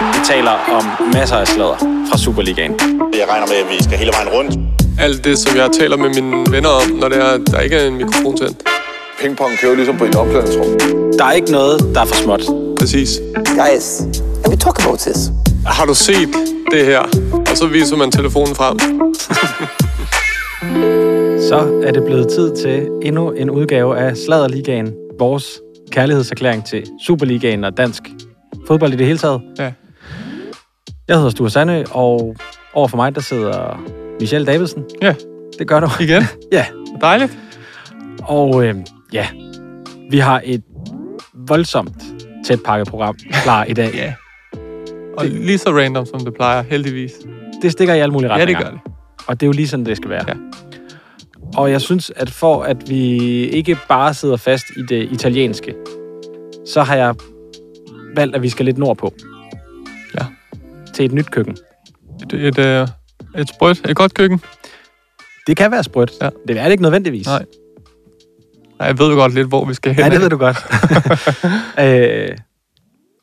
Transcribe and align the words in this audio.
Vi 0.00 0.20
taler 0.24 0.50
om 0.50 0.84
masser 1.12 1.36
af 1.36 1.46
sladder 1.46 1.76
fra 2.10 2.18
Superligaen. 2.18 2.72
Jeg 3.18 3.26
regner 3.28 3.46
med, 3.46 3.56
at 3.56 3.68
vi 3.70 3.82
skal 3.84 3.98
hele 3.98 4.12
vejen 4.12 4.28
rundt. 4.28 4.52
Alt 5.00 5.24
det, 5.24 5.38
som 5.38 5.56
jeg 5.56 5.70
taler 5.80 5.96
med 5.96 6.08
mine 6.08 6.46
venner 6.50 6.68
om, 6.68 6.90
når 7.00 7.08
det 7.08 7.18
er, 7.18 7.38
der 7.38 7.60
ikke 7.60 7.76
er 7.76 7.86
en 7.86 7.96
mikrofon 7.96 8.36
tændt. 8.36 8.62
Pingpong 9.20 9.52
kører 9.62 9.74
ligesom 9.74 9.96
på 9.98 10.04
et 10.04 10.14
omklædningsrum. 10.14 10.66
Der 11.18 11.24
er 11.24 11.32
ikke 11.32 11.52
noget, 11.52 11.94
der 11.94 12.00
er 12.00 12.04
for 12.04 12.14
småt. 12.14 12.42
Præcis. 12.78 13.20
Guys, 13.34 13.86
can 14.42 14.50
we 14.52 14.56
talk 14.56 14.84
about 14.84 14.98
this? 14.98 15.30
Har 15.66 15.86
du 15.86 15.94
set 15.94 16.28
det 16.70 16.84
her? 16.86 17.00
Og 17.50 17.56
så 17.56 17.66
viser 17.66 17.96
man 17.96 18.10
telefonen 18.10 18.54
frem. 18.54 18.78
Så 21.50 21.82
er 21.86 21.92
det 21.92 22.02
blevet 22.04 22.28
tid 22.28 22.56
til 22.56 22.88
endnu 23.02 23.30
en 23.30 23.50
udgave 23.50 23.98
af 23.98 24.16
Sladderligaen. 24.16 24.92
Vores 25.18 25.60
kærlighedserklæring 25.92 26.64
til 26.64 26.86
Superligaen 27.06 27.64
og 27.64 27.76
dansk 27.76 28.02
fodbold 28.66 28.92
i 28.92 28.96
det 28.96 29.06
hele 29.06 29.18
taget. 29.18 29.40
Ja. 29.58 29.72
Jeg 31.10 31.18
hedder 31.18 31.30
Sture 31.30 31.50
Sandø, 31.50 31.84
og 31.90 32.36
over 32.74 32.88
for 32.88 32.96
mig, 32.96 33.14
der 33.14 33.20
sidder 33.20 33.82
Michelle 34.20 34.46
Davidsen. 34.46 34.84
Ja. 35.02 35.14
Det 35.58 35.68
gør 35.68 35.80
du. 35.80 35.88
Igen. 36.00 36.22
Ja. 36.52 36.66
Dejligt. 37.00 37.38
Og 38.22 38.64
øh, 38.66 38.74
ja, 39.12 39.26
vi 40.10 40.18
har 40.18 40.40
et 40.44 40.62
voldsomt 41.34 42.02
tæt 42.46 42.60
pakket 42.64 42.88
program 42.88 43.16
klar 43.42 43.64
i 43.64 43.72
dag. 43.72 43.90
Ja. 44.04 44.14
Og 45.18 45.26
lige 45.26 45.58
så 45.58 45.70
random, 45.70 46.06
som 46.06 46.20
det 46.20 46.34
plejer, 46.34 46.62
heldigvis. 46.62 47.12
Det 47.62 47.72
stikker 47.72 47.94
i 47.94 48.00
alle 48.00 48.12
mulige 48.12 48.30
Ja, 48.32 48.34
det 48.34 48.40
retninger. 48.42 48.62
gør 48.62 48.70
det. 48.70 48.80
Og 49.26 49.40
det 49.40 49.46
er 49.46 49.48
jo 49.48 49.52
lige 49.52 49.68
sådan, 49.68 49.86
det 49.86 49.96
skal 49.96 50.10
være. 50.10 50.24
Ja. 50.28 50.34
Og 51.56 51.70
jeg 51.70 51.80
synes, 51.80 52.12
at 52.16 52.30
for 52.30 52.62
at 52.62 52.90
vi 52.90 53.18
ikke 53.48 53.76
bare 53.88 54.14
sidder 54.14 54.36
fast 54.36 54.64
i 54.76 54.82
det 54.88 55.08
italienske, 55.12 55.74
så 56.66 56.82
har 56.82 56.96
jeg 56.96 57.14
valgt, 58.16 58.36
at 58.36 58.42
vi 58.42 58.48
skal 58.48 58.64
lidt 58.66 58.78
nordpå. 58.78 59.14
Ja. 60.14 60.24
Til 61.00 61.06
et 61.06 61.12
nyt 61.12 61.30
køkken. 61.30 61.56
Et, 62.22 62.32
et, 62.32 62.58
øh, 62.58 62.88
et 63.38 63.48
sprødt, 63.48 63.90
et 63.90 63.96
godt 63.96 64.14
køkken. 64.14 64.40
Det 65.46 65.56
kan 65.56 65.70
være 65.70 65.84
sprødt. 65.84 66.12
Ja. 66.20 66.28
Det 66.48 66.58
er 66.58 66.64
det 66.64 66.70
ikke 66.70 66.82
nødvendigvis. 66.82 67.26
Nej. 67.26 67.44
Nej, 68.78 68.86
jeg 68.86 68.98
ved 68.98 69.08
jo 69.10 69.14
godt 69.14 69.34
lidt, 69.34 69.48
hvor 69.48 69.64
vi 69.64 69.74
skal 69.74 69.94
hen. 69.94 70.04
Ja, 70.04 70.10
det 70.10 70.20
ved 70.20 70.30
du 70.30 70.36
godt. 70.36 70.56
øh, 71.84 72.36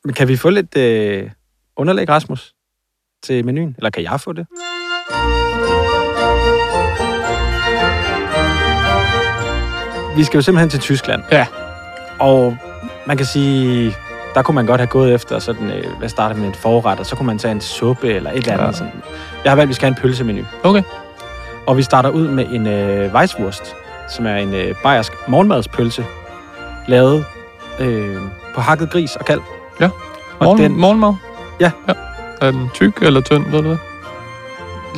men 0.06 0.14
kan 0.14 0.28
vi 0.28 0.36
få 0.36 0.50
lidt 0.50 0.78
øh, 0.78 1.30
underlæg, 1.76 2.10
Rasmus, 2.10 2.54
til 3.24 3.46
menuen? 3.46 3.76
Eller 3.78 3.90
kan 3.90 4.04
jeg 4.04 4.22
få 4.22 4.34
det? 4.34 4.48
Vi 10.18 10.24
skal 10.24 10.38
jo 10.38 10.42
simpelthen 10.42 10.70
til 10.70 10.80
Tyskland. 10.80 11.24
Ja. 11.32 11.48
Og 12.20 12.58
man 13.08 13.18
kan 13.18 13.26
sige, 13.26 13.96
der 14.38 14.44
kunne 14.44 14.56
man 14.56 14.66
godt 14.66 14.82
have 14.82 14.88
gået 14.88 15.14
efter 15.14 15.40
sådan, 15.40 15.72
øh, 15.72 15.98
hvad 16.00 16.10
starter 16.10 16.36
med 16.36 16.48
en 16.48 16.54
forret, 16.54 17.00
og 17.00 17.06
så 17.06 17.16
kunne 17.16 17.28
man 17.28 17.38
tage 17.38 17.52
en 17.52 17.62
suppe 17.62 18.14
eller 18.14 18.32
et 18.32 18.38
eller 18.38 18.54
andet. 18.54 18.66
Ja. 18.66 18.72
Sådan. 18.72 18.92
Jeg 19.44 19.52
har 19.52 19.56
valgt, 19.56 19.64
at 19.64 19.70
vi 19.70 19.74
skal 19.74 19.86
have 19.86 19.98
en 19.98 20.02
pølsemenu. 20.02 20.44
Okay. 20.64 20.84
Og 21.68 21.78
vi 21.78 21.84
starter 21.84 22.10
ud 22.10 22.28
med 22.28 22.46
en 22.52 22.68
øh, 22.68 23.14
Weisswurst, 23.14 23.76
som 24.10 24.26
er 24.26 24.36
en 24.36 24.54
øh, 24.54 24.76
bayersk 24.84 25.14
morgenmadspølse, 25.28 26.06
lavet 26.88 27.26
øh, 27.80 28.18
på 28.56 28.62
hakket 28.62 28.90
gris 28.90 29.16
og 29.16 29.26
kalv. 29.26 29.42
Ja. 29.80 29.90
Og 30.40 30.46
Morgen, 30.46 30.62
den 30.62 30.80
Morgenmad? 30.80 31.14
Ja. 31.60 31.72
ja. 31.88 31.94
Er 32.42 32.52
den 32.52 32.70
tyk 32.74 33.02
eller 33.02 33.22
tynd, 33.22 33.52
ved 33.52 33.64
du 33.64 33.70
det? 33.70 33.80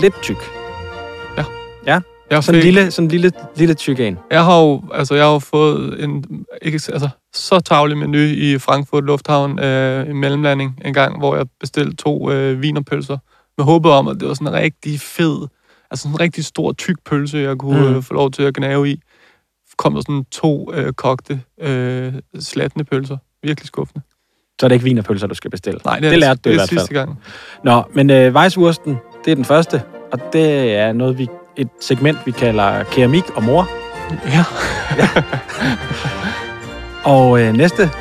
lidt 0.01 0.21
tyk. 0.21 0.37
Jeg, 2.31 2.43
Sådan 2.43 2.59
en 2.59 2.63
lille, 2.65 2.91
sådan 2.91 3.05
en 3.05 3.11
lille, 3.11 3.31
lille 3.55 3.73
tyk 3.73 3.99
en. 3.99 4.17
jeg 4.31 4.45
har 4.45 4.59
jo 4.61 4.83
altså, 4.93 5.15
jeg 5.15 5.25
har 5.25 5.33
jo 5.33 5.39
fået 5.39 6.03
en 6.03 6.25
ikke, 6.61 6.75
altså, 6.93 7.09
så 7.33 7.59
tavlig 7.59 7.97
menu 7.97 8.17
i 8.17 8.57
Frankfurt 8.57 9.03
Lufthavn 9.03 9.59
øh, 9.59 10.09
i 10.09 10.13
mellemlanding 10.13 10.81
en 10.85 10.93
gang, 10.93 11.17
hvor 11.17 11.35
jeg 11.35 11.45
bestilte 11.59 11.95
to 11.95 12.31
øh, 12.31 12.61
vinerpølser 12.61 13.17
med 13.57 13.65
håbet 13.65 13.91
om, 13.91 14.07
at 14.07 14.19
det 14.19 14.27
var 14.27 14.33
sådan 14.33 14.47
en 14.47 14.53
rigtig 14.53 14.99
fed, 14.99 15.47
altså 15.91 16.03
sådan 16.03 16.15
en 16.15 16.19
rigtig 16.19 16.45
stor, 16.45 16.73
tyk 16.73 16.95
pølse, 17.05 17.37
jeg 17.37 17.57
kunne 17.57 17.89
Mm. 17.89 17.95
øh, 17.95 18.03
få 18.03 18.13
lov 18.13 18.31
til 18.31 18.43
at 18.43 18.53
gnave 18.53 18.89
i. 18.89 19.01
Kom 19.77 19.93
der 19.93 20.01
sådan 20.01 20.25
to 20.31 20.73
øh, 20.73 20.93
kogte, 20.93 21.41
øh, 21.61 22.13
slatne 22.39 22.83
pølser. 22.83 23.17
Virkelig 23.43 23.67
skuffende. 23.67 24.01
Så 24.59 24.65
er 24.65 24.67
det 24.67 24.75
ikke 24.75 24.83
vinerpølser, 24.83 25.27
du 25.27 25.35
skal 25.35 25.51
bestille. 25.51 25.79
Nej, 25.85 25.99
det 25.99 26.19
lærte 26.19 26.39
du 26.45 26.49
i 26.49 26.51
det 26.51 26.55
er 26.55 26.59
hvert 26.59 26.69
fald. 26.69 26.79
sidste 26.79 26.93
gang. 26.93 27.19
Nå, 27.63 27.83
men 27.93 28.09
øh, 28.09 28.35
Weisswursten, 28.35 28.97
det 29.25 29.31
er 29.31 29.35
den 29.35 29.45
første. 29.45 29.81
Og 30.11 30.19
det 30.33 30.75
er 30.75 30.93
noget, 30.93 31.17
vi, 31.17 31.27
et 31.55 31.69
segment, 31.81 32.17
vi 32.25 32.31
kalder 32.31 32.83
keramik 32.83 33.29
og 33.35 33.43
mor. 33.43 33.69
Ja. 34.25 34.43
Og 37.03 37.41
øh, 37.41 37.53
næste 37.53 37.91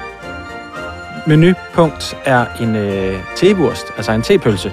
menupunkt 1.26 2.16
er 2.24 2.46
en 2.60 2.76
øh, 2.76 3.20
tebwurst, 3.36 3.86
altså 3.96 4.12
en 4.12 4.22
tepølse. 4.22 4.72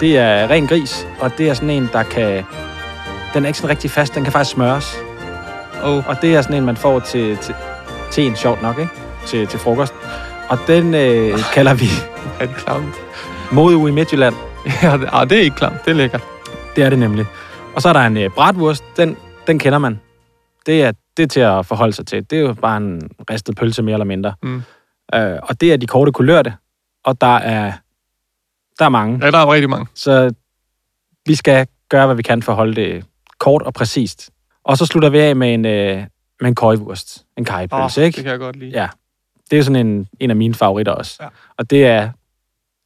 Det 0.00 0.18
er 0.18 0.50
ren 0.50 0.66
gris, 0.66 1.06
og 1.20 1.38
det 1.38 1.48
er 1.48 1.54
sådan 1.54 1.70
en, 1.70 1.90
der 1.92 2.02
kan... 2.02 2.44
Den 3.34 3.44
er 3.44 3.46
ikke 3.46 3.58
sådan 3.58 3.70
rigtig 3.70 3.90
fast, 3.90 4.14
den 4.14 4.24
kan 4.24 4.32
faktisk 4.32 4.54
smøres. 4.54 4.98
Oh, 5.84 6.08
Og 6.08 6.22
det 6.22 6.34
er 6.34 6.42
sådan 6.42 6.56
en, 6.56 6.64
man 6.64 6.76
får 6.76 7.00
til, 7.00 7.36
til, 7.36 7.54
til 8.10 8.26
en 8.26 8.36
sjovt 8.36 8.62
nok, 8.62 8.78
ikke? 8.78 8.90
Til, 9.26 9.46
til 9.46 9.58
frokost. 9.58 9.94
Og 10.48 10.58
den 10.66 10.94
øh, 10.94 11.38
kalder 11.54 11.74
vi 11.74 11.88
er 12.40 12.46
det 12.46 12.56
klamt? 12.56 12.94
modeuge 13.52 13.88
i 13.88 13.92
Midtjylland. 13.92 14.34
Ja, 14.82 14.96
det, 14.96 15.08
ah, 15.12 15.30
det 15.30 15.38
er 15.38 15.42
ikke 15.42 15.56
klamt. 15.56 15.84
Det 15.84 15.90
er 15.90 15.94
lækkert. 15.94 16.22
Det 16.76 16.84
er 16.84 16.90
det 16.90 16.98
nemlig. 16.98 17.26
Og 17.74 17.82
så 17.82 17.88
er 17.88 17.92
der 17.92 18.00
en 18.00 18.16
øh, 18.16 18.30
bratwurst, 18.30 18.84
den, 18.96 19.16
den 19.46 19.58
kender 19.58 19.78
man. 19.78 20.00
Det 20.66 20.82
er, 20.82 20.92
det 21.16 21.22
er 21.22 21.26
til 21.26 21.40
at 21.40 21.66
forholde 21.66 21.92
sig 21.92 22.06
til. 22.06 22.30
Det 22.30 22.38
er 22.38 22.42
jo 22.42 22.54
bare 22.54 22.76
en 22.76 23.10
ristet 23.30 23.56
pølse 23.56 23.82
mere 23.82 23.92
eller 23.92 24.04
mindre. 24.04 24.34
Mm. 24.42 24.62
Øh, 25.14 25.38
og 25.42 25.60
det 25.60 25.72
er 25.72 25.76
de 25.76 25.86
korte 25.86 26.12
kulørte, 26.12 26.54
og 27.04 27.20
der 27.20 27.36
er, 27.36 27.72
der 28.78 28.84
er 28.84 28.88
mange. 28.88 29.24
Ja, 29.24 29.30
der 29.30 29.38
er 29.38 29.52
rigtig 29.52 29.70
mange. 29.70 29.86
Så 29.94 30.34
vi 31.26 31.34
skal 31.34 31.66
gøre, 31.88 32.06
hvad 32.06 32.16
vi 32.16 32.22
kan 32.22 32.42
for 32.42 32.52
at 32.52 32.56
holde 32.56 32.74
det 32.74 33.04
kort 33.38 33.62
og 33.62 33.74
præcist. 33.74 34.30
Og 34.64 34.78
så 34.78 34.86
slutter 34.86 35.08
vi 35.10 35.18
af 35.18 35.36
med 35.36 35.54
en, 35.54 35.64
øh, 35.64 35.96
med 36.40 36.48
en 36.48 36.54
køjvurst. 36.54 37.24
En 37.36 37.44
kajpølse, 37.44 38.00
Åh, 38.00 38.04
ikke? 38.04 38.16
Det 38.16 38.24
kan 38.24 38.30
jeg 38.30 38.38
godt 38.38 38.56
lide. 38.56 38.70
Ja. 38.70 38.88
Det 39.50 39.58
er 39.58 39.62
sådan 39.62 39.86
en, 39.86 40.08
en 40.20 40.30
af 40.30 40.36
mine 40.36 40.54
favoritter 40.54 40.92
også. 40.92 41.16
Ja. 41.20 41.28
Og 41.56 41.70
det 41.70 41.86
er 41.86 42.10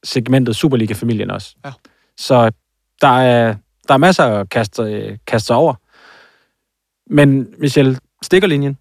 segmentet 0.03 0.55
Superliga-familien 0.55 1.31
også. 1.31 1.55
Ja. 1.65 1.71
Så 2.17 2.51
der 3.01 3.19
er, 3.19 3.55
der 3.89 3.93
er 3.93 3.97
masser 3.97 4.23
at 4.23 4.49
kaste, 4.49 4.81
øh, 4.83 5.17
kaste 5.27 5.47
sig 5.47 5.55
over. 5.55 5.73
Men 7.13 7.47
Michel, 7.57 7.99
stikkerlinjen, 8.21 8.77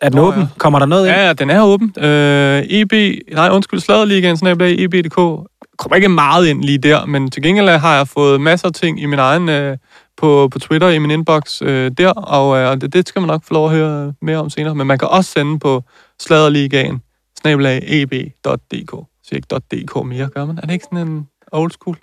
er 0.00 0.08
den 0.08 0.16
Nå, 0.16 0.26
åben? 0.28 0.40
ja. 0.40 0.46
Kommer 0.58 0.78
der 0.78 0.86
noget 0.86 1.06
ind? 1.06 1.16
Ja, 1.16 1.26
ja, 1.26 1.32
den 1.32 1.50
er 1.50 1.62
åben. 1.62 1.94
Øh, 1.98 2.62
EB, 2.68 2.92
nej, 3.32 3.48
undskyld, 3.50 3.80
Sladerligaen, 3.80 4.36
snablag, 4.36 4.74
EB.dk. 4.78 5.48
Kommer 5.78 5.96
ikke 5.96 6.08
meget 6.08 6.46
ind 6.46 6.62
lige 6.64 6.78
der, 6.78 7.06
men 7.06 7.30
til 7.30 7.42
gengæld 7.42 7.68
har 7.68 7.96
jeg 7.96 8.08
fået 8.08 8.40
masser 8.40 8.68
af 8.68 8.74
ting 8.74 9.00
i 9.00 9.06
min 9.06 9.18
egen, 9.18 9.48
øh, 9.48 9.76
på, 10.16 10.48
på 10.52 10.58
Twitter, 10.58 10.88
i 10.88 10.98
min 10.98 11.10
inbox 11.10 11.62
øh, 11.62 11.90
der, 11.98 12.10
og, 12.10 12.58
øh, 12.58 12.70
og 12.70 12.80
det, 12.80 12.92
det 12.92 13.08
skal 13.08 13.20
man 13.20 13.26
nok 13.26 13.44
få 13.44 13.54
lov 13.54 13.66
at 13.66 13.76
høre 13.76 14.14
mere 14.22 14.38
om 14.38 14.50
senere. 14.50 14.74
Men 14.74 14.86
man 14.86 14.98
kan 14.98 15.08
også 15.08 15.30
sende 15.30 15.58
på 15.58 15.82
Sladerligaen, 16.20 17.02
snablag, 17.40 17.82
eb.dk. 17.86 19.06
Så 19.22 19.34
ikke 19.34 19.48
.dk 19.72 20.04
mere, 20.06 20.28
gør 20.28 20.44
man? 20.46 20.58
Er 20.58 20.60
det 20.60 20.72
ikke 20.72 20.84
sådan 20.84 21.08
en 21.08 21.28
old 21.52 21.70
school? 21.70 21.96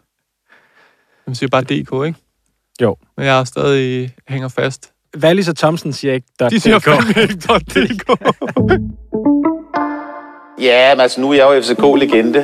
Man 1.28 1.36
siger 1.36 1.50
bare 1.50 1.62
DK, 1.62 2.08
ikke? 2.08 2.19
Jo. 2.81 2.97
Men 3.17 3.25
jeg 3.25 3.40
er 3.40 3.44
stadig 3.44 4.13
hænger 4.28 4.47
fast. 4.47 4.91
Wallis 5.17 5.50
og 5.50 5.57
Thomsen 5.57 5.94
siger 5.94 6.13
ikke 6.13 6.28
De 6.50 6.59
siger 6.59 6.79
.dk. 6.79 6.84
fandme 6.84 7.22
ikke 7.22 7.35
.dk. 7.95 8.09
Ja, 10.62 10.95
men 10.95 11.01
altså, 11.01 11.22
nu 11.22 11.31
er 11.31 11.35
jeg 11.35 11.44
jo 11.44 11.62
FCK-legende. 11.62 12.44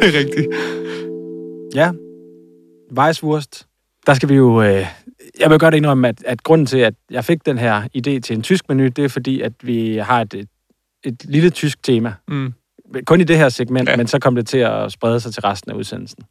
det 0.00 0.14
er 0.14 0.18
rigtigt. 0.18 0.46
Ja. 1.74 1.90
Weisswurst. 2.98 3.66
Der 4.06 4.14
skal 4.14 4.28
vi 4.28 4.34
jo... 4.34 4.62
Øh, 4.62 4.86
jeg 5.40 5.50
vil 5.50 5.58
godt 5.58 5.74
indrømme, 5.74 6.08
at, 6.08 6.24
at 6.24 6.42
grunden 6.42 6.66
til, 6.66 6.78
at 6.78 6.94
jeg 7.10 7.24
fik 7.24 7.46
den 7.46 7.58
her 7.58 7.82
idé 7.82 8.20
til 8.20 8.36
en 8.36 8.42
tysk 8.42 8.68
menu, 8.68 8.86
det 8.86 8.98
er 8.98 9.08
fordi, 9.08 9.40
at 9.40 9.52
vi 9.62 9.96
har 9.96 10.20
et, 10.20 10.34
et, 10.34 10.48
et 11.04 11.24
lille 11.24 11.50
tysk 11.50 11.82
tema. 11.82 12.14
Mm. 12.28 12.52
Kun 13.06 13.20
i 13.20 13.24
det 13.24 13.38
her 13.38 13.48
segment, 13.48 13.88
ja. 13.88 13.96
Men 13.96 14.06
så 14.06 14.18
kom 14.18 14.34
det 14.34 14.46
til 14.46 14.58
at 14.58 14.92
sprede 14.92 15.20
sig 15.20 15.34
til 15.34 15.42
resten 15.42 15.70
af 15.70 15.74
udsendelsen. 15.74 16.24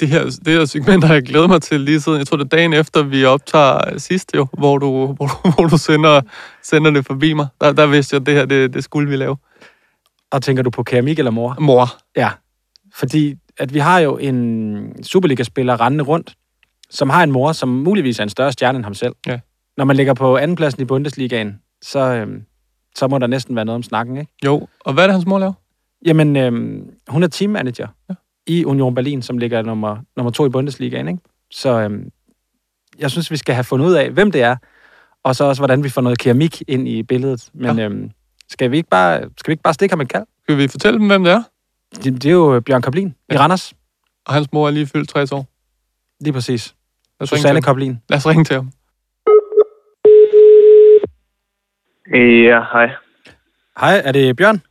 det 0.00 0.08
her, 0.08 0.24
det 0.24 0.52
her 0.58 0.64
segment 0.64 1.04
har 1.04 1.14
jeg 1.14 1.22
glædet 1.22 1.48
mig 1.48 1.62
til 1.62 1.80
lige 1.80 2.00
siden. 2.00 2.18
Jeg 2.18 2.26
tror, 2.26 2.36
det 2.36 2.44
er 2.44 2.48
dagen 2.48 2.72
efter, 2.72 3.02
vi 3.02 3.24
optager 3.24 3.98
sidst 3.98 4.30
jo, 4.34 4.46
hvor 4.58 4.78
du, 4.78 5.06
hvor 5.06 5.26
du, 5.26 5.50
hvor 5.50 5.66
du 5.66 5.78
sender, 5.78 6.20
sender 6.62 6.90
det 6.90 7.06
forbi 7.06 7.32
mig. 7.32 7.46
Der, 7.60 7.72
der 7.72 7.86
vidste 7.86 8.14
jeg, 8.14 8.20
at 8.20 8.26
det 8.26 8.34
her, 8.34 8.44
det, 8.44 8.74
det 8.74 8.84
skulle 8.84 9.10
vi 9.10 9.16
lave. 9.16 9.36
Og 10.32 10.42
tænker 10.42 10.62
du 10.62 10.70
på 10.70 10.82
keramik 10.82 11.18
eller 11.18 11.30
mor? 11.30 11.56
Mor. 11.60 11.88
Ja. 12.16 12.30
Fordi 12.94 13.34
at 13.58 13.74
vi 13.74 13.78
har 13.78 13.98
jo 13.98 14.16
en 14.18 15.04
Superliga-spiller 15.04 15.80
rendende 15.80 16.04
rundt, 16.04 16.34
som 16.90 17.10
har 17.10 17.22
en 17.22 17.30
mor, 17.30 17.52
som 17.52 17.68
muligvis 17.68 18.18
er 18.18 18.22
en 18.22 18.28
større 18.28 18.52
stjerne 18.52 18.76
end 18.76 18.84
ham 18.84 18.94
selv. 18.94 19.14
Ja. 19.26 19.38
Når 19.76 19.84
man 19.84 19.96
ligger 19.96 20.14
på 20.14 20.36
andenpladsen 20.36 20.82
i 20.82 20.84
Bundesligaen, 20.84 21.58
så, 21.82 21.98
øhm, 21.98 22.42
så 22.96 23.08
må 23.08 23.18
der 23.18 23.26
næsten 23.26 23.56
være 23.56 23.64
noget 23.64 23.76
om 23.76 23.82
snakken, 23.82 24.16
ikke? 24.16 24.32
Jo, 24.44 24.68
og 24.80 24.92
hvad 24.92 25.04
er 25.04 25.08
det, 25.08 25.14
hans 25.14 25.26
mor 25.26 25.38
laver? 25.38 25.52
Jamen, 26.06 26.36
øhm, 26.36 26.90
hun 27.08 27.22
er 27.22 27.28
teammanager 27.28 27.88
Ja. 28.08 28.14
i 28.46 28.64
Union 28.64 28.94
Berlin, 28.94 29.22
som 29.22 29.38
ligger 29.38 29.62
nummer, 29.62 29.96
nummer 30.16 30.30
to 30.30 30.46
i 30.46 30.48
Bundesligaen, 30.48 31.08
ikke? 31.08 31.20
Så 31.50 31.80
øhm, 31.80 32.10
jeg 32.98 33.10
synes, 33.10 33.30
vi 33.30 33.36
skal 33.36 33.54
have 33.54 33.64
fundet 33.64 33.86
ud 33.86 33.92
af, 33.94 34.10
hvem 34.10 34.30
det 34.30 34.42
er, 34.42 34.56
og 35.22 35.36
så 35.36 35.44
også, 35.44 35.60
hvordan 35.60 35.84
vi 35.84 35.88
får 35.88 36.00
noget 36.00 36.18
keramik 36.18 36.62
ind 36.68 36.88
i 36.88 37.02
billedet. 37.02 37.50
Men 37.54 37.78
ja. 37.78 37.84
øhm, 37.84 38.10
skal, 38.48 38.70
vi 38.70 38.76
ikke 38.76 38.88
bare, 38.88 39.20
skal 39.20 39.46
vi 39.46 39.52
ikke 39.52 39.62
bare 39.62 39.74
stikke 39.74 39.92
ham 39.92 40.00
et 40.00 40.08
kald? 40.08 40.24
Skal 40.42 40.58
vi 40.58 40.68
fortælle 40.68 40.98
dem, 40.98 41.06
hvem 41.06 41.24
det 41.24 41.32
er? 41.32 41.42
Det, 41.94 42.04
det 42.22 42.26
er 42.26 42.30
jo 42.32 42.60
Bjørn 42.66 42.82
Koblin 42.82 43.14
ja. 43.30 43.34
i 43.34 43.38
Randers. 43.38 43.72
Og 44.26 44.34
hans 44.34 44.52
mor 44.52 44.66
er 44.66 44.70
lige 44.70 44.86
fyldt 44.86 45.08
60 45.08 45.32
år. 45.32 45.46
Lige 46.20 46.32
præcis. 46.32 46.74
Lad 47.20 47.22
os 47.22 47.28
Susanne. 47.28 47.62
Koblin. 47.62 47.98
Lad 48.08 48.16
os 48.18 48.26
ringe 48.26 48.44
til 48.44 48.56
ham. 48.56 48.70
Ja, 52.14 52.60
hej. 52.72 52.90
Hej, 53.80 54.02
er 54.04 54.12
det 54.12 54.36
Bjørn? 54.36 54.62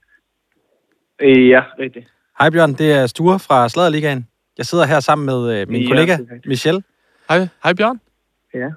Ja, 1.22 1.62
rigtigt. 1.80 2.08
Hej 2.40 2.50
Bjørn, 2.50 2.74
det 2.74 2.92
er 2.92 3.08
Sture 3.08 3.40
fra 3.40 3.70
Sladerligaen. 3.70 4.28
Jeg 4.58 4.66
sidder 4.66 4.86
her 4.86 5.00
sammen 5.00 5.26
med 5.26 5.62
øh, 5.62 5.70
min 5.70 5.82
Ja, 5.82 5.88
kollega. 5.88 6.18
Michelle. 6.46 6.82
Hej, 7.30 7.48
hej 7.64 7.74
Bjørn. 7.74 8.00
Ja. 8.54 8.70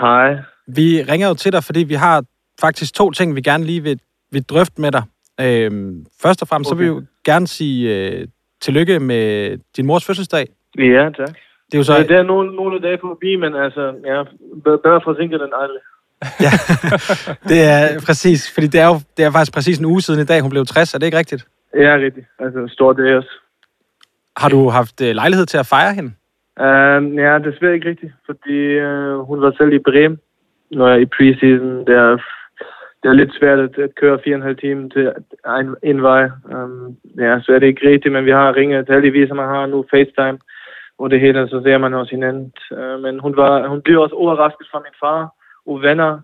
Hej. 0.00 0.36
Vi 0.66 1.02
ringer 1.02 1.28
jo 1.28 1.34
til 1.34 1.52
dig, 1.52 1.64
fordi 1.64 1.80
vi 1.82 1.94
har 1.94 2.24
faktisk 2.60 2.94
to 2.94 3.10
ting, 3.10 3.36
vi 3.36 3.40
gerne 3.40 3.64
lige 3.64 3.82
vil, 3.82 4.00
vil 4.32 4.42
drøfte 4.42 4.80
med 4.80 4.92
dig. 4.92 5.02
Øhm, 5.40 6.06
først 6.22 6.42
og 6.42 6.48
fremmest, 6.48 6.72
okay. 6.72 6.76
så 6.76 6.78
vil 6.78 6.84
vi 6.84 6.96
jo 6.96 7.04
gerne 7.24 7.46
sige 7.46 7.96
øh, 7.96 8.26
tillykke 8.60 9.00
med 9.00 9.56
din 9.76 9.86
mors 9.86 10.04
fødselsdag. 10.06 10.46
Ja, 10.78 11.10
tak. 11.16 11.34
Det 11.66 11.74
er 11.74 11.78
jo 11.78 11.82
så... 11.82 11.92
Så 11.92 12.02
det 12.02 12.16
er 12.16 12.22
nogle, 12.22 12.56
nogle 12.56 12.80
dage 12.80 12.98
forbi, 13.00 13.36
men 13.36 13.54
altså, 13.54 13.94
ja, 14.04 14.22
bedre 14.64 14.78
bedre 14.84 15.00
forsinket 15.04 15.42
end 15.42 15.52
aldrig. 15.62 15.80
Ja, 16.46 16.50
det 17.48 17.60
er 17.62 18.00
præcis, 18.06 18.54
fordi 18.54 18.66
det 18.66 18.80
er 18.80 18.86
jo 18.86 19.00
det 19.16 19.24
er 19.24 19.30
faktisk 19.30 19.52
præcis 19.52 19.78
en 19.78 19.84
uge 19.84 20.02
siden 20.02 20.20
i 20.20 20.24
dag, 20.24 20.40
hun 20.40 20.50
blev 20.50 20.66
60. 20.66 20.94
Er 20.94 20.98
det 20.98 21.06
ikke 21.06 21.18
rigtigt? 21.18 21.46
Ja, 21.74 21.96
rigtigt. 21.96 22.26
Altså, 22.38 22.68
stor 22.68 22.92
dag 22.92 23.16
også. 23.16 23.30
Har 24.36 24.48
du 24.48 24.68
haft 24.68 25.00
øh, 25.00 25.14
lejlighed 25.14 25.46
til 25.46 25.58
at 25.58 25.66
fejre 25.66 25.94
hende? 25.94 26.12
Um, 26.66 27.18
ja, 27.18 27.38
desværre 27.38 27.74
ikke 27.74 27.88
rigtigt, 27.88 28.12
fordi 28.26 28.80
uh, 28.80 29.18
hun 29.28 29.40
var 29.40 29.52
selv 29.58 29.72
i 29.72 29.78
Bremen, 29.78 30.18
når 30.70 30.88
jeg 30.88 31.00
i 31.00 31.06
preseason. 31.16 31.86
Det 31.86 31.94
er, 31.94 32.16
det 33.02 33.08
er 33.08 33.12
lidt 33.12 33.34
svært 33.38 33.58
at, 33.58 33.78
at 33.78 33.94
køre 33.94 34.18
4,5 34.26 34.54
timer 34.54 34.88
til 34.88 35.12
en, 35.60 35.76
en 35.82 36.02
vej. 36.02 36.24
Um, 36.54 36.96
ja, 37.18 37.40
så 37.42 37.52
er 37.52 37.58
det 37.58 37.66
ikke 37.66 37.88
rigtigt, 37.88 38.12
men 38.12 38.24
vi 38.24 38.30
har 38.30 38.56
ringet 38.56 38.88
heldigvis, 38.88 39.30
og 39.30 39.36
man 39.36 39.48
har 39.48 39.66
nu 39.66 39.84
FaceTime 39.90 40.38
og 40.98 41.10
det 41.10 41.20
hele, 41.20 41.48
så 41.48 41.60
ser 41.64 41.78
man 41.78 41.94
også 41.94 42.10
hinanden. 42.10 42.52
Uh, 42.70 43.00
men 43.00 43.18
hun, 43.20 43.36
var, 43.36 43.68
hun 43.68 43.82
blev 43.82 44.00
også 44.00 44.14
overrasket 44.14 44.66
fra 44.70 44.78
min 44.78 44.96
far, 45.00 45.34
og 45.66 45.82
venner 45.82 46.20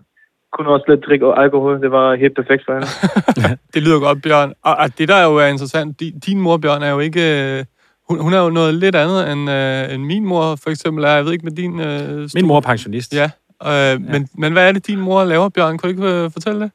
kunne 0.53 0.69
også 0.69 0.85
lidt 0.87 1.05
drikke 1.05 1.25
alkohol. 1.25 1.81
Det 1.81 1.91
var 1.91 2.15
helt 2.15 2.35
perfekt 2.35 2.63
for 2.65 2.73
hende. 2.73 2.87
Det 3.73 3.83
lyder 3.83 3.99
godt, 3.99 4.21
Bjørn. 4.23 4.53
Og, 4.63 4.75
og 4.75 4.97
det, 4.97 5.07
der 5.07 5.23
jo 5.23 5.35
er 5.35 5.45
interessant, 5.45 5.99
din, 6.25 6.39
mor, 6.41 6.57
Bjørn, 6.57 6.83
er 6.83 6.91
jo 6.91 6.99
ikke... 6.99 7.23
Øh, 7.59 7.65
hun, 8.09 8.19
hun 8.19 8.33
er 8.33 8.41
jo 8.43 8.49
noget 8.49 8.73
lidt 8.73 8.95
andet, 8.95 9.31
end, 9.31 9.43
øh, 9.57 9.93
end 9.93 10.03
min 10.05 10.25
mor, 10.25 10.45
for 10.63 10.69
eksempel 10.69 11.03
er. 11.03 11.15
Jeg 11.15 11.25
ved 11.25 11.31
ikke 11.33 11.47
med 11.49 11.57
din... 11.61 11.79
Øh, 11.79 12.29
Min 12.35 12.47
mor 12.47 12.57
er 12.57 12.61
pensionist. 12.71 13.13
Ja, 13.21 13.27
øh, 13.69 14.01
Men, 14.11 14.21
men 14.37 14.53
hvad 14.53 14.67
er 14.67 14.71
det, 14.71 14.87
din 14.87 15.01
mor 15.01 15.23
laver, 15.23 15.49
Bjørn? 15.49 15.77
Kan 15.77 15.83
du 15.83 15.93
ikke 15.95 16.23
øh, 16.23 16.31
fortælle 16.35 16.59
det? 16.63 16.71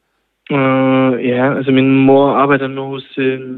Uh, 0.50 1.12
ja, 1.30 1.56
altså 1.56 1.72
min 1.72 2.06
mor 2.06 2.24
arbejder 2.42 2.66
nu 2.66 2.84
hos... 2.84 3.18
Uh, 3.18 3.50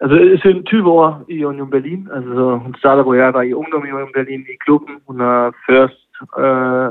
altså 0.00 0.16
siden 0.42 0.64
20 0.64 0.90
år 0.90 1.24
i 1.28 1.44
Union 1.44 1.70
Berlin. 1.70 2.08
Altså 2.14 2.30
så 2.34 2.58
hun 2.64 2.74
starter, 2.78 3.02
hvor 3.02 3.14
jeg 3.14 3.34
var 3.34 3.42
i 3.42 3.52
ungdom 3.52 3.86
i 3.86 3.90
Union 3.90 4.16
Berlin 4.16 4.40
i 4.40 4.56
klubben. 4.64 4.94
Hun 5.08 5.20
har 5.20 5.54
først... 5.68 6.00
Uh, 6.44 6.90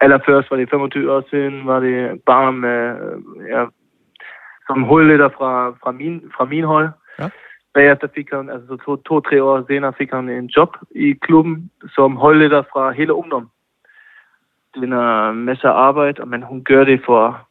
allerførst 0.00 0.50
var 0.50 0.56
det 0.56 0.70
25 0.70 1.12
år 1.12 1.24
siden, 1.30 1.66
var 1.66 1.80
det 1.80 2.22
barn 2.26 2.60
med... 2.60 2.94
Uh, 3.00 3.48
ja, 3.48 3.64
som 4.66 4.82
holdleder 4.82 5.28
fra, 5.28 5.70
fra, 5.82 5.92
min, 5.92 6.22
fra 6.36 6.44
min 6.44 6.64
hold. 6.64 6.88
Ja. 7.18 7.28
Bagefter 7.74 8.08
fik 8.14 8.28
han, 8.32 8.50
altså 8.50 8.66
så 8.66 8.76
to, 8.76 8.96
to, 8.96 9.20
tre 9.20 9.42
år 9.42 9.64
senere 9.68 9.92
fik 9.98 10.10
han 10.12 10.28
en 10.28 10.46
job 10.46 10.76
i 10.90 11.12
klubben 11.12 11.70
som 11.94 12.16
holdleder 12.16 12.62
fra 12.72 12.90
hele 12.90 13.12
ungdom. 13.12 13.48
Det 14.74 14.92
er 14.92 15.30
en 15.30 15.44
masse 15.44 15.68
arbejde, 15.68 16.26
men 16.26 16.42
hun 16.42 16.64
gør 16.64 16.84
det 16.84 17.00
for 17.06 17.48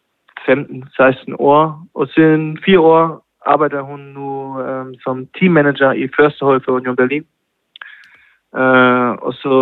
15-16 0.49 1.35
år. 1.39 1.87
Og 1.93 2.07
siden 2.07 2.57
fire 2.65 2.79
år 2.79 3.25
arbejder 3.45 3.81
hun 3.81 3.99
nu 3.99 4.61
øhm, 4.61 4.95
som 4.95 5.27
teammanager 5.39 5.91
i 5.91 6.07
første 6.19 6.45
hold 6.45 6.61
for 6.65 6.71
Union 6.71 6.95
Berlin. 6.95 7.25
Øh, 8.55 9.11
og 9.11 9.33
så 9.33 9.53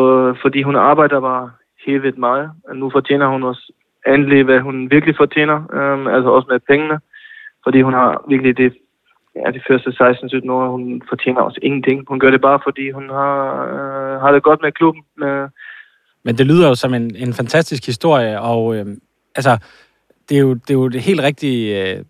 fordi 0.41 0.61
hun 0.61 0.75
arbejder 0.75 1.19
bare 1.19 1.51
hævet 1.85 2.17
meget, 2.17 2.51
nu 2.75 2.89
fortjener 2.89 3.27
hun 3.27 3.43
også 3.43 3.73
endelig, 4.07 4.43
hvad 4.43 4.59
hun 4.59 4.91
virkelig 4.91 5.15
fortjener, 5.17 5.57
øhm, 5.73 6.07
altså 6.07 6.29
også 6.29 6.47
med 6.51 6.59
pengene. 6.59 6.99
Fordi 7.63 7.81
hun 7.81 7.93
har 7.93 8.25
virkelig 8.29 8.57
det, 8.57 8.73
ja, 9.35 9.51
de 9.51 9.61
første 9.67 9.89
16-17 9.89 10.51
år, 10.51 10.71
hun 10.71 11.01
fortjener 11.09 11.41
også 11.41 11.59
ingenting. 11.61 12.05
Hun 12.07 12.19
gør 12.19 12.31
det 12.31 12.41
bare, 12.41 12.59
fordi 12.63 12.91
hun 12.91 13.09
har, 13.09 13.35
øh, 13.73 14.21
har 14.21 14.31
det 14.31 14.43
godt 14.43 14.61
med 14.61 14.71
klubben. 14.71 15.03
Med, 15.17 15.47
Men 16.23 16.37
det 16.37 16.45
lyder 16.45 16.67
jo 16.67 16.75
som 16.75 16.93
en, 16.93 17.15
en 17.15 17.33
fantastisk 17.33 17.85
historie, 17.85 18.41
og 18.41 18.75
øh, 18.75 18.85
altså, 19.35 19.57
det 20.29 20.37
er, 20.37 20.41
jo, 20.41 20.53
det 20.53 20.69
er 20.69 20.73
jo 20.73 20.87
det 20.87 21.01
helt 21.01 21.21
rigtige, 21.21 21.63
øh, 21.81 22.03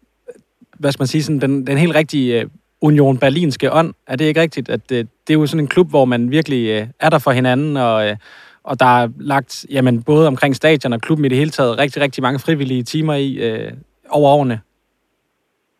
hvad 0.79 0.91
skal 0.91 1.01
man 1.01 1.07
sige, 1.07 1.23
sådan, 1.23 1.41
den, 1.41 1.67
den 1.67 1.77
helt 1.77 1.95
rigtige 1.95 2.41
øh, 2.41 2.47
Union 2.81 3.17
Berlinske 3.17 3.73
ånd. 3.73 3.93
Er 4.07 4.15
det 4.15 4.25
ikke 4.25 4.41
rigtigt? 4.41 4.69
At 4.69 4.91
øh, 4.91 4.97
det 4.97 5.29
er 5.29 5.33
jo 5.33 5.45
sådan 5.45 5.63
en 5.63 5.67
klub, 5.67 5.89
hvor 5.89 6.05
man 6.05 6.31
virkelig 6.31 6.69
øh, 6.69 6.87
er 6.99 7.09
der 7.09 7.19
for 7.19 7.31
hinanden, 7.31 7.77
og, 7.77 8.09
øh, 8.09 8.15
og 8.63 8.79
der 8.79 8.85
er 8.85 9.09
lagt, 9.19 9.65
jamen, 9.69 10.03
både 10.03 10.27
omkring 10.27 10.55
stadion 10.55 10.93
og 10.93 11.01
klubben 11.01 11.25
i 11.25 11.29
det 11.29 11.37
hele 11.37 11.49
taget, 11.49 11.79
rigtig, 11.79 12.01
rigtig 12.01 12.21
mange 12.21 12.39
frivillige 12.39 12.83
timer 12.83 13.13
i 13.13 13.29
øh, 13.47 13.71
over 14.09 14.29
årene. 14.29 14.61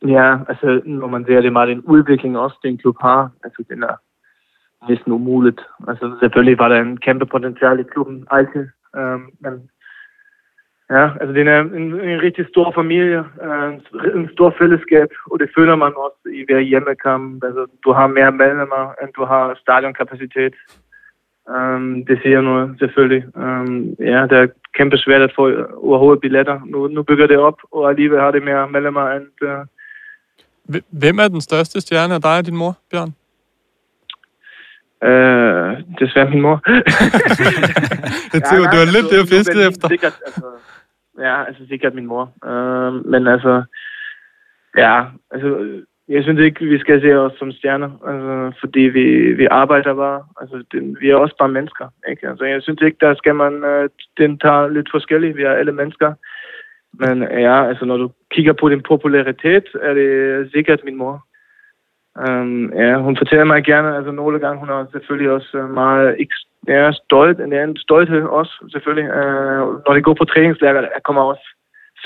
ja, 0.08 0.38
altså 0.50 0.82
når 0.86 1.08
man 1.08 1.26
ser 1.26 1.42
det 1.42 1.54
meget 1.54 1.72
en 1.72 1.82
udvikling 1.82 2.38
også, 2.38 2.58
den 2.64 2.78
klub 2.78 2.96
har. 3.02 3.30
Altså 3.44 3.64
den 3.70 3.84
er 3.84 3.96
næsten 4.90 5.12
umuligt. 5.12 5.62
Altså 5.88 6.18
selvfølgelig 6.20 6.60
var 6.60 6.68
der 6.68 6.82
en 6.82 6.98
kæmpe 6.98 7.26
potentiale 7.26 7.82
i 7.82 7.92
klubben 7.94 8.28
altid. 8.32 8.68
øh, 8.98 9.20
men 9.40 9.70
ja, 10.90 11.06
altså 11.22 11.34
den 11.34 11.48
er 11.48 11.60
en, 11.62 11.88
en 12.12 12.22
rigtig 12.22 12.46
stor 12.48 12.72
familie, 12.76 13.24
øh, 13.46 13.74
en 14.16 14.30
stor 14.34 14.56
fællesskab, 14.60 15.10
og 15.32 15.40
det 15.40 15.50
føler 15.58 15.76
man 15.76 15.94
også 16.06 16.22
i 16.40 16.42
hver 16.48 16.60
hjemmekamp. 16.60 17.44
Altså 17.44 17.66
du 17.86 17.92
har 17.92 18.08
mere 18.08 18.32
medlemmer, 18.32 18.84
end 19.02 19.14
du 19.18 19.26
har 19.26 19.56
stadionkapacitet. 19.62 20.54
Um, 21.50 22.06
det 22.06 22.20
siger 22.22 22.42
noget, 22.42 22.76
selvfølgelig. 22.80 23.24
Um, 23.36 23.96
ja, 24.00 24.22
det 24.22 24.38
er 24.38 24.48
kæmpe 24.78 24.98
svært 24.98 25.22
at 25.22 25.34
få 25.36 25.52
overhovedet 25.76 26.22
billetter. 26.22 26.62
Nu, 26.66 26.88
nu 26.88 27.04
bygger 27.04 27.28
det 27.28 27.38
op, 27.38 27.58
og 27.72 27.90
alligevel 27.90 28.20
har 28.20 28.32
det 28.32 28.44
mere 28.44 28.70
medlemmer 28.70 29.12
end... 29.12 29.28
Uh, 29.42 29.66
Hv- 30.76 30.88
Hvem 30.90 31.20
er 31.20 31.28
den 31.28 31.42
største 31.42 31.82
stjerne 31.82 32.14
af 32.14 32.22
dig 32.22 32.38
og 32.38 32.46
din 32.46 32.56
mor, 32.56 32.78
Bjørn? 32.92 33.14
Øh, 35.10 35.84
desværre 36.00 36.30
min 36.30 36.42
mor. 36.42 36.62
Jeg 38.34 38.42
tænker, 38.50 38.70
det 38.72 38.80
var 38.80 38.94
lidt 38.96 39.12
det, 39.12 39.18
jeg 39.18 39.28
fiskede 39.28 39.68
efter. 39.68 39.88
Sikkert, 39.88 40.20
altså, 40.26 40.46
ja, 41.20 41.46
altså 41.46 41.68
sikkert 41.68 41.96
min 41.96 42.06
mor. 42.06 42.48
Øh, 42.50 43.06
men 43.06 43.28
altså, 43.28 43.64
ja, 44.78 45.04
altså, 45.32 45.48
jeg 46.14 46.24
synes 46.24 46.40
ikke, 46.40 46.66
vi 46.66 46.80
skal 46.80 47.02
se 47.02 47.20
os 47.20 47.34
som 47.40 47.52
stjerner, 47.52 47.92
altså, 48.12 48.60
fordi 48.60 48.80
vi, 48.80 49.06
vi 49.34 49.46
arbejder 49.52 49.94
bare. 49.94 50.24
Altså, 50.42 50.64
det, 50.72 50.98
vi 51.02 51.10
er 51.10 51.16
også 51.16 51.36
bare 51.40 51.56
mennesker, 51.58 51.88
ikke? 52.10 52.30
Altså, 52.30 52.46
jeg 52.46 52.62
synes 52.62 52.82
ikke, 52.82 52.98
der 53.02 53.14
skal 53.16 53.36
man, 53.36 53.64
øh, 53.64 53.90
den 54.18 54.40
tager 54.40 54.68
lidt 54.68 54.90
forskelligt. 54.92 55.38
Vi 55.38 55.44
er 55.44 55.52
alle 55.52 55.72
mennesker. 55.72 56.14
Men 56.94 57.22
ja, 57.22 57.68
altså, 57.70 57.86
når 57.86 57.98
du 57.98 58.12
kigger 58.32 58.54
på 58.54 58.70
din 58.70 58.82
popularitet, 58.82 59.66
er 59.82 59.94
det 59.94 60.52
sikkert 60.52 60.82
min 60.84 60.96
mor. 60.96 61.26
Um, 62.28 62.74
ja, 62.74 62.98
hun 62.98 63.18
fortæller 63.18 63.46
mig 63.46 63.64
gerne, 63.64 63.96
altså 63.96 64.12
nogle 64.12 64.40
gange, 64.40 64.60
hun 64.60 64.70
er 64.70 64.86
selvfølgelig 64.92 65.32
også 65.32 65.58
øh, 65.58 65.70
meget 65.70 66.18
ja, 66.68 66.92
stolt, 66.92 67.40
en 67.40 67.54
anden 67.54 67.78
stolthed 67.78 68.24
også, 68.24 68.54
selvfølgelig. 68.72 69.10
Uh, 69.10 69.68
når 69.86 69.94
de 69.94 70.02
går 70.02 70.14
på 70.14 70.26
træningslærker, 70.26 70.82
der 70.82 70.90
kommer 71.04 71.22
også 71.22 71.46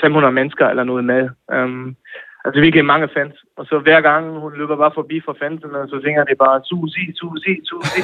500 0.00 0.32
mennesker 0.32 0.66
eller 0.68 0.84
noget 0.84 1.04
med. 1.04 1.28
Um, 1.54 1.96
altså 2.44 2.60
virkelig 2.60 2.84
mange 2.84 3.08
fans. 3.16 3.36
Og 3.58 3.64
så 3.66 3.78
hver 3.78 4.00
gang 4.00 4.38
hun 4.42 4.52
løber 4.58 4.76
bare 4.76 4.92
forbi 4.94 5.20
for 5.24 5.36
fansene, 5.42 5.78
så 5.92 5.96
synger 6.02 6.24
det 6.24 6.38
bare 6.38 6.60
Susi, 6.68 7.04
Susi, 7.20 7.54
Susi. 7.68 8.00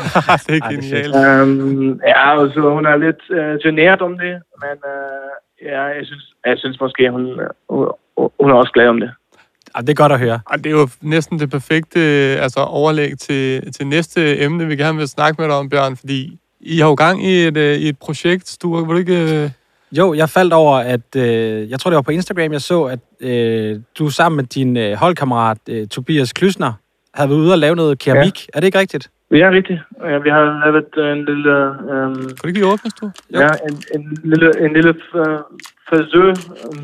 det 0.46 0.56
er 0.56 0.64
er 0.64 0.70
genialt. 0.72 1.14
um, 1.22 2.00
ja, 2.12 2.38
og 2.40 2.46
så 2.54 2.60
hun 2.76 2.86
er 2.86 2.96
lidt 2.96 3.22
uh, 3.38 3.54
generet 3.64 4.00
om 4.08 4.18
det, 4.18 4.34
men 4.62 4.76
uh, 4.94 5.32
ja, 5.70 5.82
jeg 5.82 6.04
synes, 6.08 6.24
jeg 6.46 6.58
synes 6.58 6.80
måske, 6.80 7.10
hun, 7.10 7.24
uh, 7.68 7.88
hun 8.40 8.50
er 8.50 8.54
også 8.54 8.72
glad 8.72 8.88
om 8.88 9.00
det. 9.00 9.10
Ja, 9.76 9.80
det 9.80 9.88
er 9.88 9.94
godt 9.94 10.12
at 10.12 10.20
høre. 10.20 10.40
Ej, 10.50 10.56
det 10.56 10.66
er 10.66 10.70
jo 10.70 10.88
næsten 11.00 11.38
det 11.38 11.50
perfekte 11.50 12.00
altså, 12.44 12.60
overlæg 12.60 13.18
til, 13.18 13.72
til 13.72 13.86
næste 13.86 14.40
emne, 14.40 14.66
vi 14.66 14.76
gerne 14.76 14.98
vil 14.98 15.08
snakke 15.08 15.42
med 15.42 15.48
dig 15.48 15.56
om, 15.56 15.68
Bjørn, 15.68 15.96
fordi 15.96 16.38
I 16.60 16.78
har 16.78 16.88
jo 16.88 16.94
gang 16.94 17.24
i 17.24 17.34
et, 17.46 17.56
øh, 17.56 17.76
i 17.76 17.88
et 17.88 17.98
projekt, 17.98 18.48
Sture. 18.48 18.86
Vil 18.86 18.94
du 18.94 18.98
ikke... 18.98 19.52
øh, 19.94 19.98
Jo, 19.98 20.14
jeg 20.14 20.28
faldt 20.28 20.52
over, 20.52 20.76
at 20.76 21.16
øh, 21.16 21.70
jeg 21.70 21.80
tror, 21.80 21.90
det 21.90 21.96
var 21.96 22.02
på 22.02 22.10
Instagram, 22.10 22.52
jeg 22.52 22.60
så, 22.60 22.82
at 22.82 22.98
øh, 23.20 23.80
du 23.98 24.10
sammen 24.10 24.36
med 24.36 24.44
din 24.44 24.76
øh, 24.76 24.92
holdkammerat 24.92 25.58
øh, 25.68 25.86
Tobias 25.86 26.32
Klysner 26.32 26.72
havde 27.14 27.30
været 27.30 27.38
ude 27.38 27.52
og 27.52 27.58
lave 27.58 27.76
noget 27.76 27.98
keramik. 27.98 28.46
Ja. 28.46 28.50
Er 28.54 28.60
det 28.60 28.66
ikke 28.66 28.78
rigtigt? 28.78 29.10
Ja, 29.30 29.50
rigtigt. 29.50 29.80
Ja, 30.04 30.18
vi 30.18 30.30
har 30.30 30.44
lavet 30.64 30.90
øh, 30.96 31.12
en 31.12 31.24
lille... 31.24 31.70
Um, 31.70 32.14
Kan 32.14 32.42
du 32.42 32.46
ikke 32.46 32.58
lige 32.58 32.72
åbne, 32.72 32.90
Sture? 32.90 33.12
Jo. 33.34 33.40
ja, 33.40 33.48
en, 33.68 33.82
en 33.94 34.18
lille, 34.24 34.50
en 34.64 34.72
lille 34.72 34.94
uh, 35.14 35.40
forsøg. 35.88 36.34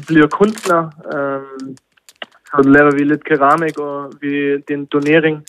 Bliver 0.06 0.26
kunstner. 0.26 0.82
Um, 1.14 1.76
så 2.46 2.62
laver 2.76 2.90
vi 2.98 3.04
lidt 3.04 3.24
keramik, 3.24 3.78
og 3.78 4.12
vi, 4.20 4.28
det 4.52 4.70
er 4.70 4.74
en 4.74 4.88
donering 4.92 5.44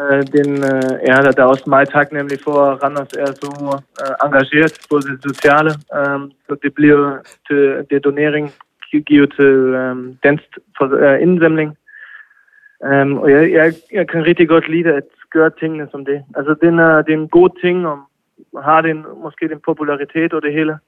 Øh, 0.00 0.22
den, 0.36 0.50
øh, 0.70 0.92
ja, 1.08 1.16
der, 1.24 1.32
der 1.36 1.42
er 1.42 1.52
også 1.54 1.64
meget 1.66 1.88
taknemmelig 1.88 2.38
for, 2.44 2.56
at 2.64 2.82
Randers 2.82 3.12
er 3.24 3.32
så 3.42 3.80
øh, 4.02 4.14
engageret 4.26 4.74
på 4.90 4.96
det 4.98 5.18
sociale. 5.28 5.70
Øh, 5.96 6.20
så 6.46 6.56
det 6.62 6.74
bliver 6.74 7.18
til 7.46 7.86
det 7.90 8.04
donering 8.04 8.52
givet 9.06 9.32
til 9.36 9.54
øh, 9.80 9.96
dansk 10.24 10.44
for, 10.78 10.86
øh, 11.04 11.22
indsamling. 11.22 11.76
Um, 12.80 13.18
og 13.18 13.30
jeg, 13.30 13.52
jeg, 13.52 13.72
jeg 13.92 14.08
kan 14.08 14.26
rigtig 14.26 14.48
godt 14.48 14.68
lide 14.68 14.88
at 14.94 15.02
gøre 15.30 15.50
tingene 15.60 15.88
som 15.90 16.04
det. 16.04 16.22
Altså, 16.36 16.54
den 16.62 16.78
er, 16.78 17.02
det 17.02 17.12
er 17.14 17.18
en 17.18 17.28
god 17.28 17.50
ting, 17.62 17.86
om 17.86 17.98
har 18.62 18.80
den, 18.80 19.04
måske 19.22 19.48
den 19.48 19.60
popularitet 19.64 20.32
og 20.32 20.42
det 20.42 20.52
hele. 20.52 20.78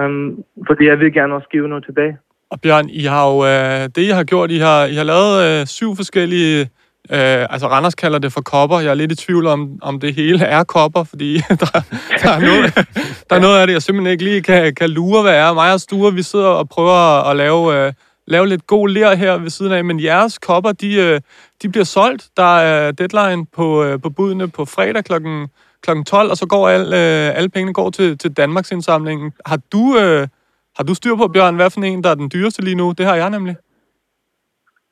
Um, 0.00 0.44
fordi 0.66 0.86
jeg 0.86 1.00
vil 1.00 1.12
gerne 1.12 1.34
også 1.34 1.48
give 1.48 1.68
noget 1.68 1.84
tilbage. 1.84 2.18
Og 2.50 2.60
Bjørn, 2.60 2.88
I 2.88 3.04
har 3.04 3.24
jo, 3.32 3.36
øh, 3.52 3.82
det 3.94 4.02
I 4.08 4.10
har 4.18 4.24
gjort, 4.24 4.50
I 4.50 4.58
har, 4.58 4.86
I 4.86 4.94
har 4.94 5.04
lavet 5.04 5.60
øh, 5.60 5.66
syv 5.66 5.96
forskellige, 5.96 6.70
øh, 7.10 7.46
altså 7.50 7.68
Randers 7.68 7.94
kalder 7.94 8.18
det 8.18 8.32
for 8.32 8.40
kopper. 8.40 8.80
Jeg 8.80 8.90
er 8.90 8.94
lidt 8.94 9.12
i 9.12 9.14
tvivl 9.14 9.46
om, 9.46 9.78
om 9.82 10.00
det 10.00 10.14
hele 10.14 10.44
er 10.44 10.64
kopper, 10.64 11.04
fordi 11.04 11.34
der, 11.60 11.82
der, 12.22 12.30
er 12.30 12.40
noget, 12.40 12.74
der 13.30 13.36
er 13.36 13.40
noget 13.40 13.58
af 13.58 13.66
det, 13.66 13.74
jeg 13.74 13.82
simpelthen 13.82 14.12
ikke 14.12 14.24
lige 14.24 14.42
kan, 14.42 14.74
kan 14.74 14.90
lure, 14.90 15.22
hvad 15.22 15.34
er. 15.34 15.52
Mig 15.52 15.72
og 15.72 15.80
Sture, 15.80 16.14
vi 16.14 16.22
sidder 16.22 16.48
og 16.48 16.68
prøver 16.68 17.30
at 17.30 17.36
lave, 17.36 17.86
øh, 17.86 17.92
lave 18.26 18.48
lidt 18.48 18.66
god 18.66 18.88
ler 18.88 19.14
her 19.14 19.38
ved 19.38 19.50
siden 19.50 19.72
af, 19.72 19.84
men 19.84 20.02
jeres 20.02 20.38
kopper, 20.38 20.72
de, 20.72 20.94
øh, 20.94 21.20
de 21.62 21.68
bliver 21.68 21.84
solgt. 21.84 22.28
Der 22.36 22.58
er 22.58 22.92
deadline 22.92 23.46
på, 23.46 23.84
øh, 23.84 24.00
på 24.00 24.10
budene 24.10 24.48
på 24.48 24.64
fredag 24.64 25.04
klokken 25.04 25.48
klokken 25.84 26.04
12, 26.04 26.30
og 26.30 26.36
så 26.36 26.46
går 26.46 26.68
al, 26.68 26.92
øh, 26.92 27.38
alle 27.38 27.48
pengene 27.48 27.72
går 27.72 27.90
til, 27.90 28.18
til 28.18 28.32
Danmarks 28.32 28.70
indsamlingen. 28.70 29.32
Har 29.46 29.58
du, 29.72 29.98
øh, 29.98 30.28
har 30.76 30.84
du 30.84 30.94
styr 30.94 31.16
på, 31.16 31.28
Bjørn, 31.28 31.56
hvad 31.56 31.70
for 31.70 31.80
en, 31.80 32.04
der 32.04 32.10
er 32.10 32.14
den 32.14 32.30
dyreste 32.32 32.62
lige 32.62 32.74
nu? 32.74 32.94
Det 32.98 33.06
har 33.06 33.14
jeg 33.14 33.30
nemlig. 33.30 33.56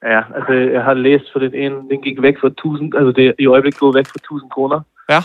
Ja, 0.02 0.23
altså 0.37 0.52
jeg 0.52 0.85
har 0.85 0.94
læst 0.94 1.32
for 1.32 1.38
den 1.38 1.54
ene, 1.54 1.75
den 1.90 2.02
gik 2.02 2.23
væk 2.23 2.37
for 2.40 2.47
1000, 2.49 2.94
altså 2.97 3.12
det 3.12 3.26
er 3.26 3.32
i 3.38 3.47
øjeblikket 3.47 3.80
gået 3.80 3.94
væk 3.94 4.06
for 4.06 4.18
1000 4.18 4.50
kroner. 4.50 4.80
Ja, 5.11 5.21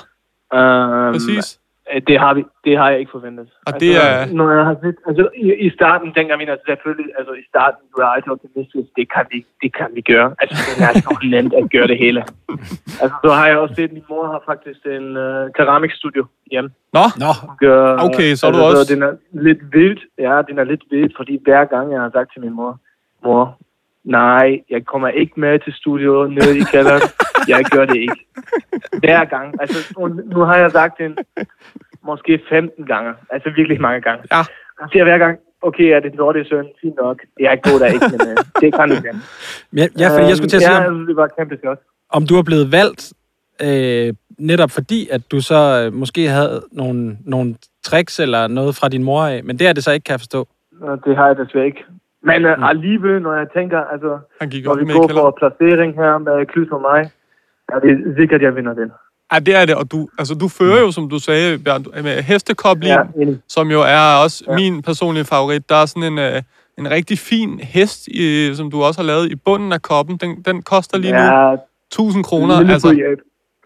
Um, 0.54 1.14
præcis. 1.14 1.60
Det 2.08 2.20
har, 2.20 2.34
vi, 2.34 2.44
det 2.66 2.78
har 2.78 2.90
jeg 2.90 3.00
ikke 3.00 3.12
forventet. 3.12 3.48
Og 3.66 3.74
det 3.80 3.90
altså, 3.96 4.02
er- 4.32 4.34
Når 4.40 4.52
jeg 4.52 4.66
har 4.66 4.76
set, 4.84 4.96
altså, 5.08 5.30
i, 5.36 5.54
i 5.68 5.70
starten 5.70 6.14
tænker 6.14 6.36
jeg, 6.40 6.50
altså, 6.50 6.64
selvfølgelig, 6.68 7.10
altså 7.18 7.34
i 7.34 7.44
starten, 7.50 7.80
du 7.98 8.02
er 8.02 8.06
altid 8.06 8.32
optimistisk, 8.32 8.88
det 8.96 9.06
kan 9.14 9.26
vi, 9.32 9.46
det 9.62 9.74
kan 9.76 9.88
vi 9.94 10.02
gøre. 10.02 10.36
Altså, 10.42 10.56
det 10.68 10.84
er 10.88 10.94
så 10.94 11.18
nemt 11.24 11.54
at 11.54 11.72
gøre 11.72 11.88
det 11.88 11.98
hele. 11.98 12.20
altså, 13.02 13.16
så 13.24 13.30
har 13.38 13.48
jeg 13.48 13.58
også 13.58 13.76
set, 13.76 13.94
min 13.94 14.04
mor 14.10 14.26
har 14.34 14.42
faktisk 14.46 14.80
en 14.86 15.08
uh, 15.18 15.52
keramikstudio 15.58 16.26
hjemme. 16.52 16.70
Nå, 16.94 17.06
Nå, 17.24 17.32
Gør, 17.60 17.98
Okay, 18.08 18.36
så 18.36 18.48
er 18.48 18.52
du 18.52 18.58
altså, 18.58 18.80
også- 18.80 18.86
Så 18.88 18.94
den 18.96 19.04
er 19.04 19.14
lidt 19.32 19.62
vildt. 19.74 20.02
Ja, 20.18 20.42
den 20.50 20.60
er 20.60 20.64
lidt 20.64 20.84
vildt, 20.92 21.14
fordi 21.18 21.40
hver 21.44 21.66
gang 21.66 21.92
jeg 21.92 22.02
har 22.02 22.10
sagt 22.14 22.30
til 22.34 22.42
min 22.42 22.54
mor, 22.54 22.80
mor, 23.24 23.58
nej, 24.20 24.62
jeg 24.70 24.86
kommer 24.86 25.08
ikke 25.22 25.40
med 25.40 25.60
til 25.60 25.74
studio 25.74 26.28
nede 26.38 26.58
i 26.58 26.64
kælderen. 26.72 27.02
jeg 27.54 27.62
gør 27.72 27.86
det 27.86 27.96
ikke. 27.98 28.20
Hver 29.04 29.26
gang. 29.26 29.62
Altså, 29.62 29.94
nu, 30.00 30.08
nu 30.08 30.40
har 30.40 30.56
jeg 30.58 30.72
sagt 30.72 30.98
den 31.00 31.18
måske 32.04 32.40
15 32.50 32.86
gange. 32.86 33.14
Altså 33.30 33.50
virkelig 33.56 33.82
mange 33.82 34.02
gange. 34.02 34.24
Ja. 34.32 34.38
Jeg 34.82 34.88
siger 34.92 35.04
hver 35.04 35.18
gang, 35.18 35.38
okay, 35.62 35.84
er 35.96 36.00
det 36.00 36.12
en 36.12 36.18
dårlig 36.18 36.48
søn? 36.50 36.66
Fint 36.82 36.96
nok. 36.96 37.18
Jeg 37.40 37.60
går 37.64 37.78
der 37.82 37.86
ikke, 37.86 38.06
men 38.12 38.22
uh, 38.28 38.38
det 38.62 38.74
kan 38.74 38.92
ikke. 38.92 39.12
men 39.72 39.80
jeg- 39.82 39.90
ja, 40.00 40.08
fordi 40.16 40.28
jeg 40.30 40.38
skulle 40.38 40.50
til 40.50 40.58
at 40.58 40.62
sige, 40.64 40.72
Ja, 40.82 40.88
om, 40.88 40.94
altså, 40.94 41.08
det 41.08 41.16
var 41.16 41.28
kæmpe 41.38 41.56
godt. 41.68 41.80
om 42.10 42.26
du 42.28 42.36
er 42.36 42.44
blevet 42.44 42.72
valgt 42.72 43.14
øh, 43.62 44.14
netop 44.40 44.72
fordi, 44.72 45.10
at 45.12 45.22
du 45.32 45.42
så 45.42 45.60
øh, 45.86 45.94
måske 45.94 46.28
havde 46.30 46.62
nogle, 46.72 47.18
nogle 47.26 47.56
tricks 47.84 48.20
eller 48.20 48.48
noget 48.48 48.76
fra 48.76 48.90
din 48.90 49.04
mor 49.04 49.22
af, 49.24 49.44
men 49.44 49.60
det 49.60 49.68
er 49.68 49.74
det 49.74 49.84
så 49.84 49.92
ikke, 49.92 50.04
kan 50.04 50.12
jeg 50.14 50.20
forstå. 50.20 50.48
Det 51.06 51.16
har 51.18 51.28
jeg 51.28 51.38
desværre 51.38 51.66
ikke. 51.66 51.86
Men 52.24 52.46
uh, 52.46 52.70
alligevel, 52.70 53.22
når 53.22 53.34
jeg 53.34 53.48
tænker, 53.56 53.80
altså, 53.80 54.20
han 54.42 54.50
gik 54.50 54.66
når 54.66 54.76
vi 54.76 54.86
med 54.86 54.96
går 54.96 55.08
for 55.08 55.38
placering 55.40 55.96
her 55.96 56.18
med 56.18 56.46
Klys 56.46 56.70
og 56.72 56.82
mig, 56.82 57.12
er 57.70 57.80
det 57.80 58.16
sikkert, 58.18 58.42
jeg 58.42 58.56
vinder 58.56 58.74
den. 58.74 58.92
Ja, 59.34 59.40
det 59.40 59.56
er 59.56 59.66
det, 59.66 59.76
og 59.76 59.92
du, 59.92 60.08
altså, 60.20 60.34
du 60.36 60.48
fører 60.48 60.80
jo, 60.80 60.92
som 60.92 61.10
du 61.10 61.20
sagde, 61.20 61.60
Bjørn, 61.64 61.86
med 62.04 62.22
hestekobling, 62.22 62.96
Ja, 62.96 63.34
som 63.48 63.68
jo 63.72 63.82
er 63.82 64.24
også 64.24 64.44
ja. 64.48 64.56
Min 64.56 64.82
personlige 64.82 65.26
favorit. 65.26 65.70
Der 65.70 65.76
er 65.76 65.86
sådan 65.86 66.14
en, 66.14 66.20
øh, 66.20 66.42
en 66.78 66.92
rigtig 66.92 67.18
fin 67.20 67.60
hest, 67.60 68.08
i, 68.08 68.54
som 68.54 68.72
du 68.72 68.84
også 68.84 69.00
har 69.02 69.08
lavet 69.08 69.32
i 69.32 69.36
bunden 69.36 69.74
af 69.74 69.82
koppen. 69.82 70.18
Den, 70.18 70.42
den 70.42 70.62
koster 70.62 70.98
lige 70.98 71.14
nu 71.14 71.20
Ja, 71.20 71.54
1000 71.92 72.24
kroner. 72.24 72.60
en 72.60 72.70
Altså, 72.70 72.88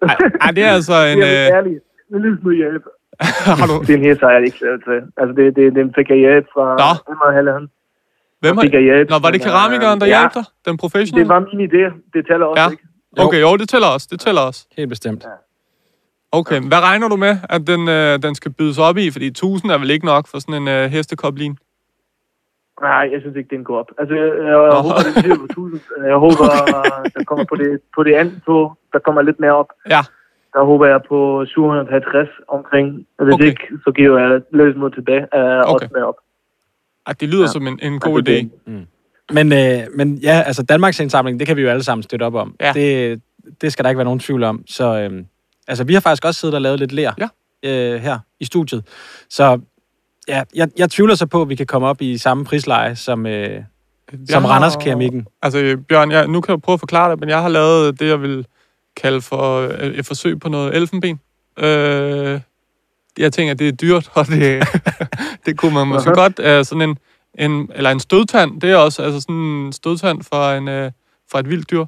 ej, 0.01 0.15
ej, 0.41 0.51
det 0.51 0.63
er 0.63 0.72
altså 0.79 0.93
en... 0.93 1.20
Jeg 1.20 1.50
er 1.50 1.63
Øh. 1.63 1.79
En 2.15 2.22
lille 2.22 2.38
smule 2.41 2.55
hjælp. 2.55 2.84
har 3.60 3.67
du, 3.72 3.75
Den 3.93 4.01
her 4.05 4.15
så 4.20 4.25
er 4.25 4.31
jeg 4.31 4.43
ikke 4.46 4.58
selv 4.58 4.81
til. 4.88 5.00
Altså, 5.17 5.34
det, 5.38 5.55
det, 5.55 5.75
den 5.75 5.93
fik 5.98 6.10
jeg 6.10 6.17
hjælp 6.17 6.46
fra 6.53 6.65
Nå. 6.81 6.91
Emma 7.12 7.27
Halland. 7.38 7.67
Hvem 8.41 8.57
har, 8.57 8.79
hjælp. 8.79 9.10
Nå, 9.10 9.15
var 9.25 9.31
det 9.31 9.39
øh, 9.41 9.45
keramikeren, 9.45 10.00
der 10.01 10.05
ja, 10.05 10.19
hjalp 10.19 10.33
dig? 10.33 10.43
Den 10.67 10.77
professionelle? 10.77 11.24
Det 11.29 11.33
var 11.36 11.39
min 11.53 11.62
idé. 11.69 11.83
Det 12.13 12.21
tæller 12.29 12.45
også, 12.45 12.62
Ja. 12.63 12.69
ikke? 12.71 12.83
Okay, 13.25 13.41
jo, 13.41 13.57
det 13.57 13.69
tæller 13.69 13.88
også. 13.95 14.07
Det 14.12 14.19
tæller 14.19 14.41
også. 14.41 14.62
Helt 14.77 14.89
bestemt. 14.89 15.24
Okay, 16.31 16.60
hvad 16.71 16.79
regner 16.89 17.07
du 17.10 17.15
med, 17.15 17.33
at 17.50 17.62
den, 17.67 17.81
øh, 17.89 18.19
den 18.25 18.36
skal 18.36 18.51
bydes 18.60 18.77
op 18.79 18.98
i? 18.98 19.12
Fordi 19.12 19.27
1000 19.27 19.71
er 19.71 19.77
vel 19.77 19.91
ikke 19.91 20.05
nok 20.05 20.27
for 20.27 20.39
sådan 20.39 20.62
en 20.62 20.67
øh, 20.67 20.83
hestekobling? 20.95 21.57
Nej, 22.81 23.03
jeg 23.13 23.19
synes 23.21 23.36
ikke, 23.38 23.55
den 23.55 23.63
går 23.63 23.79
op. 23.79 23.89
Altså, 24.00 24.15
jeg, 24.15 24.27
jeg, 24.27 24.55
jeg 24.71 24.81
håber, 24.86 25.01
den 25.07 25.24
bliver 25.24 25.38
på 25.38 25.43
1000. 25.43 25.81
Jeg 26.12 26.15
håber, 26.25 26.45
der 27.15 27.24
kommer 27.29 27.45
på 27.45 27.55
det, 27.55 27.79
på 27.95 28.03
det 28.03 28.13
andet 28.13 28.38
tog, 28.45 28.77
der 28.93 29.00
kommer 29.00 29.21
lidt 29.21 29.39
mere 29.39 29.55
op. 29.62 29.69
Ja, 29.89 30.01
Der 30.53 30.63
håber 30.63 30.86
jeg 30.93 31.00
på 31.10 31.45
750 31.45 32.29
omkring. 32.48 32.88
Hvis 33.19 33.33
Okay. 33.33 33.45
ikke, 33.45 33.63
så 33.86 33.91
giver 33.98 34.19
jeg 34.19 34.41
løs 34.51 34.75
mod 34.75 34.91
tilbage. 34.91 35.21
Uh, 35.21 35.39
okay. 35.39 35.74
Også 35.74 35.89
med 35.95 36.01
op. 36.01 36.15
Ej, 37.08 37.13
det 37.20 37.29
lyder 37.29 37.41
ja. 37.41 37.46
Ja. 37.48 37.51
som 37.51 37.67
en, 37.67 37.79
en 37.81 38.00
god 38.00 38.20
idé. 38.29 38.31
det- 38.31 38.88
Men, 39.31 39.53
øh, 39.53 39.79
men 39.96 40.15
ja, 40.17 40.41
altså 40.46 40.63
Danmarks 40.63 41.00
indsamling, 41.00 41.39
det 41.39 41.48
kan 41.48 41.58
vi 41.58 41.62
jo 41.62 41.70
alle 41.70 41.84
sammen 41.84 42.03
støtte 42.03 42.24
op 42.24 42.36
om. 42.36 42.55
Ja. 42.62 42.72
Det, 42.74 43.22
det 43.62 43.74
skal 43.74 43.84
der 43.84 43.89
ikke 43.89 43.98
være 43.98 44.05
nogen 44.05 44.20
tvivl 44.20 44.43
om. 44.43 44.63
Så 44.67 44.98
øh, 45.00 45.24
altså, 45.67 45.84
vi 45.84 45.93
har 45.93 46.01
faktisk 46.01 46.25
også 46.25 46.39
siddet 46.39 46.55
og 46.55 46.62
lavet 46.62 46.79
lidt 46.79 46.91
lær 46.91 47.12
Ja. 47.20 47.27
øh, 47.70 48.01
her 48.01 48.20
i 48.39 48.46
studiet. 48.46 48.84
Så 49.29 49.60
ja, 50.27 50.43
jeg, 50.55 50.67
jeg 50.77 50.89
tvivler 50.91 51.15
så 51.15 51.25
på, 51.25 51.41
at 51.41 51.50
vi 51.50 51.55
kan 51.55 51.65
komme 51.65 51.88
op 51.88 52.01
i 52.01 52.17
samme 52.17 52.46
prisleje 52.46 52.96
som, 52.96 53.25
øh, 53.25 53.63
som 54.29 54.46
Randers 54.46 54.75
Keramikken. 54.75 55.27
Altså, 55.41 55.77
Bjørn, 55.89 56.12
jeg, 56.12 56.27
nu 56.27 56.41
kan 56.41 56.51
jeg 56.53 56.62
prøve 56.62 56.74
at 56.74 56.79
forklare 56.79 57.12
det, 57.12 57.20
men 57.20 57.29
jeg 57.29 57.41
har 57.41 57.50
lavet 57.50 58.00
det, 58.00 58.08
jeg 58.08 58.22
vil 58.22 58.46
kalde 58.98 59.22
for 59.22 59.60
øh, 59.62 59.88
et 59.93 60.05
forsøg 60.05 60.39
på 60.39 60.50
noget 60.50 60.75
elfenben. 60.75 61.20
Øh, 61.60 62.39
jeg 63.20 63.34
tænker, 63.34 63.53
det 63.53 63.68
er 63.68 63.72
dyrt, 63.72 64.10
og 64.13 64.25
det, 64.27 64.63
det 65.46 65.58
kunne 65.58 65.74
man 65.74 65.88
måske 65.88 66.12
godt... 66.12 66.39
Uh, 66.39 66.65
sådan 66.65 66.89
en, 66.89 66.98
en, 67.39 67.72
eller 67.75 67.89
en 67.89 68.00
stødtand, 68.00 68.62
det 68.62 68.72
er 68.72 68.77
også 68.77 69.03
altså 69.03 69.22
sådan 69.22 69.36
en 69.36 69.74
stødtand 69.74 70.24
fra, 70.24 70.56
en, 70.56 70.68
uh, 70.68 70.91
fra 71.32 71.39
et 71.39 71.50
vildt 71.50 71.72
dyr. 71.72 71.86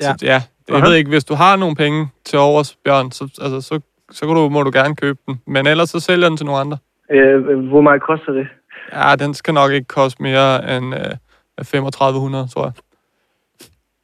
Ja. 0.00 0.04
Så, 0.04 0.16
ja, 0.22 0.42
jeg 0.68 0.76
Aha. 0.76 0.86
ved 0.86 0.94
ikke, 0.94 1.10
hvis 1.10 1.24
du 1.24 1.34
har 1.34 1.56
nogle 1.56 1.76
penge 1.76 2.08
til 2.24 2.38
overs, 2.38 2.76
Bjørn, 2.84 3.10
så, 3.10 3.24
altså, 3.42 3.60
så, 3.60 3.80
så 4.10 4.26
kan 4.26 4.34
du, 4.34 4.48
må 4.48 4.62
du 4.62 4.70
gerne 4.74 4.96
købe 4.96 5.18
den. 5.26 5.40
Men 5.46 5.66
ellers 5.66 5.90
så 5.90 6.00
sælger 6.00 6.28
den 6.28 6.36
til 6.36 6.46
nogle 6.46 6.60
andre. 6.60 6.78
Øh, 7.10 7.68
hvor 7.68 7.80
meget 7.80 8.02
koster 8.02 8.32
det? 8.32 8.46
Ja, 8.92 9.16
den 9.16 9.34
skal 9.34 9.54
nok 9.54 9.72
ikke 9.72 9.88
koste 9.88 10.22
mere 10.22 10.76
end 10.76 10.94
uh, 10.94 11.00
3500, 11.64 12.48
tror 12.48 12.64
jeg. 12.64 12.72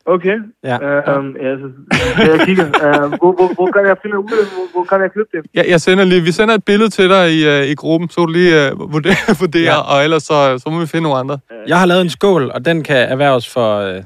Okay. 0.07 0.37
Ja. 0.65 0.77
Uh, 0.77 1.19
um, 1.19 1.37
ja, 1.43 1.57
så, 1.57 1.67
jeg 2.19 2.41
kigger. 2.47 2.65
Uh, 2.65 3.09
hvor, 3.21 3.33
hvor, 3.39 3.55
hvor, 3.55 3.67
kan 3.73 3.87
jeg 3.87 3.97
finde 4.03 4.19
ud 4.19 4.25
af, 4.43 4.47
hvor, 4.55 4.67
hvor 4.75 4.85
kan 4.85 5.01
jeg 5.01 5.13
købe 5.13 5.29
det? 5.33 5.41
Ja, 5.55 5.63
jeg 5.69 5.81
sender 5.81 6.05
lige, 6.05 6.23
vi 6.23 6.33
sender 6.33 6.55
et 6.55 6.65
billede 6.65 6.91
til 6.91 7.09
dig 7.09 7.25
i, 7.39 7.41
uh, 7.53 7.63
i 7.73 7.75
gruppen, 7.75 8.09
så 8.09 8.21
du 8.21 8.33
lige 8.33 8.53
uh, 8.73 8.93
vurderer, 8.95 9.41
vurderer 9.43 9.65
Ja. 9.65 9.79
ja. 9.91 9.97
og 9.97 10.05
ellers 10.05 10.23
så, 10.23 10.59
så 10.63 10.67
må 10.71 10.81
vi 10.81 10.87
finde 10.87 11.03
nogle 11.03 11.19
andre. 11.19 11.39
Jeg 11.69 11.79
har 11.81 11.87
lavet 11.87 12.03
en 12.03 12.09
skål, 12.19 12.51
og 12.55 12.65
den 12.65 12.83
kan 12.83 12.97
erhverves 13.15 13.53
for 13.55 13.69
øh, 13.87 14.03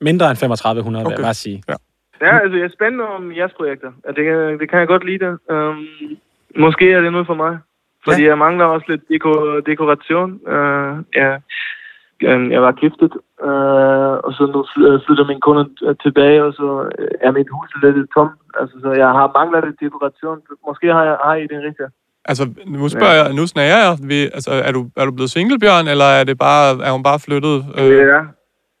mindre 0.00 0.30
end 0.30 0.36
3500, 0.36 1.04
okay. 1.04 1.10
vil 1.10 1.18
jeg 1.20 1.26
bare 1.30 1.34
sige. 1.44 1.62
Ja, 2.26 2.38
altså 2.42 2.56
jeg 2.58 2.64
er 2.64 2.74
spændt 2.78 3.00
om 3.00 3.22
jeres 3.36 3.52
projekter. 3.58 3.90
Ja, 4.06 4.10
det, 4.16 4.24
kan- 4.24 4.58
det 4.60 4.70
kan 4.70 4.78
jeg 4.78 4.88
godt 4.88 5.04
lide. 5.10 5.26
Um, 5.54 5.86
måske 6.64 6.92
er 6.92 7.00
det 7.00 7.12
noget 7.12 7.26
for 7.26 7.34
mig. 7.34 7.58
Fordi 8.04 8.22
ja. 8.22 8.28
jeg 8.28 8.38
mangler 8.38 8.64
også 8.64 8.86
lidt 8.88 9.02
deko, 9.08 9.60
dekoration. 9.60 10.30
Uh, 10.54 10.92
ja. 11.20 11.30
Um, 12.34 12.52
jeg 12.52 12.62
var 12.62 12.72
giftet, 12.72 13.12
uh, 13.48 14.14
og 14.26 14.30
så 14.36 14.42
nu 14.54 14.60
fly- 14.72 15.00
flytter 15.06 15.24
min 15.30 15.40
kone 15.46 15.64
øh, 15.86 15.94
tilbage, 16.04 16.44
og 16.44 16.52
så 16.60 16.68
øh, 16.98 17.08
er 17.26 17.30
mit 17.38 17.48
hus 17.54 17.68
lidt 17.82 18.08
tom. 18.14 18.28
Altså, 18.60 18.76
så 18.82 18.88
jeg 19.02 19.08
har 19.18 19.26
manglet 19.38 19.64
lidt 19.66 19.80
dekoration. 19.86 20.38
Måske 20.68 20.86
har, 20.96 21.04
jeg, 21.10 21.16
har 21.24 21.34
I 21.34 21.46
den 21.52 21.60
rigtige. 21.68 21.90
Altså, 22.30 22.44
nu 22.66 22.88
spørger 22.88 23.16
jeg, 23.20 23.26
nu 23.38 23.44
snager 23.54 23.78
jeg. 23.86 23.92
Vi, 24.10 24.18
altså, 24.36 24.50
er 24.68 24.72
du, 24.76 24.80
er 25.00 25.04
du 25.08 25.12
blevet 25.16 25.30
single, 25.36 25.58
Bjørn, 25.62 25.86
eller 25.92 26.08
er, 26.18 26.24
det 26.30 26.38
bare, 26.48 26.64
er 26.86 26.92
hun 26.96 27.02
bare 27.10 27.20
flyttet? 27.26 27.56
Øh, 27.78 27.90
Ja. 28.12 28.20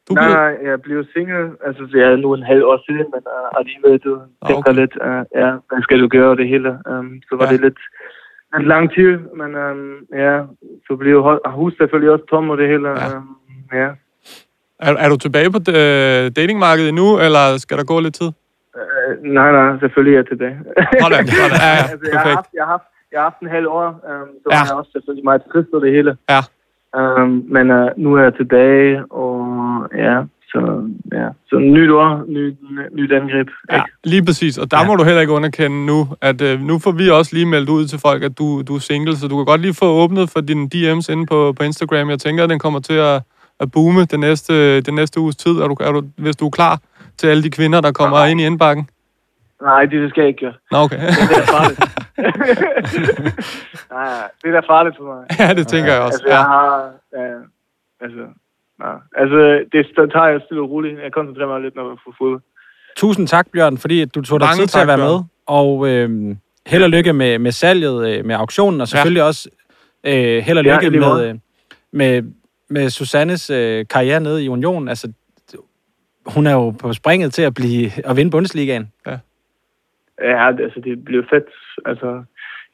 du 0.08 0.12
Nej, 0.14 0.24
blevet, 0.24 0.38
nej, 0.42 0.52
jeg 0.70 0.82
blev 0.86 0.98
single. 1.14 1.46
Altså, 1.66 1.82
det 1.92 2.00
er 2.06 2.16
nu 2.16 2.28
en 2.34 2.42
halv 2.52 2.64
år 2.70 2.78
siden, 2.86 3.06
men 3.14 3.22
uh, 3.36 3.58
alligevel, 3.58 3.98
du 4.06 4.12
tænker 4.48 4.70
okay. 4.70 4.80
lidt, 4.80 4.94
uh, 5.08 5.22
ja, 5.40 5.50
hvad 5.68 5.82
skal 5.82 6.00
du 6.00 6.08
gøre 6.08 6.36
det 6.40 6.48
hele? 6.48 6.70
Um, 6.90 7.08
så 7.28 7.32
var 7.38 7.46
Ja. 7.46 7.52
det 7.52 7.60
lidt, 7.66 7.78
lidt 8.56 8.68
lang 8.74 8.84
tid, 8.96 9.12
men 9.40 9.50
um, 9.64 9.94
ja, 10.24 10.34
så 10.86 10.96
blev 10.96 11.16
hu- 11.26 11.48
huset 11.58 11.78
selvfølgelig 11.78 12.10
også 12.14 12.26
tom 12.30 12.50
og 12.50 12.58
det 12.58 12.68
hele. 12.68 12.88
Ja. 12.88 12.94
Ja. 12.94 13.16
Um, 13.16 13.36
ja. 13.82 13.88
Er, 14.86 14.92
er 15.04 15.08
du 15.08 15.16
tilbage 15.16 15.50
på 15.50 15.58
øh, 15.68 16.24
datingmarkedet 16.38 16.94
nu, 16.94 17.06
eller 17.24 17.44
skal 17.58 17.76
der 17.78 17.84
gå 17.84 18.00
lidt 18.00 18.14
tid? 18.14 18.30
Uh, 18.78 19.12
nej, 19.38 19.50
nej, 19.58 19.78
selvfølgelig 19.82 20.14
er 20.14 20.20
jeg 20.22 20.28
tilbage. 20.32 20.56
Sådan, 21.02 21.26
sådan. 21.40 21.58
Ja, 21.66 21.70
ja, 21.78 21.82
altså, 21.92 22.06
jeg, 22.12 22.20
har 22.20 22.34
haft, 22.38 22.50
jeg, 22.58 22.64
har 22.64 22.70
haft, 22.76 22.88
jeg 23.12 23.18
har 23.20 23.26
haft 23.30 23.40
en 23.46 23.48
halv 23.56 23.66
år, 23.68 23.86
um, 23.88 24.28
så 24.42 24.48
Ja. 24.50 24.58
jeg 24.68 24.74
også 24.80 24.90
selvfølgelig 24.94 25.24
meget 25.24 25.42
trist 25.52 25.68
det 25.84 25.92
hele. 25.96 26.12
Ja. 26.34 26.40
Um, 27.00 27.44
men 27.54 27.64
uh, 27.70 27.86
nu 27.96 28.08
er 28.16 28.22
jeg 28.22 28.34
tilbage, 28.40 29.04
og 29.22 29.38
ja, 30.04 30.16
så 30.52 30.60
ja. 31.12 31.28
Så 31.48 31.58
nyt 31.58 31.90
år, 31.90 32.24
nyt, 32.28 32.56
nyt 32.92 33.12
angreb. 33.12 33.48
Ja, 33.70 33.76
ikke? 33.76 33.88
lige 34.04 34.24
præcis. 34.24 34.58
Og 34.58 34.70
der. 34.70 34.78
Ja. 34.78 34.86
må 34.86 34.96
du 34.96 35.04
heller 35.04 35.20
ikke 35.20 35.32
underkende 35.32 35.86
nu, 35.86 36.08
at 36.20 36.40
øh, 36.42 36.60
nu 36.60 36.78
får 36.78 36.90
vi 36.92 37.08
også 37.10 37.30
lige 37.34 37.46
meldt 37.46 37.68
ud 37.68 37.86
til 37.86 37.98
folk, 38.06 38.22
at 38.22 38.38
du, 38.38 38.62
du 38.68 38.74
er 38.74 38.78
single, 38.78 39.16
så 39.16 39.28
du 39.28 39.36
kan 39.36 39.44
godt 39.44 39.60
lige 39.60 39.74
få 39.74 39.84
åbnet 40.02 40.30
for 40.30 40.40
dine 40.40 40.64
DM's 40.74 41.12
inde 41.12 41.26
på, 41.26 41.52
på 41.58 41.62
Instagram. 41.62 42.10
Jeg 42.10 42.18
tænker, 42.18 42.44
at 42.44 42.50
den 42.50 42.58
kommer 42.58 42.80
til 42.80 42.98
at, 43.10 43.22
at 43.62 43.70
boome 43.70 44.04
den 44.04 44.20
næste, 44.20 44.80
den 44.80 44.94
næste 44.94 45.20
uges 45.20 45.36
tid, 45.36 45.50
er 45.52 45.68
du, 45.68 45.76
er 45.80 45.92
du, 45.92 46.02
hvis 46.16 46.36
du 46.36 46.46
er 46.46 46.50
klar 46.50 46.80
til 47.18 47.26
alle 47.26 47.42
de 47.42 47.50
kvinder, 47.50 47.80
der 47.80 47.92
kommer 47.92 48.16
Nej. 48.18 48.26
ind 48.28 48.40
i 48.40 48.46
indbakken. 48.46 48.88
Nej, 49.62 49.84
det 49.84 50.10
skal 50.10 50.20
jeg 50.20 50.28
ikke 50.28 50.40
gøre. 50.40 50.54
Nå, 50.70 50.78
okay. 50.78 50.96
Det 50.98 51.36
er 51.42 51.46
farligt. 51.56 51.80
nej, 53.92 54.30
det 54.42 54.48
er 54.54 54.60
da 54.60 54.72
farligt 54.74 54.96
for 54.98 55.04
mig. 55.14 55.26
ja, 55.38 55.54
det 55.54 55.68
tænker 55.68 55.92
jeg 55.92 56.02
også. 56.02 56.14
Altså, 56.18 56.28
jeg 56.28 56.36
Ja. 56.36 56.42
har... 56.42 56.90
Ja, 57.12 57.34
altså, 58.04 58.22
nej. 58.78 58.94
Altså, 59.16 59.64
det 59.72 60.10
tager 60.12 60.26
jeg 60.26 60.40
stille 60.44 60.62
og 60.62 60.70
roligt. 60.70 60.98
Jeg 61.04 61.12
koncentrerer 61.12 61.48
mig 61.48 61.60
lidt, 61.60 61.74
når 61.76 61.88
jeg 61.88 61.98
får 62.04 62.14
fod. 62.18 62.40
Tusind 62.96 63.28
tak, 63.28 63.46
Bjørn, 63.52 63.78
fordi 63.78 64.00
at 64.00 64.14
du 64.14 64.22
tog 64.22 64.40
dig 64.40 64.46
Mange 64.48 64.62
tid 64.62 64.66
til 64.66 64.78
at 64.78 64.86
være 64.86 64.96
Bjørn. 64.96 65.08
med. 65.08 65.20
Og 65.46 65.88
øh, 65.88 66.36
held 66.66 66.82
og 66.82 66.90
lykke 66.90 67.12
med, 67.12 67.38
med 67.38 67.52
salget, 67.52 68.08
øh, 68.18 68.24
med 68.24 68.34
auktionen, 68.34 68.80
og 68.80 68.88
selvfølgelig 68.88 69.20
ja. 69.20 69.26
også 69.26 69.48
øh, 70.06 70.38
held 70.42 70.58
og 70.58 70.64
Ja, 70.64 70.74
lykke 70.74 70.90
lige 70.90 71.00
med, 71.00 71.28
øh, 71.28 71.34
med, 71.92 72.22
med 72.72 72.90
Susannes 72.90 73.50
øh, 73.50 73.84
karriere 73.90 74.20
nede 74.20 74.44
i 74.44 74.48
Union. 74.48 74.88
Altså, 74.88 75.12
hun 76.26 76.46
er 76.46 76.52
jo 76.52 76.70
på 76.70 76.92
springet 76.92 77.32
til 77.32 77.42
at 77.42 77.54
blive 77.54 77.90
at 78.10 78.16
vinde 78.16 78.30
Bundesligaen. 78.30 78.92
Ja, 79.06 80.52
det- 80.52 80.64
altså, 80.64 80.80
det 80.80 81.04
bliver 81.04 81.22
fedt. 81.30 81.44
Altså, 81.86 82.24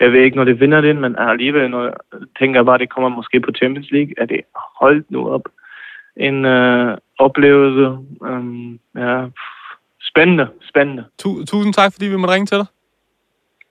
jeg 0.01 0.13
ved 0.13 0.21
ikke, 0.21 0.37
når 0.37 0.45
det 0.45 0.61
vinder 0.61 0.81
den, 0.81 1.01
men 1.01 1.17
alligevel, 1.19 1.71
når 1.71 1.85
jeg 1.85 1.95
tænker 2.39 2.63
bare, 2.63 2.79
det 2.79 2.91
kommer 2.91 3.09
måske 3.09 3.41
på 3.41 3.51
Champions 3.57 3.91
League, 3.91 4.15
er 4.19 4.27
det 4.27 4.41
holdt 4.81 5.11
nu 5.11 5.29
op. 5.29 5.43
En 6.17 6.45
øh, 6.45 6.99
oplevelse. 7.19 7.87
Um, 8.21 8.79
ja, 8.97 9.27
spændende, 10.03 10.49
spændende. 10.69 11.05
Tu- 11.23 11.45
tusind 11.45 11.75
tak, 11.75 11.93
fordi 11.93 12.07
vi 12.07 12.17
måtte 12.17 12.35
ringe 12.35 12.47
til 12.47 12.57
dig. 12.59 12.67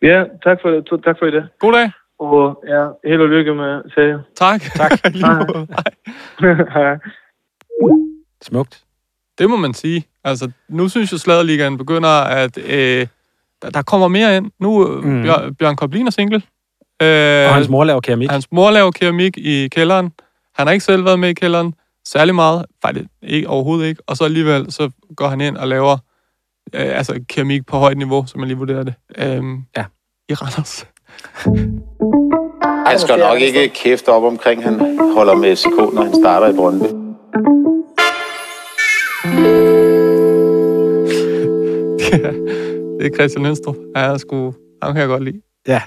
Ja, 0.02 0.24
tak 0.44 0.58
for 0.62 0.70
det. 0.70 1.04
Tak 1.06 1.16
for 1.20 1.26
det. 1.26 1.48
God 1.60 1.74
dag. 1.74 1.92
Og 2.20 2.64
ja, 2.68 2.88
held 3.10 3.22
og 3.22 3.28
lykke 3.30 3.54
med 3.56 3.82
serien. 3.96 4.20
Tak. 4.36 4.62
Tak. 4.62 4.92
Hej. 5.04 6.64
Hej. 6.74 6.98
Smukt. 8.42 8.84
Det 9.38 9.50
må 9.50 9.56
man 9.56 9.74
sige. 9.74 10.06
Altså, 10.24 10.52
nu 10.70 10.90
synes 10.90 11.12
jeg, 11.12 11.20
Sladerligaen 11.20 11.78
begynder 11.78 12.10
at... 12.24 12.58
Øh, 12.58 13.08
der, 13.62 13.70
der 13.70 13.82
kommer 13.82 14.08
mere 14.08 14.38
ind. 14.38 14.52
Nu 14.60 14.88
Mm. 14.88 15.10
mm. 15.10 15.24
Bjørn, 15.24 15.56
Bjørn 15.56 15.76
Koblin 15.76 16.08
er 16.08 16.12
single. 16.12 16.42
Øh, 17.02 17.48
Og 17.50 17.54
hans 17.54 17.70
mor 17.70 17.84
laver 17.84 18.02
keramik. 18.02 18.30
Hans 18.30 18.52
mor 18.52 18.72
laver 18.72 18.92
keramik 18.92 19.38
i 19.38 19.68
kælderen. 19.68 20.12
Han 20.56 20.68
har 20.68 20.74
ikke 20.74 20.86
selv 20.86 21.06
været 21.06 21.20
med 21.20 21.30
i 21.30 21.34
kælderen 21.34 21.74
særlig 22.06 22.36
meget. 22.36 22.66
Faktisk 22.86 23.08
ikke, 23.22 23.48
overhovedet 23.50 23.88
ikke. 23.88 24.02
Og 24.08 24.18
så 24.18 24.24
alligevel, 24.24 24.72
så 24.72 24.90
går 25.16 25.28
han 25.28 25.42
ind 25.42 25.58
og 25.58 25.68
laver 25.68 25.98
øh, 26.74 26.98
altså 26.98 27.24
keramik 27.30 27.66
på 27.66 27.78
højt 27.78 27.98
niveau, 27.98 28.26
som 28.26 28.40
man 28.40 28.48
lige 28.48 28.58
vurderer 28.58 28.84
det. 28.84 28.94
Øhm, 29.18 29.64
Ja. 29.78 29.86
I 30.30 30.34
Randers. 30.34 30.88
Han 32.88 33.00
skal 33.00 33.20
nok 33.20 33.40
ikke 33.42 33.70
kæfte 33.70 34.10
op 34.10 34.24
omkring, 34.24 34.64
han 34.64 35.00
holder 35.16 35.36
med 35.36 35.56
FCK, 35.56 35.94
når 35.94 36.04
han 36.04 36.14
starter 36.14 36.48
i 36.48 36.54
Brøndby. 36.54 36.86
det 43.00 43.06
er 43.06 43.16
Christian 43.16 43.44
Lindstrup. 43.44 43.76
Ja, 43.96 44.02
han, 44.02 44.12
er 44.12 44.18
sgu, 44.18 44.54
ham 44.84 44.94
kan 44.94 45.02
jeg 45.02 45.08
godt 45.08 45.24
lide. 45.24 45.42
Ja, 45.68 45.82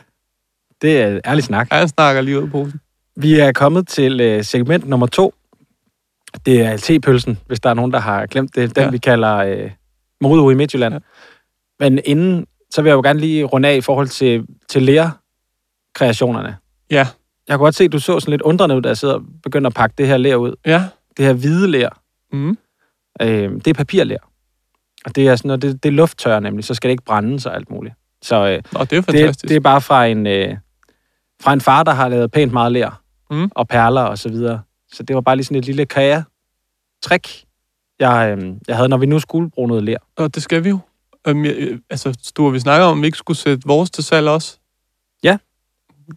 det 0.83 1.01
er 1.01 1.21
ærlig 1.27 1.45
snak. 1.45 1.69
Ja, 1.73 1.77
han 1.77 1.89
snakker 1.89 2.23
lige 2.23 2.39
ud 2.39 2.43
af 2.43 2.51
posen. 2.51 2.81
Vi 3.17 3.39
er 3.39 3.53
kommet 3.53 3.89
til 3.89 4.21
øh, 4.21 4.45
segment 4.45 4.89
nummer 4.89 5.07
to. 5.07 5.35
Det 6.47 6.61
er 6.61 6.77
T-pølsen, 6.77 7.39
hvis 7.47 7.61
der 7.61 7.71
er 7.71 7.75
nogen, 7.75 7.93
der 7.93 7.99
har 7.99 8.27
glemt 8.27 8.55
det. 8.55 8.77
Den, 8.77 8.85
ja. 8.85 8.91
Vi 8.91 8.99
kalder 8.99 9.37
øh, 9.37 9.71
modeuge 10.21 10.53
i 10.53 10.57
Midtjylland. 10.57 10.95
Ja. 10.95 11.01
Men 11.81 12.01
inden, 12.05 12.47
så 12.71 12.83
vil 12.83 12.91
jeg 12.91 12.97
jo 12.97 13.01
gerne 13.01 13.21
lige 13.21 13.45
runde 13.45 13.69
af 13.69 13.77
i 13.77 13.81
forhold 13.81 14.09
til, 14.09 14.47
til 14.69 14.83
lærer-kreationerne. 15.99 16.57
Ja. 16.91 16.97
Jeg 17.49 17.53
kan 17.55 17.59
godt 17.59 17.75
se, 17.75 17.85
at 17.85 17.93
du 17.93 17.99
så 17.99 18.21
sådan 18.21 18.31
lidt 18.31 18.43
undrende 18.43 18.77
ud, 18.77 18.83
da 18.83 18.89
jeg 18.89 18.97
sidder 18.97 19.15
og 19.15 19.23
begynder 19.43 19.71
at 19.71 19.75
pakke 19.75 19.95
det 19.99 20.07
her 20.07 20.17
lær 20.17 20.35
ud. 20.37 20.55
Ja. 20.67 20.85
Det 21.17 21.25
her 21.25 21.33
hvide 21.33 21.69
lær, 21.69 21.89
Mm. 22.33 22.59
øh, 23.23 23.51
det 23.53 23.67
er 23.67 23.75
papirlær. 23.75 24.17
Og 25.05 25.17
det 25.17 25.29
er 25.29 25.37
sådan 25.37 25.49
noget, 25.49 25.63
det, 25.63 25.83
det 25.83 25.89
er 25.89 25.93
lufttør 25.93 26.41
nemlig, 26.41 26.65
så 26.65 26.75
skal 26.75 26.89
det 26.89 26.93
ikke 26.93 27.05
brænde 27.05 27.41
sig 27.41 27.55
alt 27.55 27.71
muligt. 27.71 27.95
Så 28.23 28.37
øh, 28.37 28.63
Nå, 28.73 28.81
det 28.81 28.81
er 28.81 28.85
det, 28.85 29.05
fantastisk. 29.05 29.49
det 29.49 29.57
er 29.57 29.61
bare 29.61 29.81
fra 29.81 30.07
en, 30.07 30.27
øh, 30.27 30.57
fra 31.43 31.53
en 31.53 31.61
far, 31.61 31.83
der 31.83 31.93
har 31.93 32.09
lavet 32.09 32.31
pænt 32.33 32.53
meget 32.53 32.73
lær 32.73 33.03
Mm. 33.31 33.51
og 33.55 33.69
perler 33.69 34.01
og 34.03 34.19
så 34.19 34.29
videre. 34.29 34.63
Så 34.93 35.03
det 35.03 35.15
var 35.17 35.21
bare 35.23 35.37
lige 35.37 35.45
sådan 35.45 35.59
et 35.59 35.65
lille 35.67 35.87
krea 35.87 36.23
trick, 37.03 37.45
jeg, 37.99 38.37
øh, 38.39 38.53
jeg 38.69 38.77
havde, 38.77 38.89
når 38.89 38.97
vi 38.97 39.07
nu 39.07 39.19
skulle 39.19 39.51
bruge 39.51 39.69
noget 39.69 39.83
lær. 39.85 39.97
Og 40.17 40.35
det 40.35 40.43
skal 40.43 40.65
vi 40.65 40.69
jo. 40.69 40.79
Øhm, 41.27 41.45
jeg, 41.45 41.55
øh, 41.57 41.79
altså, 41.91 42.15
Sture, 42.23 42.53
vi 42.53 42.61
snakker 42.61 42.87
om, 42.87 42.93
om 42.93 43.01
vi 43.03 43.07
ikke 43.07 43.19
skulle 43.19 43.37
sætte 43.37 43.63
vores 43.67 43.91
til 43.91 44.05
salg 44.05 44.29
også. 44.29 44.59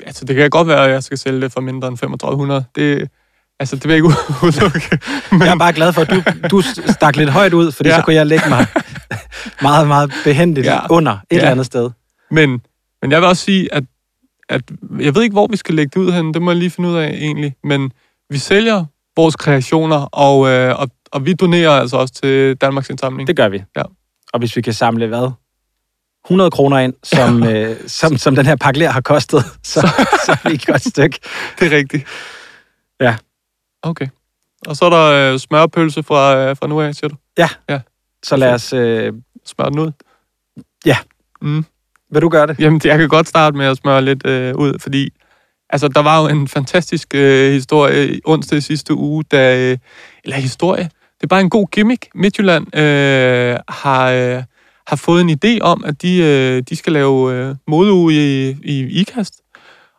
Altså, 0.05 0.25
det 0.25 0.35
kan 0.35 0.49
godt 0.49 0.67
være, 0.67 0.85
at 0.85 0.91
jeg 0.91 1.03
skal 1.03 1.17
sælge 1.17 1.41
det 1.41 1.51
for 1.51 1.61
mindre 1.61 1.87
end 1.87 1.97
3500. 1.97 2.65
Det, 2.75 3.09
altså, 3.59 3.75
det 3.75 3.83
vil 3.83 3.91
jeg 3.91 3.97
ikke 3.97 4.07
udelukke. 4.45 4.99
Men, 5.31 5.41
Jeg 5.41 5.51
er 5.51 5.55
bare 5.57 5.73
glad 5.73 5.93
for, 5.93 6.01
at 6.01 6.09
du, 6.09 6.21
du 6.51 6.61
stak 6.91 7.15
lidt 7.15 7.29
højt 7.29 7.53
ud, 7.53 7.71
fordi 7.71 7.89
ja. 7.89 7.95
Så 7.95 8.01
kunne 8.01 8.15
jeg 8.15 8.27
lægge 8.27 8.49
mig 8.49 8.65
meget, 9.61 9.87
meget 9.87 10.13
behendigt 10.23 10.67
ja. 10.67 10.79
Under 10.89 11.11
et. 11.11 11.17
Ja. 11.31 11.35
eller 11.37 11.51
andet 11.51 11.65
sted. 11.65 11.89
men, 12.31 12.61
men 13.01 13.11
jeg 13.11 13.21
vil 13.21 13.27
også 13.29 13.43
sige, 13.43 13.73
at, 13.73 13.83
at 14.49 14.61
jeg 14.99 15.15
ved 15.15 15.21
ikke, 15.21 15.33
hvor 15.33 15.47
vi 15.47 15.57
skal 15.57 15.75
lægge 15.75 15.91
det 15.99 16.05
ud 16.05 16.11
hen. 16.11 16.33
Det 16.33 16.41
må 16.41 16.51
jeg 16.51 16.57
lige 16.57 16.69
finde 16.69 16.89
ud 16.89 16.95
af, 16.95 17.07
egentlig. 17.07 17.55
Men 17.63 17.91
vi 18.29 18.37
sælger 18.37 18.85
vores 19.15 19.35
kreationer, 19.35 19.97
og, 19.97 20.47
øh, 20.49 20.79
og, 20.79 20.89
og 21.11 21.25
vi 21.25 21.33
donerer 21.33 21.71
altså 21.71 21.97
også 21.97 22.13
til 22.13 22.55
Danmarks 22.55 22.89
Indsamling. 22.89 23.27
Det 23.27 23.35
gør 23.37 23.49
vi. 23.49 23.63
Ja. 23.77 23.83
Og 24.33 24.39
hvis 24.39 24.55
vi 24.55 24.61
kan 24.61 24.73
samle, 24.73 25.07
hvad? 25.07 25.31
100 26.25 26.51
kroner 26.51 26.79
ind, 26.79 26.93
som, 27.03 27.43
øh, 27.49 27.77
som, 27.87 28.17
som 28.17 28.35
den 28.35 28.45
her 28.45 28.55
pakke 28.55 28.79
lær 28.79 28.91
har 28.91 29.01
kostet, 29.01 29.43
så, 29.63 29.81
så 30.25 30.31
er 30.31 30.49
vi 30.49 30.55
et 30.55 30.65
godt 30.65 30.81
stykke. 30.81 31.19
Det 31.59 31.73
er 31.73 31.77
rigtigt. 31.77 32.07
Ja. 33.01 33.15
Okay. 33.81 34.07
Og 34.67 34.75
så 34.75 34.85
er 34.85 34.89
der 34.89 35.33
øh, 35.33 35.39
smørpølse 35.39 36.03
fra, 36.03 36.37
øh, 36.37 36.57
fra 36.57 36.67
nu 36.67 36.81
af, 36.81 36.95
siger 36.95 37.07
du? 37.07 37.15
Så 38.23 38.35
lad 38.35 38.53
os... 38.53 38.73
Øh, 38.73 39.13
Smør 39.45 39.69
den 39.69 39.79
ud. 39.79 39.91
Ja. 40.85 40.97
Mm. 41.41 41.65
vil 42.11 42.21
du 42.21 42.29
gøre 42.29 42.47
det? 42.47 42.59
Jamen, 42.59 42.81
jeg 42.83 42.97
kan 42.97 43.09
godt 43.09 43.27
starte 43.27 43.57
med 43.57 43.65
at 43.65 43.77
smøre 43.77 44.01
lidt 44.01 44.27
øh, 44.27 44.55
ud, 44.55 44.79
fordi 44.79 45.09
altså, 45.69 45.87
der 45.87 45.99
var 45.99 46.21
jo 46.21 46.27
en 46.27 46.47
fantastisk 46.47 47.15
øh, 47.15 47.51
historie 47.51 48.19
onsdag 48.25 48.57
i 48.57 48.61
sidste 48.61 48.93
uge, 48.93 49.23
da, 49.23 49.71
øh, 49.71 49.77
eller 50.23 50.37
historie, 50.37 50.83
det 50.83 51.23
er 51.23 51.27
bare 51.27 51.41
en 51.41 51.49
god 51.49 51.67
gimmick. 51.71 52.07
Midtjylland 52.15 52.77
øh, 52.77 53.57
har, 53.69 54.11
øh, 54.11 54.43
har 54.87 54.95
fået 54.95 55.21
en 55.21 55.29
idé 55.29 55.59
om, 55.61 55.83
at 55.85 56.01
de, 56.01 56.17
øh, 56.17 56.63
de 56.69 56.75
skal 56.75 56.93
lave 56.93 57.33
øh, 57.33 57.55
modeuge 57.67 58.13
i, 58.13 58.55
i 58.63 58.99
IKAST, 58.99 59.33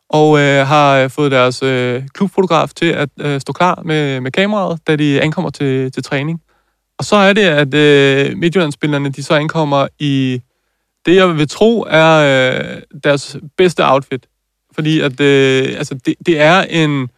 og 0.09 0.39
øh, 0.39 0.67
har 0.67 0.97
øh, 0.97 1.09
fået 1.09 1.31
deres 1.31 1.63
øh, 1.63 2.03
klubfotograf 2.13 2.69
til 2.75 2.85
at 2.85 3.09
øh, 3.19 3.41
stå 3.41 3.53
klar 3.53 3.81
med, 3.85 4.21
med 4.21 4.31
kameraet, 4.31 4.79
da 4.87 4.95
de 4.95 5.21
ankommer 5.21 5.49
til, 5.49 5.91
til 5.91 6.03
træning. 6.03 6.41
Og 6.97 7.05
så 7.05 7.15
er 7.15 7.33
det, 7.33 7.41
at 7.41 7.73
øh, 7.73 8.37
Midtjyllandsspillerne, 8.37 9.09
de 9.09 9.23
så 9.23 9.33
ankommer 9.33 9.87
i 9.99 10.41
det, 11.05 11.15
jeg 11.15 11.37
vil 11.37 11.47
tro, 11.47 11.85
er 11.89 12.11
øh, 12.15 12.81
deres 13.03 13.37
bedste 13.57 13.91
outfit. 13.91 14.25
Fordi 14.75 14.99
at, 14.99 15.19
øh, 15.19 15.77
altså, 15.77 15.99
det, 16.05 16.15
det 16.25 16.41
er 16.41 16.61
en... 16.61 17.09